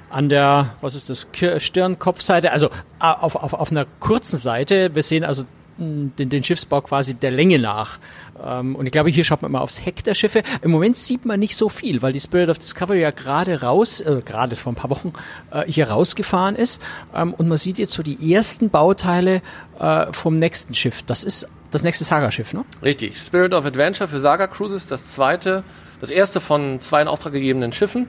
an 0.10 0.30
der, 0.30 0.74
was 0.82 0.96
ist 0.96 1.12
das, 1.12 1.28
Stirnkopfseite, 1.58 2.52
also 2.52 2.72
auf, 2.98 3.36
auf, 3.36 3.54
auf 3.54 3.70
einer 3.70 3.86
kurzen 4.00 4.38
Seite. 4.38 4.96
Wir 4.96 5.04
sehen 5.04 5.24
also 5.24 5.46
den, 5.78 6.30
den 6.30 6.44
Schiffsbau 6.44 6.82
quasi 6.82 7.14
der 7.14 7.30
Länge 7.30 7.60
nach. 7.60 8.00
Ähm, 8.44 8.76
und 8.76 8.88
ich 8.88 8.92
glaube, 8.92 9.12
hier 9.12 9.24
schaut 9.24 9.44
man 9.44 9.52
mal 9.52 9.62
aufs 9.62 9.86
Heck 9.86 10.04
der 10.04 10.16
Schiffe. 10.16 10.42
Im 10.64 10.72
Moment 10.72 10.98
sieht 10.98 11.24
man 11.24 11.40
nicht 11.40 11.56
so 11.56 11.70
viel, 11.70 12.02
weil 12.02 12.12
die 12.12 12.20
Spirit 12.20 12.50
of 12.50 12.58
Discovery 12.58 13.00
ja 13.00 13.12
gerade 13.12 13.62
raus, 13.62 14.00
äh, 14.02 14.24
gerade 14.26 14.56
vor 14.56 14.72
ein 14.72 14.76
paar 14.76 14.90
Wochen 14.90 15.14
äh, 15.52 15.66
hier 15.68 15.88
rausgefahren 15.88 16.56
ist. 16.56 16.82
Ähm, 17.14 17.36
und 17.36 17.48
man 17.48 17.60
sieht 17.60 17.78
jetzt 17.78 17.94
so 17.94 18.02
die 18.02 18.34
ersten 18.34 18.72
Bauteile 18.72 19.44
äh, 19.80 20.12
vom 20.12 20.40
nächsten 20.40 20.74
Schiff. 20.74 21.04
Das 21.04 21.24
ist 21.24 21.48
das 21.72 21.84
nächste 21.84 22.04
Saga-Schiff, 22.04 22.54
ne? 22.54 22.66
Richtig. 22.84 23.18
Spirit 23.18 23.54
of 23.54 23.66
Adventure 23.66 24.08
für 24.08 24.20
Saga 24.20 24.48
Cruises, 24.48 24.86
das 24.86 25.06
zweite, 25.06 25.64
das 26.02 26.10
erste 26.10 26.40
von 26.40 26.80
zwei 26.82 27.02
in 27.02 27.08
Auftrag 27.08 27.34
gegebenen 27.34 27.74
Schiffen 27.74 28.08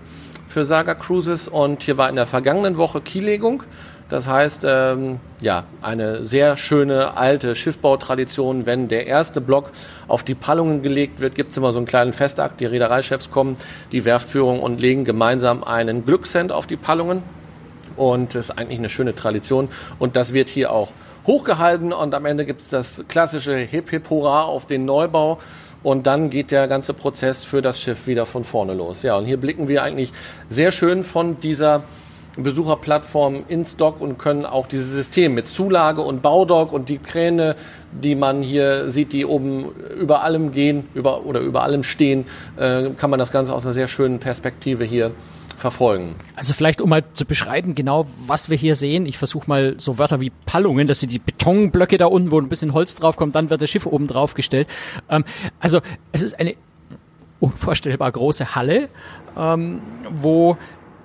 für 0.49 0.65
Saga 0.65 0.95
Cruises. 0.95 1.49
Und 1.49 1.83
hier 1.85 1.97
war 1.97 2.09
in 2.09 2.17
der 2.17 2.27
vergangenen 2.27 2.77
Woche 2.77 3.01
Kiellegung. 3.01 3.63
Das 4.09 4.29
heißt, 4.29 4.67
ähm, 4.69 5.21
ja, 5.41 5.65
eine 5.81 6.27
sehr 6.27 6.59
schöne 6.59 7.17
alte 7.17 7.57
Schiffbautradition. 7.57 8.67
Wenn 8.67 8.89
der 8.89 9.07
erste 9.07 9.41
Block 9.41 9.71
auf 10.07 10.23
die 10.23 10.35
Pallungen 10.35 10.83
gelegt 10.83 11.21
wird, 11.21 11.35
gibt 11.35 11.53
es 11.53 11.57
immer 11.57 11.73
so 11.73 11.79
einen 11.79 11.87
kleinen 11.87 12.13
Festakt. 12.13 12.61
Die 12.61 12.67
Reedereichefs 12.67 13.31
kommen, 13.31 13.57
die 13.91 14.05
Werftführung 14.05 14.61
und 14.61 14.81
legen 14.81 15.05
gemeinsam 15.05 15.65
einen 15.65 16.05
Glückssend 16.05 16.53
auf 16.53 16.67
die 16.67 16.77
Pallungen. 16.77 17.23
Und 17.97 18.35
das 18.35 18.47
ist 18.47 18.51
eigentlich 18.51 18.79
eine 18.79 18.91
schöne 18.91 19.15
Tradition. 19.15 19.69
Und 19.99 20.17
das 20.17 20.35
wird 20.35 20.49
hier 20.49 20.73
auch 20.73 20.91
hochgehalten 21.27 21.93
und 21.93 22.15
am 22.15 22.27
Ende 22.27 22.45
gibt 22.45 22.63
es 22.63 22.69
das 22.69 23.05
klassische 23.09 23.57
Hip 23.57 23.91
Hip 23.91 24.11
Hurra 24.11 24.43
auf 24.43 24.67
den 24.67 24.85
Neubau 24.85 25.39
und 25.83 26.07
dann 26.07 26.31
geht 26.31 26.51
der 26.51 26.69
ganze 26.69 26.95
Prozess 26.95 27.45
für 27.45 27.63
das 27.63 27.81
Schiff 27.81 28.07
wieder 28.07 28.27
von 28.27 28.45
vorne 28.45 28.75
los. 28.75 29.03
Ja, 29.03 29.17
und 29.17 29.25
hier 29.25 29.37
blicken 29.37 29.69
wir 29.69 29.83
eigentlich 29.83 30.13
sehr 30.49 30.73
schön 30.73 31.05
von 31.05 31.41
dieser 31.41 31.83
Besucherplattform 32.37 33.45
ins 33.49 33.77
Dock 33.77 34.01
und 34.01 34.19
können 34.19 34.47
auch 34.47 34.67
dieses 34.67 34.91
System 34.91 35.35
mit 35.35 35.49
Zulage 35.49 36.01
und 36.01 36.23
Baudock 36.23 36.73
und 36.73 36.89
die 36.89 36.99
Kräne, 36.99 37.57
die 37.93 38.15
man 38.15 38.43
hier 38.43 38.91
sieht, 38.91 39.13
die 39.13 39.27
oben 39.27 39.67
über 39.99 40.23
allem 40.23 40.53
gehen 40.53 40.89
über, 40.95 41.27
oder 41.27 41.41
über 41.41 41.63
allem 41.63 41.83
stehen, 41.83 42.25
äh, 42.57 42.91
kann 42.97 43.11
man 43.11 43.19
das 43.19 43.33
Ganze 43.33 43.53
aus 43.53 43.65
einer 43.65 43.75
sehr 43.75 43.89
schönen 43.89 44.19
Perspektive 44.19 44.85
hier 44.85 45.11
verfolgen. 45.63 46.17
Also 46.37 46.53
vielleicht, 46.53 46.83
um 46.83 46.91
mal 46.91 47.03
zu 47.15 47.25
beschreiben, 47.25 47.75
genau 47.75 48.07
was 48.27 48.51
wir 48.51 48.57
hier 48.59 48.75
sehen. 48.75 49.07
Ich 49.07 49.17
versuche 49.17 49.49
mal 49.49 49.75
so 49.79 49.97
Wörter 49.97 50.21
wie 50.21 50.31
Pallungen, 50.45 50.87
das 50.87 51.01
sind 51.01 51.13
die 51.13 51.19
Betonblöcke 51.19 51.97
da 51.97 52.07
unten, 52.07 52.31
wo 52.31 52.39
ein 52.39 52.49
bisschen 52.49 52.75
Holz 52.75 52.95
draufkommt, 52.95 53.35
dann 53.35 53.49
wird 53.49 53.63
das 53.63 53.71
Schiff 53.71 53.87
oben 53.87 54.07
drauf 54.07 54.35
gestellt. 54.35 54.69
Ähm, 55.09 55.25
also 55.61 55.81
es 56.13 56.23
ist 56.23 56.39
eine 56.39 56.55
unvorstellbar 57.41 58.13
große 58.13 58.55
Halle, 58.55 58.89
ähm, 59.37 59.81
wo 60.11 60.59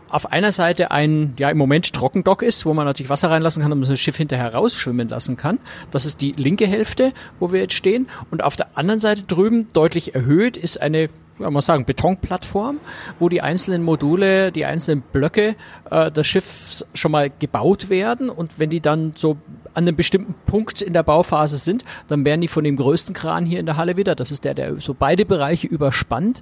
auf 0.09 0.31
einer 0.31 0.51
Seite 0.51 0.91
ein, 0.91 1.33
ja 1.37 1.49
im 1.49 1.57
Moment 1.57 1.93
Trockendock 1.93 2.41
ist, 2.41 2.65
wo 2.65 2.73
man 2.73 2.85
natürlich 2.85 3.09
Wasser 3.09 3.29
reinlassen 3.29 3.61
kann 3.61 3.71
und 3.71 3.87
das 3.87 3.99
Schiff 3.99 4.15
hinterher 4.15 4.53
rausschwimmen 4.53 5.09
lassen 5.09 5.37
kann. 5.37 5.59
Das 5.91 6.05
ist 6.05 6.21
die 6.21 6.31
linke 6.31 6.65
Hälfte, 6.65 7.13
wo 7.39 7.51
wir 7.51 7.59
jetzt 7.59 7.73
stehen. 7.73 8.07
Und 8.31 8.43
auf 8.43 8.55
der 8.55 8.77
anderen 8.77 8.99
Seite 8.99 9.23
drüben, 9.23 9.67
deutlich 9.73 10.15
erhöht, 10.15 10.57
ist 10.57 10.81
eine 10.81 11.09
man 11.39 11.61
sagen, 11.61 11.85
Betonplattform, 11.85 12.79
wo 13.19 13.29
die 13.29 13.41
einzelnen 13.41 13.83
Module, 13.83 14.51
die 14.51 14.65
einzelnen 14.65 15.01
Blöcke 15.01 15.55
äh, 15.89 16.11
des 16.11 16.27
Schiffs 16.27 16.85
schon 16.93 17.11
mal 17.11 17.29
gebaut 17.39 17.89
werden 17.89 18.29
und 18.29 18.59
wenn 18.59 18.69
die 18.69 18.81
dann 18.81 19.13
so 19.15 19.37
an 19.73 19.83
einem 19.83 19.95
bestimmten 19.95 20.35
Punkt 20.45 20.81
in 20.81 20.93
der 20.93 21.03
Bauphase 21.03 21.57
sind, 21.57 21.85
dann 22.07 22.25
werden 22.25 22.41
die 22.41 22.47
von 22.47 22.63
dem 22.63 22.75
größten 22.75 23.13
Kran 23.13 23.45
hier 23.45 23.59
in 23.59 23.65
der 23.65 23.77
Halle 23.77 23.97
wieder, 23.97 24.15
das 24.15 24.31
ist 24.31 24.43
der, 24.43 24.53
der 24.53 24.79
so 24.79 24.95
beide 24.97 25.25
Bereiche 25.25 25.67
überspannt, 25.67 26.41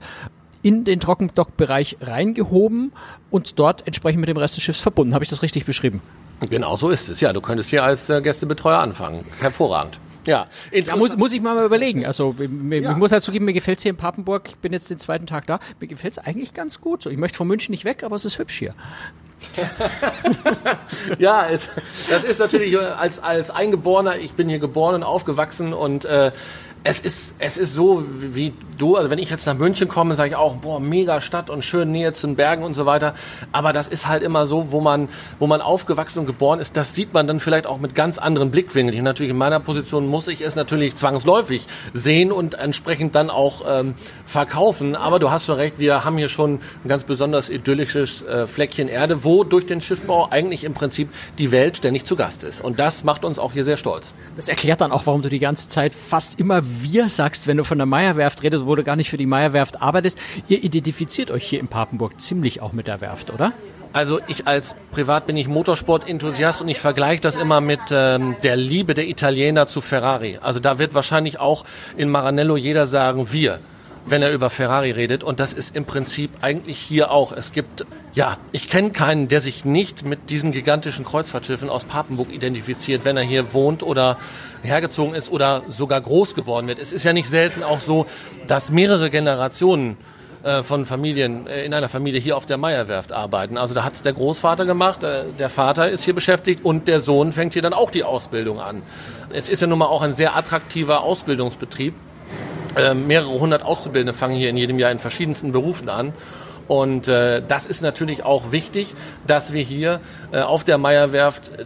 in 0.61 0.83
den 0.83 0.99
Trockendockbereich 0.99 1.97
reingehoben 2.01 2.91
und 3.29 3.59
dort 3.59 3.85
entsprechend 3.85 4.21
mit 4.21 4.29
dem 4.29 4.37
Rest 4.37 4.55
des 4.55 4.63
Schiffs 4.63 4.79
verbunden. 4.79 5.13
Habe 5.13 5.23
ich 5.23 5.29
das 5.29 5.43
richtig 5.43 5.65
beschrieben? 5.65 6.01
Genau 6.49 6.75
so 6.75 6.89
ist 6.89 7.07
es. 7.09 7.21
Ja, 7.21 7.33
du 7.33 7.41
könntest 7.41 7.69
hier 7.69 7.83
als 7.83 8.09
äh, 8.09 8.21
Gästebetreuer 8.21 8.79
anfangen. 8.79 9.25
Hervorragend. 9.39 9.99
Ja, 10.25 10.47
da 10.85 10.95
muss, 10.95 11.15
muss 11.15 11.33
ich 11.33 11.41
mal 11.41 11.63
überlegen. 11.65 12.05
Also 12.05 12.35
mir, 12.37 12.81
ja. 12.81 12.91
ich 12.91 12.97
muss 12.97 13.11
halt 13.11 13.23
zugeben, 13.23 13.45
mir 13.45 13.53
gefällt 13.53 13.79
es 13.79 13.83
hier 13.83 13.91
in 13.91 13.97
Papenburg. 13.97 14.49
Ich 14.49 14.57
bin 14.57 14.73
jetzt 14.73 14.89
den 14.89 14.99
zweiten 14.99 15.25
Tag 15.27 15.47
da. 15.47 15.59
Mir 15.79 15.87
gefällt 15.87 16.17
es 16.17 16.19
eigentlich 16.19 16.53
ganz 16.53 16.81
gut. 16.81 17.03
So, 17.03 17.09
ich 17.09 17.17
möchte 17.17 17.37
von 17.37 17.47
München 17.47 17.71
nicht 17.71 17.85
weg, 17.85 18.03
aber 18.03 18.15
es 18.15 18.25
ist 18.25 18.39
hübsch 18.39 18.57
hier. 18.57 18.73
ja, 21.19 21.47
es, 21.47 21.69
das 22.09 22.23
ist 22.23 22.39
natürlich 22.39 22.73
äh, 22.73 22.77
als 22.77 23.19
als 23.19 23.51
Eingeborener. 23.51 24.17
Ich 24.17 24.33
bin 24.33 24.49
hier 24.49 24.59
geboren 24.59 24.95
und 24.95 25.03
aufgewachsen 25.03 25.73
und 25.73 26.05
äh, 26.05 26.31
es 26.87 26.99
ist, 26.99 27.33
es 27.39 27.57
ist 27.57 27.73
so 27.73 28.03
wie 28.19 28.53
du, 28.77 28.95
also 28.95 29.09
wenn 29.09 29.17
ich 29.17 29.31
jetzt 29.31 29.47
nach 29.47 29.55
München 29.55 29.87
komme, 29.87 30.13
sage 30.13 30.29
ich 30.29 30.35
auch, 30.35 30.57
boah, 30.57 30.79
mega 30.79 31.19
Stadt 31.19 31.49
und 31.49 31.65
schön 31.65 31.91
Nähe 31.91 32.13
zu 32.13 32.27
den 32.27 32.35
Bergen 32.35 32.63
und 32.63 32.75
so 32.75 32.85
weiter. 32.85 33.15
Aber 33.51 33.73
das 33.73 33.87
ist 33.87 34.07
halt 34.07 34.21
immer 34.21 34.45
so, 34.45 34.71
wo 34.71 34.81
man, 34.81 35.09
wo 35.39 35.47
man 35.47 35.61
aufgewachsen 35.61 36.19
und 36.19 36.27
geboren 36.27 36.59
ist, 36.59 36.77
das 36.77 36.93
sieht 36.93 37.11
man 37.11 37.25
dann 37.25 37.39
vielleicht 37.39 37.65
auch 37.65 37.79
mit 37.79 37.95
ganz 37.95 38.19
anderen 38.19 38.51
Blickwinkeln. 38.51 39.03
Natürlich 39.03 39.31
in 39.31 39.37
meiner 39.37 39.59
Position 39.59 40.05
muss 40.05 40.27
ich 40.27 40.41
es 40.41 40.55
natürlich 40.55 40.95
zwangsläufig 40.95 41.65
sehen 41.93 42.31
und 42.31 42.53
entsprechend 42.53 43.15
dann 43.15 43.31
auch 43.31 43.63
ähm, 43.67 43.95
verkaufen. 44.27 44.95
Aber 44.95 45.17
du 45.17 45.31
hast 45.31 45.45
schon 45.45 45.55
recht, 45.55 45.79
wir 45.79 46.05
haben 46.05 46.19
hier 46.19 46.29
schon 46.29 46.59
ein 46.83 46.87
ganz 46.87 47.03
besonders 47.03 47.49
idyllisches 47.49 48.21
äh, 48.21 48.45
Fleckchen 48.45 48.89
Erde, 48.89 49.23
wo 49.23 49.43
durch 49.43 49.65
den 49.65 49.81
Schiffbau 49.81 50.27
eigentlich 50.29 50.63
im 50.63 50.75
Prinzip 50.75 51.09
die 51.39 51.49
Welt 51.49 51.77
ständig 51.77 52.05
zu 52.05 52.15
Gast 52.15 52.43
ist. 52.43 52.61
Und 52.61 52.79
das 52.79 53.03
macht 53.03 53.25
uns 53.25 53.39
auch 53.39 53.53
hier 53.53 53.63
sehr 53.63 53.77
stolz. 53.77 54.13
Das 54.35 54.49
erklärt 54.49 54.81
dann 54.81 54.91
auch, 54.91 55.07
warum 55.07 55.23
du 55.23 55.29
die 55.29 55.39
ganze 55.39 55.67
Zeit 55.67 55.91
fast 55.93 56.39
immer 56.39 56.61
wir 56.81 57.09
sagst, 57.09 57.47
wenn 57.47 57.57
du 57.57 57.63
von 57.63 57.77
der 57.77 57.85
Meierwerft 57.85 58.43
redest, 58.43 58.65
wo 58.65 58.75
du 58.75 58.83
gar 58.83 58.95
nicht 58.95 59.09
für 59.09 59.17
die 59.17 59.25
Meierwerft 59.25 59.81
arbeitest. 59.81 60.17
Ihr 60.47 60.63
identifiziert 60.63 61.31
euch 61.31 61.45
hier 61.45 61.59
in 61.59 61.67
Papenburg 61.67 62.19
ziemlich 62.19 62.61
auch 62.61 62.73
mit 62.73 62.87
der 62.87 63.01
Werft, 63.01 63.33
oder? 63.33 63.53
Also 63.93 64.19
ich 64.27 64.45
als 64.45 64.75
privat 64.91 65.25
bin 65.25 65.37
ich 65.37 65.47
Motorsport-Enthusiast 65.47 66.61
und 66.61 66.67
ich 66.67 66.79
vergleiche 66.79 67.21
das 67.21 67.37
immer 67.37 67.61
mit 67.61 67.79
ähm, 67.91 68.35
der 68.43 68.57
Liebe 68.57 68.93
der 68.93 69.07
Italiener 69.07 69.67
zu 69.67 69.79
Ferrari. 69.79 70.37
Also 70.41 70.59
da 70.59 70.79
wird 70.79 70.93
wahrscheinlich 70.93 71.39
auch 71.39 71.63
in 71.95 72.09
Maranello 72.09 72.57
jeder 72.57 72.87
sagen, 72.87 73.31
wir 73.31 73.59
wenn 74.05 74.21
er 74.21 74.31
über 74.31 74.49
Ferrari 74.49 74.91
redet. 74.91 75.23
Und 75.23 75.39
das 75.39 75.53
ist 75.53 75.75
im 75.75 75.85
Prinzip 75.85 76.31
eigentlich 76.41 76.77
hier 76.77 77.11
auch. 77.11 77.31
Es 77.31 77.51
gibt, 77.51 77.85
ja, 78.13 78.37
ich 78.51 78.69
kenne 78.69 78.91
keinen, 78.91 79.27
der 79.27 79.41
sich 79.41 79.65
nicht 79.65 80.05
mit 80.05 80.29
diesen 80.29 80.51
gigantischen 80.51 81.05
Kreuzfahrtschiffen 81.05 81.69
aus 81.69 81.85
Papenburg 81.85 82.31
identifiziert, 82.31 83.05
wenn 83.05 83.17
er 83.17 83.23
hier 83.23 83.53
wohnt 83.53 83.83
oder 83.83 84.17
hergezogen 84.61 85.15
ist 85.15 85.31
oder 85.31 85.63
sogar 85.69 86.01
groß 86.01 86.35
geworden 86.35 86.67
wird. 86.67 86.79
Es 86.79 86.93
ist 86.93 87.03
ja 87.03 87.13
nicht 87.13 87.29
selten 87.29 87.63
auch 87.63 87.81
so, 87.81 88.05
dass 88.47 88.71
mehrere 88.71 89.09
Generationen 89.09 89.97
äh, 90.43 90.61
von 90.61 90.85
Familien 90.85 91.47
äh, 91.47 91.65
in 91.65 91.73
einer 91.73 91.89
Familie 91.89 92.19
hier 92.19 92.37
auf 92.37 92.45
der 92.45 92.57
Meierwerft 92.57 93.11
arbeiten. 93.11 93.57
Also 93.57 93.73
da 93.73 93.83
hat 93.83 93.93
es 93.93 94.03
der 94.03 94.13
Großvater 94.13 94.65
gemacht, 94.65 95.01
äh, 95.01 95.23
der 95.39 95.49
Vater 95.49 95.89
ist 95.89 96.03
hier 96.03 96.13
beschäftigt 96.13 96.63
und 96.63 96.87
der 96.87 97.01
Sohn 97.01 97.33
fängt 97.33 97.53
hier 97.53 97.63
dann 97.63 97.73
auch 97.73 97.89
die 97.89 98.03
Ausbildung 98.03 98.59
an. 98.59 98.83
Es 99.33 99.49
ist 99.49 99.61
ja 99.61 99.67
nun 99.67 99.79
mal 99.79 99.87
auch 99.87 100.03
ein 100.03 100.13
sehr 100.13 100.35
attraktiver 100.35 101.01
Ausbildungsbetrieb 101.01 101.95
mehrere 102.93 103.39
hundert 103.39 103.63
Auszubildende 103.63 104.13
fangen 104.13 104.35
hier 104.35 104.49
in 104.49 104.57
jedem 104.57 104.79
Jahr 104.79 104.91
in 104.91 104.99
verschiedensten 104.99 105.51
Berufen 105.51 105.89
an. 105.89 106.13
Und 106.67 107.07
äh, 107.07 107.43
das 107.47 107.67
ist 107.67 107.81
natürlich 107.81 108.23
auch 108.23 108.51
wichtig, 108.51 108.95
dass 109.27 109.53
wir 109.53 109.61
hier 109.61 109.99
äh, 110.31 110.41
auf 110.41 110.63
der 110.63 110.79
Meierwerft 110.79 111.49
äh, 111.49 111.65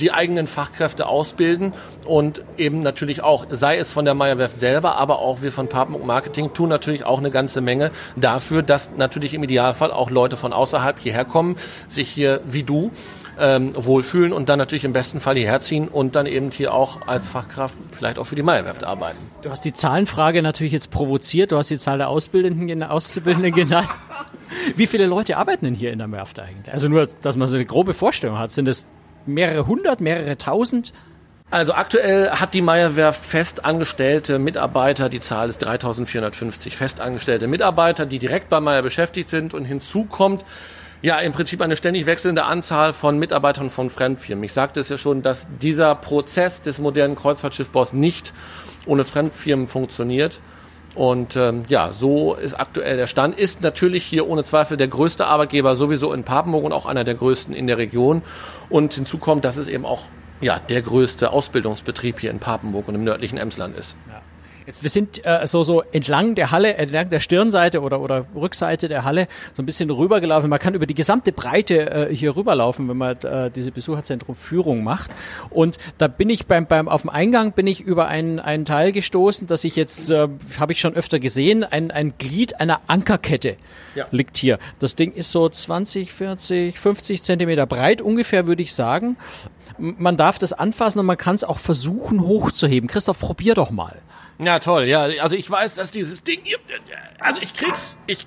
die 0.00 0.12
eigenen 0.12 0.46
Fachkräfte 0.46 1.06
ausbilden 1.06 1.74
und 2.06 2.42
eben 2.56 2.80
natürlich 2.80 3.22
auch, 3.22 3.46
sei 3.50 3.76
es 3.76 3.92
von 3.92 4.06
der 4.06 4.14
Meierwerft 4.14 4.58
selber, 4.58 4.96
aber 4.96 5.18
auch 5.18 5.42
wir 5.42 5.52
von 5.52 5.68
Papenburg 5.68 6.06
Marketing 6.06 6.54
tun 6.54 6.70
natürlich 6.70 7.04
auch 7.04 7.18
eine 7.18 7.30
ganze 7.30 7.60
Menge 7.60 7.90
dafür, 8.16 8.62
dass 8.62 8.92
natürlich 8.96 9.34
im 9.34 9.42
Idealfall 9.42 9.92
auch 9.92 10.08
Leute 10.08 10.38
von 10.38 10.54
außerhalb 10.54 10.98
hierher 10.98 11.26
kommen, 11.26 11.56
sich 11.88 12.08
hier 12.08 12.40
wie 12.46 12.62
du 12.62 12.92
ähm, 13.40 13.72
wohlfühlen 13.74 14.32
und 14.32 14.48
dann 14.48 14.58
natürlich 14.58 14.84
im 14.84 14.92
besten 14.92 15.18
Fall 15.18 15.36
hierher 15.36 15.60
ziehen 15.60 15.88
und 15.88 16.14
dann 16.14 16.26
eben 16.26 16.50
hier 16.50 16.74
auch 16.74 17.06
als 17.06 17.28
Fachkraft 17.28 17.76
vielleicht 17.92 18.18
auch 18.18 18.24
für 18.24 18.36
die 18.36 18.42
Meierwerft 18.42 18.84
arbeiten. 18.84 19.18
Du 19.42 19.50
hast 19.50 19.64
die 19.64 19.72
Zahlenfrage 19.72 20.42
natürlich 20.42 20.72
jetzt 20.72 20.90
provoziert. 20.90 21.52
Du 21.52 21.56
hast 21.56 21.70
die 21.70 21.78
Zahl 21.78 21.98
der 21.98 22.08
Ausbildenden, 22.08 22.82
Auszubildenden 22.82 23.52
genannt. 23.52 23.88
Wie 24.76 24.86
viele 24.86 25.06
Leute 25.06 25.38
arbeiten 25.38 25.64
denn 25.64 25.74
hier 25.74 25.92
in 25.92 25.98
der 25.98 26.10
Werft 26.12 26.38
eigentlich? 26.38 26.72
Also 26.72 26.88
nur, 26.88 27.06
dass 27.06 27.36
man 27.36 27.48
so 27.48 27.56
eine 27.56 27.64
grobe 27.64 27.94
Vorstellung 27.94 28.38
hat. 28.38 28.52
Sind 28.52 28.68
es 28.68 28.86
mehrere 29.26 29.66
hundert, 29.66 30.00
mehrere 30.00 30.36
tausend? 30.36 30.92
Also 31.50 31.72
aktuell 31.72 32.30
hat 32.30 32.54
die 32.54 32.62
Meierwerft 32.62 33.24
festangestellte 33.24 34.38
Mitarbeiter, 34.38 35.08
die 35.08 35.20
Zahl 35.20 35.50
ist 35.50 35.58
3450 35.58 36.76
festangestellte 36.76 37.48
Mitarbeiter, 37.48 38.06
die 38.06 38.20
direkt 38.20 38.50
bei 38.50 38.60
Meier 38.60 38.82
beschäftigt 38.82 39.30
sind 39.30 39.52
und 39.52 39.64
hinzu 39.64 40.04
kommt 40.04 40.44
ja, 41.02 41.18
im 41.18 41.32
Prinzip 41.32 41.60
eine 41.62 41.76
ständig 41.76 42.06
wechselnde 42.06 42.44
Anzahl 42.44 42.92
von 42.92 43.18
Mitarbeitern 43.18 43.70
von 43.70 43.90
Fremdfirmen. 43.90 44.44
Ich 44.44 44.52
sagte 44.52 44.80
es 44.80 44.88
ja 44.88 44.98
schon, 44.98 45.22
dass 45.22 45.46
dieser 45.62 45.94
Prozess 45.94 46.60
des 46.60 46.78
modernen 46.78 47.16
Kreuzfahrtschiffbaus 47.16 47.92
nicht 47.92 48.34
ohne 48.86 49.04
Fremdfirmen 49.04 49.66
funktioniert. 49.66 50.40
Und 50.94 51.36
ähm, 51.36 51.64
ja, 51.68 51.92
so 51.92 52.34
ist 52.34 52.54
aktuell 52.54 52.96
der 52.96 53.06
Stand. 53.06 53.38
Ist 53.38 53.62
natürlich 53.62 54.04
hier 54.04 54.28
ohne 54.28 54.42
Zweifel 54.44 54.76
der 54.76 54.88
größte 54.88 55.26
Arbeitgeber 55.26 55.76
sowieso 55.76 56.12
in 56.12 56.24
Papenburg 56.24 56.64
und 56.64 56.72
auch 56.72 56.86
einer 56.86 57.04
der 57.04 57.14
größten 57.14 57.54
in 57.54 57.66
der 57.66 57.78
Region. 57.78 58.22
Und 58.68 58.94
hinzu 58.94 59.18
kommt, 59.18 59.44
dass 59.44 59.56
es 59.56 59.68
eben 59.68 59.86
auch 59.86 60.02
ja, 60.40 60.58
der 60.58 60.82
größte 60.82 61.30
Ausbildungsbetrieb 61.30 62.20
hier 62.20 62.30
in 62.30 62.40
Papenburg 62.40 62.88
und 62.88 62.94
im 62.94 63.04
nördlichen 63.04 63.38
Emsland 63.38 63.76
ist. 63.76 63.94
Ja. 64.08 64.20
Jetzt, 64.70 64.84
wir 64.84 64.90
sind 64.90 65.26
äh, 65.26 65.48
so, 65.48 65.64
so 65.64 65.82
entlang 65.90 66.36
der 66.36 66.52
Halle, 66.52 66.74
entlang 66.74 67.08
der 67.08 67.18
Stirnseite 67.18 67.80
oder, 67.80 68.00
oder 68.00 68.26
Rückseite 68.36 68.86
der 68.86 69.02
Halle 69.02 69.26
so 69.52 69.64
ein 69.64 69.66
bisschen 69.66 69.90
rübergelaufen. 69.90 70.48
Man 70.48 70.60
kann 70.60 70.74
über 70.74 70.86
die 70.86 70.94
gesamte 70.94 71.32
Breite 71.32 72.08
äh, 72.08 72.14
hier 72.14 72.36
rüberlaufen, 72.36 72.88
wenn 72.88 72.96
man 72.96 73.16
äh, 73.16 73.50
diese 73.50 73.72
Besucherzentrum 73.72 74.36
Führung 74.36 74.84
macht. 74.84 75.10
Und 75.50 75.78
da 75.98 76.06
bin 76.06 76.30
ich 76.30 76.46
beim, 76.46 76.66
beim 76.66 76.88
auf 76.88 77.00
dem 77.00 77.10
Eingang 77.10 77.50
bin 77.50 77.66
ich 77.66 77.80
über 77.80 78.06
einen, 78.06 78.38
einen 78.38 78.64
Teil 78.64 78.92
gestoßen, 78.92 79.48
dass 79.48 79.64
ich 79.64 79.74
jetzt, 79.74 80.08
äh, 80.12 80.28
habe 80.60 80.72
ich 80.72 80.78
schon 80.78 80.94
öfter 80.94 81.18
gesehen, 81.18 81.64
ein, 81.64 81.90
ein 81.90 82.14
Glied 82.18 82.60
einer 82.60 82.80
Ankerkette 82.86 83.56
ja. 83.96 84.06
liegt 84.12 84.36
hier. 84.36 84.60
Das 84.78 84.94
Ding 84.94 85.12
ist 85.12 85.32
so 85.32 85.48
20, 85.48 86.12
40, 86.12 86.78
50 86.78 87.24
Zentimeter 87.24 87.66
breit 87.66 88.00
ungefähr, 88.02 88.46
würde 88.46 88.62
ich 88.62 88.72
sagen. 88.72 89.16
Man 89.80 90.16
darf 90.16 90.38
das 90.38 90.52
anfassen 90.52 90.98
und 90.98 91.06
man 91.06 91.16
kann 91.16 91.34
es 91.34 91.44
auch 91.44 91.58
versuchen 91.58 92.20
hochzuheben. 92.20 92.88
Christoph, 92.88 93.18
probier 93.18 93.54
doch 93.54 93.70
mal. 93.70 94.00
Ja, 94.42 94.58
toll. 94.58 94.84
Ja, 94.84 95.02
also 95.22 95.36
ich 95.36 95.50
weiß, 95.50 95.74
dass 95.74 95.90
dieses 95.90 96.22
Ding 96.22 96.40
hier, 96.42 96.58
also 97.18 97.40
ich 97.42 97.52
krieg's, 97.54 97.98
ich 98.06 98.26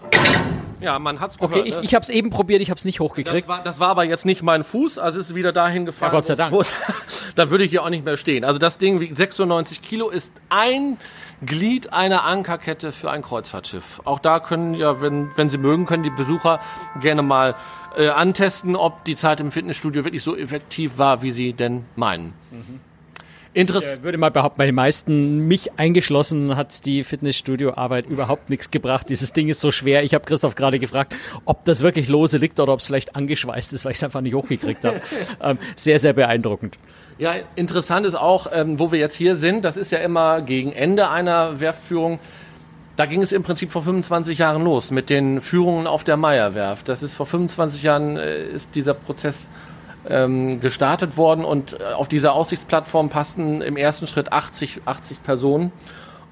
ja, 0.84 1.00
man 1.00 1.22
hat's 1.22 1.38
gehört. 1.38 1.56
Okay, 1.56 1.68
ich, 1.68 1.76
ne? 1.76 1.82
ich 1.84 1.96
habe 1.96 2.04
es 2.04 2.10
eben 2.10 2.30
probiert, 2.30 2.62
ich 2.62 2.70
habe 2.70 2.78
es 2.78 2.84
nicht 2.84 3.00
hochgekriegt. 3.00 3.44
Das 3.44 3.48
war, 3.48 3.64
das 3.64 3.80
war 3.80 3.90
aber 3.90 4.04
jetzt 4.04 4.26
nicht 4.26 4.44
mein 4.44 4.66
Fuß, 4.66 5.00
also 5.00 5.18
ist 5.18 5.34
wieder 5.34 5.54
dahin 5.54 5.86
gefallen. 5.86 6.12
Ja, 6.12 6.18
Gott 6.18 6.26
sei 6.26 6.36
Dank. 6.36 6.54
Da 7.36 7.50
würde 7.50 7.64
ich 7.64 7.72
hier 7.72 7.84
auch 7.84 7.90
nicht 7.90 8.06
mehr 8.06 8.18
stehen. 8.18 8.44
Also 8.44 8.60
das 8.60 8.78
Ding 8.78 9.00
wiegt 9.00 9.18
96 9.18 9.82
Kilo, 9.82 10.10
ist 10.10 10.32
ein 10.50 10.98
Glied 11.44 11.92
einer 11.92 12.26
Ankerkette 12.26 12.92
für 12.92 13.10
ein 13.10 13.24
Kreuzfahrtschiff. 13.24 14.02
Auch 14.04 14.20
da 14.20 14.40
können 14.40 14.76
ja, 14.76 15.02
wenn, 15.02 15.36
wenn 15.36 15.50
Sie 15.50 15.58
mögen, 15.58 15.88
können 15.88 16.04
die 16.04 16.12
Besucher 16.12 16.60
gerne 17.02 17.24
mal 17.24 17.56
äh, 17.98 18.10
antesten, 18.10 18.76
ob 18.76 19.04
die 19.06 19.16
Zeit 19.16 19.40
im 19.40 19.52
Fitnessstudio 19.52 20.06
wirklich 20.06 20.24
so 20.24 20.36
effektiv 20.36 20.98
war, 20.98 21.22
wie 21.22 21.32
sie 21.32 21.54
denn 21.54 21.86
meinen. 21.96 22.34
Mhm. 22.52 22.80
Interess 23.54 23.84
ich 23.84 24.00
äh, 24.00 24.04
würde 24.04 24.18
mal 24.18 24.32
behaupten, 24.32 24.58
bei 24.58 24.66
den 24.66 24.76
meisten, 24.76 25.48
mich 25.48 25.78
eingeschlossen, 25.78 26.56
hat 26.56 26.86
die 26.86 27.04
Fitnessstudio-Arbeit 27.04 28.08
überhaupt 28.08 28.50
nichts 28.50 28.72
gebracht. 28.72 29.10
Dieses 29.10 29.32
Ding 29.32 29.48
ist 29.48 29.60
so 29.60 29.72
schwer. 29.72 30.04
Ich 30.04 30.14
habe 30.14 30.26
Christoph 30.26 30.56
gerade 30.56 30.80
gefragt, 30.80 31.16
ob 31.46 31.64
das 31.66 31.84
wirklich 31.84 32.08
lose 32.10 32.38
liegt 32.38 32.60
oder 32.60 32.74
ob 32.74 32.80
es 32.80 32.88
vielleicht 32.88 33.16
angeschweißt 33.16 33.72
ist, 33.74 33.86
weil 33.86 33.92
ich 33.92 33.98
es 33.98 34.04
einfach 34.04 34.22
nicht 34.22 34.34
hochgekriegt 34.34 34.84
habe. 34.84 35.02
ähm, 35.42 35.60
sehr, 35.76 36.00
sehr 36.00 36.14
beeindruckend. 36.14 36.78
Ja, 37.20 37.34
interessant 37.56 38.08
ist 38.08 38.16
auch, 38.16 38.48
ähm, 38.52 38.80
wo 38.80 38.92
wir 38.92 39.00
jetzt 39.00 39.16
hier 39.16 39.36
sind, 39.36 39.64
das 39.64 39.78
ist 39.78 39.92
ja 39.92 40.00
immer 40.00 40.42
gegen 40.42 40.72
Ende 40.72 41.10
einer 41.10 41.60
Werftführung. 41.60 42.20
Da 42.96 43.08
ging 43.08 43.24
es 43.24 43.32
im 43.32 43.42
Prinzip 43.42 43.72
vor 43.72 43.82
25 43.82 44.38
Jahren 44.38 44.64
los 44.64 44.92
mit 44.92 45.10
den 45.10 45.42
Führungen 45.42 45.88
auf 45.88 46.04
der 46.04 46.16
Meierwerft. 46.16 46.88
Das 46.88 47.02
ist 47.02 47.16
vor 47.16 47.26
25 47.26 47.82
Jahren 47.82 48.18
äh, 48.18 48.46
ist 48.46 48.76
dieser 48.76 48.94
Prozess 48.94 49.50
ähm, 50.08 50.60
gestartet 50.60 51.18
worden 51.18 51.44
und 51.44 51.80
äh, 51.80 51.94
auf 51.94 52.08
dieser 52.08 52.34
Aussichtsplattform 52.34 53.10
passten 53.10 53.62
im 53.62 53.78
ersten 53.78 54.06
Schritt 54.06 54.32
80, 54.32 54.82
80 54.86 55.24
Personen. 55.24 55.72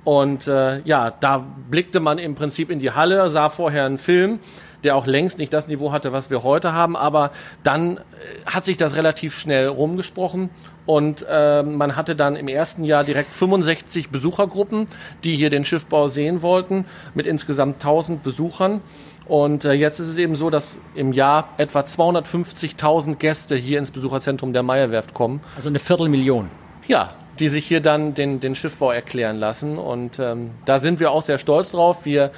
Und 0.03 0.47
äh, 0.47 0.81
ja, 0.81 1.11
da 1.11 1.45
blickte 1.69 1.99
man 1.99 2.19
im 2.19 2.35
Prinzip 2.35 2.69
in 2.69 2.77
die 2.77 2.91
Halle, 2.91 3.29
sah 3.29 3.49
vorher 3.49 3.85
einen 3.85 3.97
Film, 3.97 4.39
der 4.83 4.95
auch 4.95 5.05
längst 5.05 5.37
nicht 5.37 5.53
das 5.53 5.67
Niveau 5.67 5.91
hatte, 5.91 6.11
was 6.13 6.29
wir 6.29 6.43
heute 6.43 6.73
haben. 6.73 6.95
Aber 6.95 7.31
dann 7.63 7.97
äh, 7.97 8.01
hat 8.45 8.65
sich 8.65 8.77
das 8.77 8.95
relativ 8.95 9.35
schnell 9.35 9.67
rumgesprochen 9.67 10.49
und 10.85 11.25
äh, 11.29 11.63
man 11.63 11.95
hatte 11.95 12.15
dann 12.15 12.35
im 12.35 12.47
ersten 12.47 12.83
Jahr 12.83 13.03
direkt 13.03 13.33
65 13.33 14.09
Besuchergruppen, 14.09 14.87
die 15.23 15.35
hier 15.35 15.49
den 15.49 15.63
Schiffbau 15.63 16.07
sehen 16.07 16.41
wollten, 16.41 16.85
mit 17.13 17.27
insgesamt 17.27 17.75
1000 17.75 18.23
Besuchern. 18.23 18.81
Und 19.25 19.63
äh, 19.63 19.73
jetzt 19.73 19.99
ist 19.99 20.09
es 20.09 20.17
eben 20.17 20.35
so, 20.35 20.49
dass 20.49 20.77
im 20.95 21.13
Jahr 21.13 21.49
etwa 21.57 21.81
250.000 21.81 23.15
Gäste 23.15 23.55
hier 23.55 23.79
ins 23.79 23.91
Besucherzentrum 23.91 24.53
der 24.53 24.63
Meierwerft 24.63 25.13
kommen. 25.13 25.41
Also 25.55 25.69
eine 25.69 25.79
Viertelmillion. 25.79 26.49
Ja, 26.87 27.11
die 27.39 27.49
sich 27.49 27.65
hier 27.65 27.79
dann 27.79 28.13
den, 28.13 28.39
den 28.39 28.55
Schiffbau 28.55 28.91
erklären 28.91 29.37
lassen. 29.37 29.77
Und 29.77 30.19
ähm, 30.19 30.51
da 30.65 30.79
sind 30.79 30.99
wir 30.99 31.11
auch 31.11 31.21
sehr 31.21 31.37
stolz 31.37 31.71
drauf. 31.71 32.05
Wir 32.05 32.31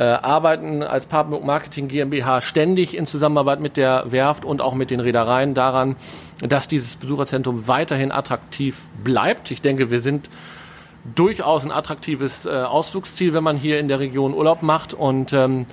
äh, 0.00 0.04
arbeiten 0.04 0.82
als 0.82 1.04
Papenburg 1.04 1.44
Marketing 1.44 1.86
GmbH 1.86 2.40
ständig 2.40 2.96
in 2.96 3.04
Zusammenarbeit 3.04 3.60
mit 3.60 3.76
der 3.76 4.10
Werft 4.10 4.46
und 4.46 4.62
auch 4.62 4.72
mit 4.72 4.90
den 4.90 4.98
Reedereien 4.98 5.52
daran, 5.52 5.94
dass 6.40 6.68
dieses 6.68 6.96
Besucherzentrum 6.96 7.68
weiterhin 7.68 8.10
attraktiv 8.10 8.78
bleibt. 9.04 9.50
Ich 9.50 9.60
denke, 9.60 9.90
wir 9.90 10.00
sind 10.00 10.30
durchaus 11.14 11.66
ein 11.66 11.70
attraktives 11.70 12.46
äh, 12.46 12.48
Ausflugsziel, 12.48 13.34
wenn 13.34 13.44
man 13.44 13.58
hier 13.58 13.78
in 13.78 13.88
der 13.88 14.00
Region 14.00 14.32
Urlaub 14.32 14.62
macht. 14.62 14.94
Und 14.94 15.34
ähm, 15.34 15.66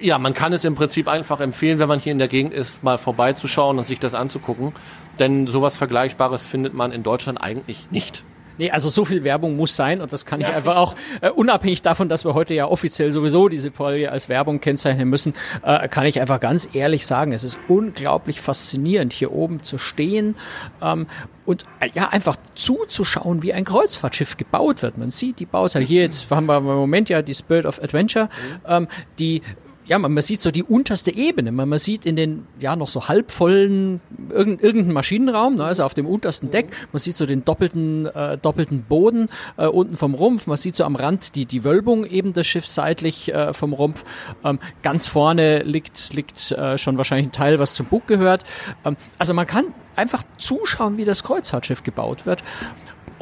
ja, 0.00 0.18
man 0.18 0.34
kann 0.34 0.52
es 0.52 0.64
im 0.64 0.74
Prinzip 0.74 1.06
einfach 1.06 1.38
empfehlen, 1.38 1.78
wenn 1.78 1.88
man 1.88 2.00
hier 2.00 2.10
in 2.10 2.18
der 2.18 2.26
Gegend 2.26 2.52
ist, 2.52 2.82
mal 2.82 2.98
vorbeizuschauen 2.98 3.78
und 3.78 3.86
sich 3.86 4.00
das 4.00 4.14
anzugucken. 4.14 4.72
Denn 5.20 5.46
sowas 5.46 5.76
Vergleichbares 5.76 6.44
findet 6.44 6.74
man 6.74 6.90
in 6.90 7.04
Deutschland 7.04 7.40
eigentlich 7.40 7.86
nicht. 7.92 8.24
Nee, 8.58 8.70
also 8.70 8.88
so 8.88 9.04
viel 9.04 9.24
Werbung 9.24 9.56
muss 9.56 9.76
sein 9.76 10.00
und 10.00 10.12
das 10.12 10.26
kann 10.26 10.40
ich 10.40 10.46
einfach 10.46 10.76
auch, 10.76 10.94
äh, 11.20 11.30
unabhängig 11.30 11.82
davon, 11.82 12.08
dass 12.08 12.24
wir 12.24 12.34
heute 12.34 12.54
ja 12.54 12.66
offiziell 12.66 13.12
sowieso 13.12 13.48
diese 13.48 13.70
Folge 13.70 14.10
als 14.10 14.28
Werbung 14.28 14.60
kennzeichnen 14.60 15.08
müssen, 15.08 15.34
äh, 15.62 15.88
kann 15.88 16.06
ich 16.06 16.20
einfach 16.20 16.40
ganz 16.40 16.68
ehrlich 16.72 17.06
sagen, 17.06 17.32
es 17.32 17.44
ist 17.44 17.58
unglaublich 17.68 18.40
faszinierend, 18.40 19.12
hier 19.12 19.32
oben 19.32 19.62
zu 19.62 19.78
stehen 19.78 20.36
ähm, 20.80 21.06
und 21.44 21.64
äh, 21.80 21.88
ja, 21.94 22.08
einfach 22.08 22.36
zuzuschauen, 22.54 23.42
wie 23.42 23.52
ein 23.52 23.64
Kreuzfahrtschiff 23.64 24.36
gebaut 24.36 24.82
wird. 24.82 24.98
Man 24.98 25.10
sieht 25.10 25.38
die 25.38 25.46
Bauteile. 25.46 25.84
Hier 25.84 26.02
jetzt 26.02 26.30
haben 26.30 26.46
wir 26.46 26.58
im 26.58 26.64
Moment 26.64 27.08
ja 27.08 27.22
die 27.22 27.34
Spirit 27.34 27.66
of 27.66 27.82
Adventure, 27.82 28.28
ähm, 28.66 28.88
die 29.18 29.42
ja, 29.86 29.98
man, 29.98 30.12
man 30.12 30.22
sieht 30.22 30.40
so 30.40 30.50
die 30.50 30.62
unterste 30.62 31.14
Ebene. 31.14 31.50
Man, 31.52 31.68
man 31.68 31.78
sieht 31.78 32.06
in 32.06 32.16
den, 32.16 32.46
ja, 32.60 32.76
noch 32.76 32.88
so 32.88 33.08
halbvollen, 33.08 34.00
irgendeinen 34.30 34.58
irgendein 34.60 34.92
Maschinenraum, 34.94 35.56
ne, 35.56 35.64
also 35.64 35.84
auf 35.84 35.94
dem 35.94 36.06
untersten 36.06 36.50
Deck. 36.50 36.68
Man 36.92 37.00
sieht 37.00 37.14
so 37.14 37.26
den 37.26 37.44
doppelten, 37.44 38.06
äh, 38.06 38.38
doppelten 38.38 38.84
Boden 38.84 39.26
äh, 39.56 39.66
unten 39.66 39.96
vom 39.96 40.14
Rumpf. 40.14 40.46
Man 40.46 40.56
sieht 40.56 40.76
so 40.76 40.84
am 40.84 40.96
Rand 40.96 41.34
die, 41.34 41.46
die 41.46 41.64
Wölbung 41.64 42.04
eben 42.04 42.32
des 42.32 42.46
Schiffs 42.46 42.74
seitlich 42.74 43.32
äh, 43.34 43.52
vom 43.52 43.72
Rumpf. 43.72 44.04
Ähm, 44.44 44.58
ganz 44.82 45.06
vorne 45.06 45.62
liegt, 45.62 46.12
liegt 46.12 46.52
äh, 46.52 46.78
schon 46.78 46.96
wahrscheinlich 46.96 47.28
ein 47.28 47.32
Teil, 47.32 47.58
was 47.58 47.74
zum 47.74 47.86
Bug 47.86 48.06
gehört. 48.06 48.44
Ähm, 48.84 48.96
also 49.18 49.34
man 49.34 49.46
kann 49.46 49.66
einfach 49.96 50.22
zuschauen, 50.38 50.96
wie 50.96 51.04
das 51.04 51.24
Kreuzfahrtschiff 51.24 51.82
gebaut 51.82 52.24
wird. 52.24 52.42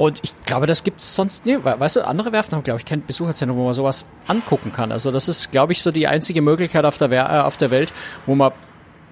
Und 0.01 0.21
ich 0.23 0.35
glaube, 0.47 0.67
das 0.67 0.83
gibt 0.83 1.03
es 1.03 1.15
sonst 1.15 1.45
nie. 1.45 1.59
Weißt 1.63 1.97
du, 1.97 2.07
andere 2.07 2.33
Werften 2.33 2.57
haben, 2.57 2.65
glaube 2.65 2.81
ich, 2.81 2.87
kein 2.87 3.05
Besucherzentrum, 3.05 3.59
wo 3.59 3.67
man 3.67 3.75
sowas 3.75 4.07
angucken 4.27 4.73
kann. 4.73 4.93
Also 4.93 5.11
das 5.11 5.29
ist, 5.29 5.53
glaube 5.53 5.73
ich, 5.73 5.83
so 5.83 5.91
die 5.91 6.07
einzige 6.07 6.41
Möglichkeit 6.41 6.87
auf 6.87 6.97
der, 6.97 7.11
äh, 7.13 7.41
auf 7.41 7.59
der 7.59 7.71
Welt, 7.71 7.93
wo 8.25 8.35
man 8.35 8.53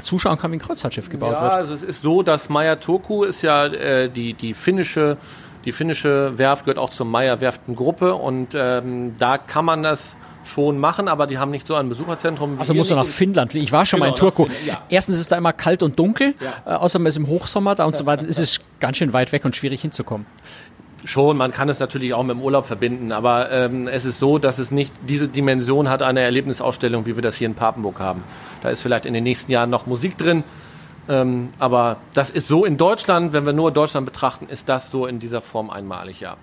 zuschauen 0.03 0.39
kann, 0.39 0.51
wie 0.51 0.57
ein 0.57 0.61
Kreuzfahrtschiff 0.61 1.11
gebaut 1.11 1.35
ja, 1.35 1.43
wird. 1.43 1.53
Ja, 1.53 1.57
also 1.59 1.75
es 1.75 1.83
ist 1.83 2.01
so, 2.01 2.23
dass 2.23 2.49
Meyer 2.49 2.81
Turku 2.81 3.25
ist 3.25 3.43
ja 3.43 3.67
äh, 3.67 4.09
die, 4.09 4.33
die 4.33 4.55
finnische 4.55 5.19
die 5.67 5.73
finnische 5.73 6.39
Werft 6.39 6.65
gehört 6.65 6.79
auch 6.79 6.91
zur 6.91 7.05
Meyer 7.05 7.43
Werftengruppe 7.43 8.15
und 8.15 8.55
ähm, 8.55 9.17
da 9.19 9.37
kann 9.37 9.67
man 9.67 9.83
das 9.83 10.17
schon 10.49 10.79
machen, 10.79 11.09
aber 11.09 11.27
die 11.27 11.39
haben 11.39 11.51
nicht 11.51 11.67
so 11.67 11.75
ein 11.75 11.89
Besucherzentrum. 11.89 12.59
also 12.59 12.75
musst 12.75 12.91
du 12.91 12.95
nach 12.95 13.07
Finnland. 13.07 13.55
Ich 13.55 13.71
war 13.71 13.87
schon 13.87 13.99
genau, 13.99 14.13
mal 14.13 14.15
in 14.15 14.19
genau, 14.19 14.31
Turku. 14.31 14.53
Ja. 14.67 14.83
Erstens 14.89 15.17
ist 15.17 15.23
es 15.23 15.29
da 15.29 15.37
immer 15.37 15.53
kalt 15.53 15.83
und 15.83 15.99
dunkel, 15.99 16.35
ja. 16.41 16.73
äh, 16.73 16.77
außer 16.77 16.99
man 16.99 17.07
ist 17.07 17.17
im 17.17 17.27
Hochsommer 17.27 17.75
da 17.75 17.85
und 17.85 17.97
so 17.97 18.07
weiter. 18.07 18.25
ist 18.27 18.39
es 18.39 18.61
ganz 18.81 18.97
schön 18.97 19.13
weit 19.13 19.33
weg 19.33 19.45
und 19.45 19.57
schwierig 19.57 19.81
hinzukommen. 19.81 20.27
Schon, 21.05 21.37
man 21.37 21.53
kann 21.53 21.69
es 21.69 21.79
natürlich 21.79 22.13
auch 22.13 22.23
mit 22.23 22.37
dem 22.37 22.43
Urlaub 22.43 22.67
verbinden, 22.67 23.13
aber 23.13 23.51
ähm, 23.53 23.87
es 23.87 24.05
ist 24.05 24.19
so, 24.19 24.39
dass 24.39 24.59
es 24.59 24.71
nicht 24.71 24.93
diese 25.09 25.29
Dimension 25.29 25.89
hat 25.89 26.03
einer 26.03 26.21
Erlebnisausstellung, 26.23 27.07
wie 27.07 27.15
wir 27.15 27.23
das 27.23 27.37
hier 27.37 27.47
in 27.47 27.55
Papenburg 27.55 28.01
haben. 28.01 28.25
Da 28.63 28.71
ist 28.71 28.83
vielleicht 28.83 29.07
in 29.07 29.15
den 29.15 29.23
nächsten 29.23 29.53
Jahren 29.53 29.71
noch 29.71 29.87
Musik 29.87 30.19
drin, 30.19 30.43
ähm, 31.09 31.51
aber 31.59 31.99
das 32.15 32.31
ist 32.31 32.49
so 32.49 32.65
in 32.65 32.77
Deutschland, 32.77 33.33
wenn 33.33 33.47
wir 33.47 33.53
nur 33.53 33.71
Deutschland 33.71 34.07
betrachten, 34.07 34.49
ist 34.49 34.69
das 34.69 34.91
so 34.91 35.07
in 35.07 35.21
dieser 35.21 35.41
Form 35.41 35.71
einmalig, 35.71 36.21
ja. 36.21 36.37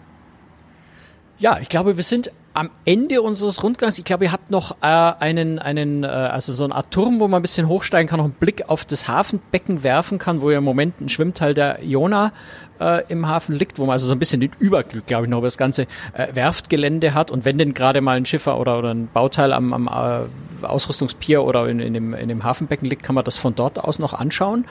Ja, 1.37 1.59
ich 1.59 1.67
glaube, 1.67 1.97
wir 1.97 2.03
sind 2.03 2.31
am 2.53 2.69
Ende 2.85 3.21
unseres 3.21 3.61
Rundgangs. 3.61 3.99
Ich 3.99 4.05
glaube, 4.05 4.23
ihr 4.23 4.31
habt 4.31 4.49
noch 4.49 4.77
äh, 4.81 4.85
einen, 4.85 5.59
einen, 5.59 6.05
äh, 6.05 6.07
also 6.07 6.53
so 6.53 6.63
eine 6.63 6.73
Art 6.73 6.91
Turm, 6.91 7.19
wo 7.19 7.27
man 7.27 7.39
ein 7.39 7.41
bisschen 7.41 7.67
hochsteigen 7.67 8.07
kann, 8.07 8.19
noch 8.19 8.25
einen 8.25 8.33
Blick 8.33 8.69
auf 8.69 8.85
das 8.85 9.09
Hafenbecken 9.09 9.83
werfen 9.83 10.17
kann, 10.17 10.39
wo 10.39 10.49
ja 10.49 10.59
im 10.59 10.63
Moment 10.63 11.01
ein 11.01 11.09
Schwimmteil 11.09 11.53
der 11.53 11.83
Iona 11.83 12.31
äh, 12.79 13.03
im 13.09 13.27
Hafen 13.27 13.55
liegt, 13.55 13.77
wo 13.77 13.85
man 13.85 13.93
also 13.93 14.07
so 14.07 14.13
ein 14.13 14.19
bisschen 14.19 14.39
den 14.39 14.51
Überglück, 14.59 15.05
glaube 15.05 15.25
ich, 15.25 15.29
noch 15.29 15.39
über 15.39 15.47
das 15.47 15.57
ganze 15.57 15.83
äh, 16.13 16.33
Werftgelände 16.33 17.13
hat. 17.13 17.29
Und 17.29 17.43
wenn 17.43 17.57
denn 17.57 17.73
gerade 17.73 17.99
mal 17.99 18.15
ein 18.15 18.25
Schiffer 18.25 18.57
oder, 18.57 18.79
oder 18.79 18.93
ein 18.93 19.09
Bauteil 19.11 19.51
am, 19.51 19.73
am 19.73 19.87
äh, 19.87 20.65
Ausrüstungspier 20.65 21.43
oder 21.43 21.67
in, 21.67 21.81
in, 21.81 21.93
dem, 21.93 22.13
in 22.13 22.29
dem 22.29 22.45
Hafenbecken 22.45 22.87
liegt, 22.87 23.03
kann 23.03 23.15
man 23.15 23.25
das 23.25 23.35
von 23.35 23.53
dort 23.53 23.77
aus 23.77 23.99
noch 23.99 24.13
anschauen. 24.13 24.63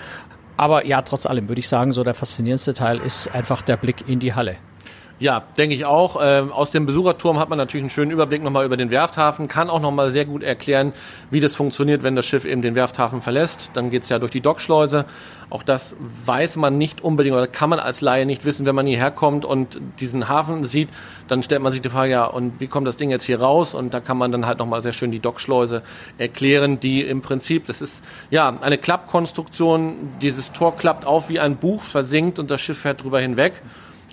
Aber 0.56 0.86
ja, 0.86 1.02
trotz 1.02 1.26
allem 1.26 1.48
würde 1.48 1.58
ich 1.58 1.68
sagen, 1.68 1.92
so 1.92 2.02
der 2.02 2.14
faszinierendste 2.14 2.72
Teil 2.72 2.98
ist 2.98 3.34
einfach 3.34 3.60
der 3.60 3.76
Blick 3.76 4.08
in 4.08 4.20
die 4.20 4.32
Halle. 4.32 4.56
Ja, 5.20 5.44
denke 5.56 5.76
ich 5.76 5.84
auch. 5.84 6.20
Ähm, 6.20 6.50
aus 6.52 6.72
dem 6.72 6.86
Besucherturm 6.86 7.38
hat 7.38 7.48
man 7.48 7.56
natürlich 7.56 7.84
einen 7.84 7.90
schönen 7.90 8.10
Überblick 8.10 8.42
nochmal 8.42 8.66
über 8.66 8.76
den 8.76 8.90
Werfthafen, 8.90 9.46
kann 9.46 9.70
auch 9.70 9.80
nochmal 9.80 10.10
sehr 10.10 10.24
gut 10.24 10.42
erklären, 10.42 10.92
wie 11.30 11.38
das 11.38 11.54
funktioniert, 11.54 12.02
wenn 12.02 12.16
das 12.16 12.26
Schiff 12.26 12.44
eben 12.44 12.62
den 12.62 12.74
Werfthafen 12.74 13.22
verlässt. 13.22 13.70
Dann 13.74 13.90
geht's 13.90 14.08
ja 14.08 14.18
durch 14.18 14.32
die 14.32 14.40
Dockschleuse. 14.40 15.04
Auch 15.50 15.62
das 15.62 15.94
weiß 16.24 16.56
man 16.56 16.78
nicht 16.78 17.04
unbedingt 17.04 17.36
oder 17.36 17.46
kann 17.46 17.70
man 17.70 17.78
als 17.78 18.00
Laie 18.00 18.26
nicht 18.26 18.44
wissen, 18.44 18.66
wenn 18.66 18.74
man 18.74 18.86
hierher 18.86 19.12
kommt 19.12 19.44
und 19.44 19.78
diesen 20.00 20.28
Hafen 20.28 20.64
sieht, 20.64 20.88
dann 21.28 21.44
stellt 21.44 21.62
man 21.62 21.70
sich 21.70 21.80
die 21.80 21.90
Frage, 21.90 22.10
ja, 22.10 22.24
und 22.24 22.60
wie 22.60 22.66
kommt 22.66 22.88
das 22.88 22.96
Ding 22.96 23.10
jetzt 23.10 23.24
hier 23.24 23.40
raus? 23.40 23.74
Und 23.74 23.94
da 23.94 24.00
kann 24.00 24.18
man 24.18 24.32
dann 24.32 24.46
halt 24.46 24.58
nochmal 24.58 24.82
sehr 24.82 24.92
schön 24.92 25.12
die 25.12 25.20
Dockschleuse 25.20 25.82
erklären, 26.18 26.80
die 26.80 27.02
im 27.02 27.22
Prinzip, 27.22 27.66
das 27.66 27.82
ist 27.82 28.02
ja 28.30 28.52
eine 28.60 28.78
Klappkonstruktion, 28.78 30.14
dieses 30.20 30.50
Tor 30.50 30.76
klappt 30.76 31.06
auf 31.06 31.28
wie 31.28 31.38
ein 31.38 31.56
Buch, 31.56 31.82
versinkt 31.82 32.40
und 32.40 32.50
das 32.50 32.60
Schiff 32.60 32.80
fährt 32.80 33.04
drüber 33.04 33.20
hinweg. 33.20 33.62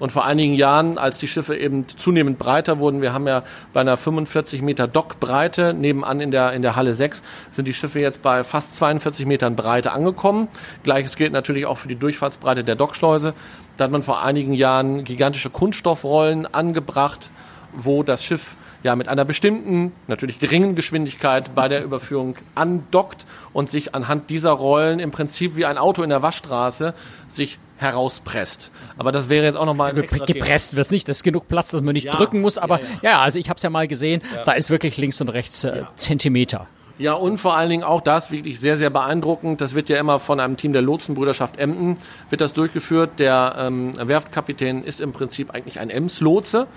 Und 0.02 0.12
vor 0.12 0.26
einigen 0.26 0.56
Jahren, 0.56 0.97
als 0.97 1.20
die 1.20 1.28
Schiffe 1.28 1.56
eben 1.56 1.88
zunehmend 1.88 2.39
breiter 2.39 2.80
wurden, 2.80 3.04
wir 3.04 3.14
haben 3.14 3.28
ja 3.28 3.43
bei 3.72 3.82
einer 3.82 3.97
45 3.97 4.64
Meter 4.64 4.88
Dockbreite, 4.88 5.76
nebenan 5.76 6.22
in 6.22 6.32
der, 6.32 6.54
in 6.54 6.64
der 6.64 6.76
Halle 6.76 6.95
6, 6.95 7.22
sind 7.52 7.66
die 7.68 7.74
Schiffe 7.76 7.99
jetzt 7.99 8.24
bei 8.24 8.43
fast 8.43 8.74
42 8.74 9.28
Metern 9.28 9.56
Breite 9.56 9.91
angekommen. 9.91 10.47
Gleiches 10.82 11.18
gilt 11.18 11.34
natürlich 11.34 11.68
auch 11.68 11.78
für 11.78 11.88
die 11.88 11.97
Durchfahrtsbreite 11.97 12.64
der 12.64 12.74
Dockschleuse. 12.74 13.36
Da 13.78 13.84
hat 13.84 13.91
man 13.91 14.02
vor 14.02 14.24
einigen 14.24 14.56
Jahren 14.56 15.04
gigantische 15.04 15.52
Kunststoffrollen 15.52 16.52
angebracht, 16.52 17.30
wo 17.72 18.02
das 18.02 18.24
Schiff 18.24 18.56
ja 18.82 18.95
mit 18.95 19.08
einer 19.08 19.24
bestimmten, 19.24 19.91
natürlich 20.08 20.39
geringen 20.39 20.74
Geschwindigkeit 20.74 21.54
bei 21.54 21.68
der 21.68 21.84
Überführung 21.84 22.38
andockt 22.56 23.28
und 23.54 23.70
sich 23.70 23.93
anhand 23.93 24.32
dieser 24.32 24.49
Rollen 24.49 24.99
im 24.99 25.12
Prinzip 25.12 25.56
wie 25.56 25.66
ein 25.66 25.78
Auto 25.78 26.02
in 26.02 26.10
der 26.10 26.24
Waschstraße 26.24 26.95
sich 27.30 27.60
herauspresst. 27.82 28.72
Aber 28.98 29.12
das 29.12 29.30
wäre 29.30 29.46
jetzt 29.46 29.58
auch 29.58 29.66
nochmal 29.66 29.92
ein 29.92 30.08
Ge 30.08 30.20
Gepresst 30.26 30.76
wird 30.76 30.86
es 30.86 30.92
nicht, 30.92 31.08
das 31.08 31.18
ist 31.18 31.24
genug 31.24 31.48
Platz, 31.48 31.72
dass 31.72 31.82
man 31.82 31.94
nicht 31.94 32.06
ja, 32.06 32.14
drücken 32.14 32.42
muss, 32.42 32.58
aber 32.58 32.80
ja, 32.80 32.86
ja. 33.02 33.10
ja 33.12 33.20
also 33.22 33.40
ich 33.40 33.50
habe 33.50 33.58
es 33.58 33.64
ja 33.64 33.70
mal 33.70 33.88
gesehen, 33.88 34.22
da 34.46 34.54
ist 34.54 34.70
wirklich 34.70 34.98
links 34.98 35.20
und 35.22 35.30
rechts 35.30 35.64
äh, 35.64 35.84
Zentimeter. 35.96 36.68
Ja, 37.02 37.14
und 37.14 37.40
vor 37.40 37.56
allen 37.56 37.70
Dingen 37.70 37.84
auch 37.84 38.02
das 38.02 38.30
wirklich 38.30 38.60
sehr, 38.60 38.78
sehr 38.78 38.92
beeindruckend. 38.92 39.60
Das 39.60 39.74
wird 39.74 39.90
ja 39.90 39.98
immer 39.98 40.20
von 40.20 40.40
einem 40.40 40.56
Team 40.56 40.72
der 40.72 40.84
Lotsenbrüderschaft 40.84 41.58
Emden 41.58 41.98
wird 42.30 42.42
das 42.42 42.54
durchgeführt. 42.54 43.18
Der 43.18 43.56
ähm, 43.58 43.94
Werftkapitän 43.98 44.84
ist 44.84 45.02
im 45.02 45.12
Prinzip 45.12 45.50
eigentlich 45.50 45.80
ein 45.80 45.90
Ems-Lotse 45.90 46.68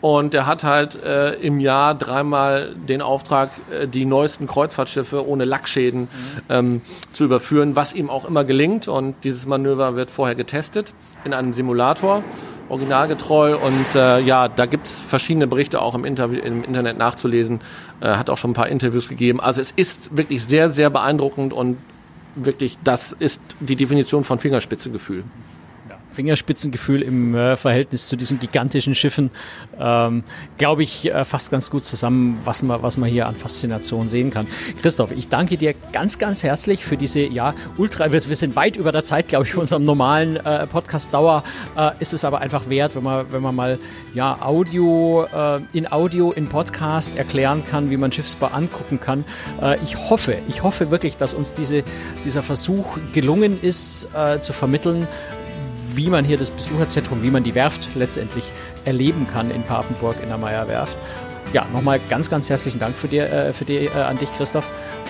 und 0.00 0.34
der 0.34 0.46
hat 0.46 0.62
halt 0.62 0.94
äh, 1.02 1.34
im 1.34 1.58
Jahr 1.58 1.94
dreimal 1.94 2.74
den 2.74 3.00
Auftrag, 3.00 3.50
äh, 3.70 3.88
die 3.88 4.04
neuesten 4.04 4.46
Kreuzfahrtschiffe 4.46 5.26
ohne 5.26 5.44
Lackschäden 5.44 6.02
mhm. 6.02 6.08
ähm, 6.48 6.80
zu 7.12 7.24
überführen, 7.24 7.76
was 7.76 7.94
ihm 7.94 8.10
auch 8.10 8.26
immer 8.26 8.44
gelingt. 8.44 8.88
Und 8.88 9.16
dieses 9.24 9.46
Manöver 9.46 9.96
wird 9.96 10.10
vorher 10.10 10.34
getestet 10.34 10.92
in 11.24 11.32
einem 11.32 11.54
Simulator, 11.54 12.22
originalgetreu. 12.68 13.56
Und 13.56 13.94
äh, 13.94 14.20
ja, 14.20 14.48
da 14.48 14.66
gibt's 14.66 15.00
verschiedene 15.00 15.46
Berichte 15.46 15.80
auch 15.80 15.94
im, 15.94 16.04
Interview, 16.04 16.40
im 16.40 16.62
Internet 16.62 16.98
nachzulesen. 16.98 17.60
Äh, 18.00 18.08
hat 18.16 18.28
auch 18.28 18.38
schon 18.38 18.50
ein 18.50 18.54
paar 18.54 18.68
Interviews 18.68 19.08
gegeben. 19.08 19.40
Also 19.40 19.62
es 19.62 19.70
ist 19.70 20.14
wirklich 20.14 20.44
sehr, 20.44 20.68
sehr 20.68 20.90
beeindruckend 20.90 21.54
und 21.54 21.78
wirklich, 22.34 22.76
das 22.84 23.12
ist 23.12 23.40
die 23.60 23.76
Definition 23.76 24.24
von 24.24 24.38
Fingerspitzengefühl. 24.38 25.24
Fingerspitzengefühl 26.16 27.02
im 27.02 27.34
äh, 27.34 27.56
Verhältnis 27.56 28.08
zu 28.08 28.16
diesen 28.16 28.40
gigantischen 28.40 28.94
Schiffen, 28.94 29.30
ähm, 29.78 30.24
glaube 30.58 30.82
ich, 30.82 31.12
äh, 31.12 31.24
fasst 31.24 31.50
ganz 31.50 31.70
gut 31.70 31.84
zusammen, 31.84 32.40
was 32.44 32.62
man, 32.62 32.82
was 32.82 32.96
man 32.96 33.08
hier 33.08 33.26
an 33.26 33.36
Faszination 33.36 34.08
sehen 34.08 34.30
kann. 34.30 34.46
Christoph, 34.80 35.12
ich 35.12 35.28
danke 35.28 35.58
dir 35.58 35.74
ganz, 35.92 36.18
ganz 36.18 36.42
herzlich 36.42 36.84
für 36.84 36.96
diese, 36.96 37.20
ja, 37.20 37.54
ultra, 37.76 38.10
wir, 38.12 38.26
wir 38.26 38.36
sind 38.36 38.56
weit 38.56 38.76
über 38.76 38.92
der 38.92 39.04
Zeit, 39.04 39.28
glaube 39.28 39.44
ich, 39.44 39.52
für 39.52 39.60
unserem 39.60 39.84
normalen 39.84 40.36
äh, 40.36 40.66
Podcast-Dauer, 40.66 41.44
äh, 41.76 41.90
ist 42.00 42.14
es 42.14 42.24
aber 42.24 42.40
einfach 42.40 42.68
wert, 42.70 42.96
wenn 42.96 43.02
man, 43.02 43.26
wenn 43.30 43.42
man 43.42 43.54
mal, 43.54 43.78
ja, 44.14 44.40
Audio, 44.40 45.26
äh, 45.32 45.60
in 45.74 45.92
Audio, 45.92 46.32
in 46.32 46.48
Podcast 46.48 47.14
erklären 47.16 47.62
kann, 47.66 47.90
wie 47.90 47.98
man 47.98 48.10
Schiffsbau 48.10 48.46
angucken 48.46 48.98
kann. 49.00 49.24
Äh, 49.60 49.76
ich 49.84 49.96
hoffe, 50.08 50.38
ich 50.48 50.62
hoffe 50.62 50.90
wirklich, 50.90 51.18
dass 51.18 51.34
uns 51.34 51.52
diese, 51.52 51.84
dieser 52.24 52.42
Versuch 52.42 52.96
gelungen 53.12 53.60
ist, 53.60 54.08
zu 54.40 54.52
vermitteln, 54.52 55.06
wie 55.96 56.10
man 56.10 56.24
hier 56.24 56.36
das 56.36 56.50
Besucherzentrum, 56.50 57.22
wie 57.22 57.30
man 57.30 57.42
die 57.42 57.54
Werft 57.54 57.90
letztendlich 57.94 58.44
erleben 58.84 59.26
kann 59.32 59.50
in 59.50 59.62
Papenburg 59.62 60.16
in 60.22 60.28
der 60.28 60.38
Meierwerft. 60.38 60.96
Ja, 61.52 61.66
nochmal 61.72 62.00
ganz, 62.10 62.28
ganz 62.28 62.50
herzlichen 62.50 62.80
Dank 62.80 62.96
für, 62.96 63.08
dir, 63.08 63.32
äh, 63.32 63.52
für 63.52 63.64
die, 63.64 63.86
äh, 63.86 63.90
an 63.92 64.18
dich, 64.18 64.28
Christoph. 64.36 64.66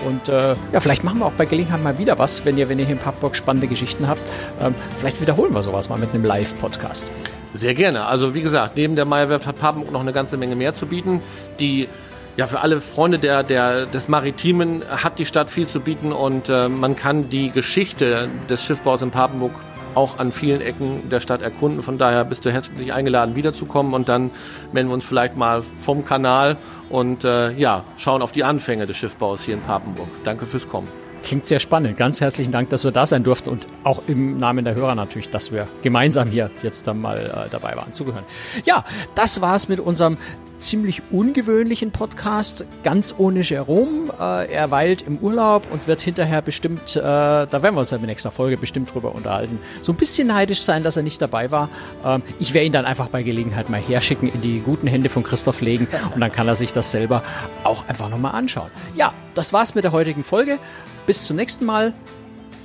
Und 0.07 0.29
äh, 0.29 0.55
ja, 0.73 0.81
vielleicht 0.81 1.03
machen 1.03 1.19
wir 1.19 1.27
auch 1.27 1.33
bei 1.33 1.47
Gelegenheit 1.47 1.83
mal 1.83 1.99
wieder 1.99 2.19
was, 2.19 2.45
wenn 2.45 2.59
ihr, 2.59 2.69
wenn 2.69 2.79
ihr 2.79 2.85
hier 2.85 2.95
in 2.95 3.01
Papenburg 3.01 3.35
spannende 3.35 3.67
Geschichten 3.67 4.07
habt. 4.07 4.21
Ähm, 4.61 4.75
vielleicht 4.99 5.21
wiederholen 5.21 5.55
wir 5.55 5.63
sowas 5.63 5.89
mal 5.89 5.99
mit 5.99 6.13
einem 6.13 6.25
Live-Podcast. 6.25 7.11
Sehr 7.55 7.75
gerne. 7.75 8.05
Also 8.05 8.35
wie 8.35 8.43
gesagt, 8.43 8.77
neben 8.77 8.97
der 8.97 9.07
Meierwerft 9.07 9.47
hat 9.47 9.59
Papenburg 9.59 9.93
noch 9.93 10.03
eine 10.03 10.13
ganze 10.13 10.37
Menge 10.37 10.57
mehr 10.57 10.75
zu 10.75 10.87
bieten. 10.87 11.23
Die 11.59 11.89
ja, 12.37 12.47
für 12.47 12.61
alle 12.61 12.83
Freunde 12.83 13.19
der, 13.19 13.43
der, 13.43 13.87
des 13.87 14.09
Maritimen 14.09 14.83
hat 14.91 15.19
die 15.19 15.25
Stadt 15.25 15.51
viel 15.51 15.67
zu 15.67 15.81
bieten 15.81 16.13
und 16.13 16.51
äh, 16.51 16.69
man 16.69 16.95
kann 16.95 17.31
die 17.31 17.51
Geschichte 17.51 18.29
des 18.51 18.63
Schiffbaus 18.63 19.01
in 19.01 19.11
Papenburg 19.11 19.53
auch 19.97 20.19
an 20.19 20.31
vielen 20.31 20.61
Ecken 20.61 21.09
der 21.09 21.21
Stadt 21.21 21.43
erkunden. 21.43 21.83
Von 21.83 21.99
daher 21.99 22.25
bist 22.25 22.45
du 22.45 22.53
herzlich 22.53 22.93
eingeladen, 22.93 23.35
wiederzukommen 23.35 23.95
und 23.95 24.09
dann 24.09 24.31
melden 24.73 24.91
wir 24.91 24.95
uns 24.95 25.05
vielleicht 25.05 25.37
mal 25.37 25.63
vom 25.81 26.05
Kanal 26.05 26.57
und 26.91 27.25
äh, 27.25 27.51
ja, 27.53 27.85
schauen 27.99 28.23
auf 28.23 28.33
die 28.33 28.45
Anfänge 28.45 28.87
des 28.87 28.97
Schiffbaus 28.97 29.43
hier 29.43 29.55
in 29.55 29.63
Papenburg. 29.63 30.09
Danke 30.25 30.47
fürs 30.47 30.69
Kommen. 30.69 31.06
Klingt 31.27 31.49
sehr 31.49 31.59
spannend. 31.59 31.97
Ganz 31.97 32.21
herzlichen 32.21 32.53
Dank, 32.53 32.71
dass 32.71 32.85
wir 32.85 32.93
da 32.93 33.05
sein 33.05 33.25
durften 33.25 33.51
und 33.51 33.67
auch 33.83 34.01
im 34.07 34.39
Namen 34.39 34.65
der 34.65 34.77
Hörer 34.77 34.95
natürlich, 34.95 35.29
dass 35.29 35.51
wir 35.51 35.67
gemeinsam 35.83 36.31
hier 36.31 36.53
jetzt 36.63 36.87
dann 36.87 37.01
mal 37.01 37.47
äh, 37.47 37.51
dabei 37.51 37.75
waren, 37.75 37.93
zugehören. 37.93 38.23
Ja, 38.65 38.85
das 39.17 39.41
war's 39.41 39.69
mit 39.69 39.81
unserem 39.81 40.19
ziemlich 40.61 41.03
ungewöhnlichen 41.11 41.91
Podcast, 41.91 42.65
ganz 42.85 43.13
ohne 43.19 43.41
Jerome. 43.41 44.13
Äh, 44.21 44.53
er 44.53 44.71
weilt 44.71 45.03
im 45.03 45.19
Urlaub 45.19 45.65
und 45.73 45.89
wird 45.89 46.01
hinterher 46.01 46.43
bestimmt, 46.43 46.95
äh, 46.95 47.01
da 47.01 47.49
werden 47.51 47.75
wir 47.75 47.81
uns 47.81 47.91
in 47.91 47.99
der 47.99 48.07
nächsten 48.07 48.31
Folge 48.31 48.57
bestimmt 48.57 48.95
drüber 48.95 49.13
unterhalten, 49.13 49.59
so 49.83 49.91
ein 49.91 49.97
bisschen 49.97 50.29
neidisch 50.29 50.63
sein, 50.63 50.85
dass 50.85 50.97
er 50.97 51.03
nicht 51.03 51.21
dabei 51.21 51.51
war. 51.51 51.69
Ähm, 52.05 52.23
ich 52.39 52.55
werde 52.55 52.67
ihn 52.67 52.73
dann 52.73 52.85
einfach 52.85 53.09
bei 53.09 53.25
Gelegenheit 53.25 53.69
mal 53.69 53.81
herschicken, 53.81 54.33
in 54.33 54.43
die 54.43 54.61
guten 54.61 54.87
Hände 54.87 55.09
von 55.09 55.25
Christoph 55.25 55.61
legen 55.61 55.89
und 56.15 56.21
dann 56.21 56.31
kann 56.31 56.47
er 56.47 56.55
sich 56.55 56.73
das 56.73 56.93
selber 56.93 57.25
auch 57.65 57.89
einfach 57.89 58.09
nochmal 58.09 58.37
anschauen. 58.37 58.71
Ja, 58.95 59.13
das 59.35 59.53
war's 59.53 59.75
mit 59.75 59.83
der 59.83 59.91
heutigen 59.91 60.23
Folge. 60.23 60.61
Bis 61.07 61.25
zum 61.25 61.37
nächsten 61.37 61.65
Mal. 61.65 61.95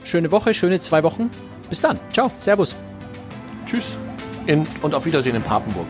Schöne 0.04 0.32
Woche, 0.32 0.54
schöne 0.54 0.80
zwei 0.80 1.04
Wochen. 1.04 1.30
Bis 1.70 1.82
dann. 1.82 2.00
Ciao. 2.12 2.32
Servus. 2.40 2.76
Tschüss 3.66 3.98
in, 4.48 4.68
und 4.82 4.96
auf 4.96 5.06
Wiedersehen 5.06 5.36
in 5.36 5.44
Papenburg. 5.44 5.88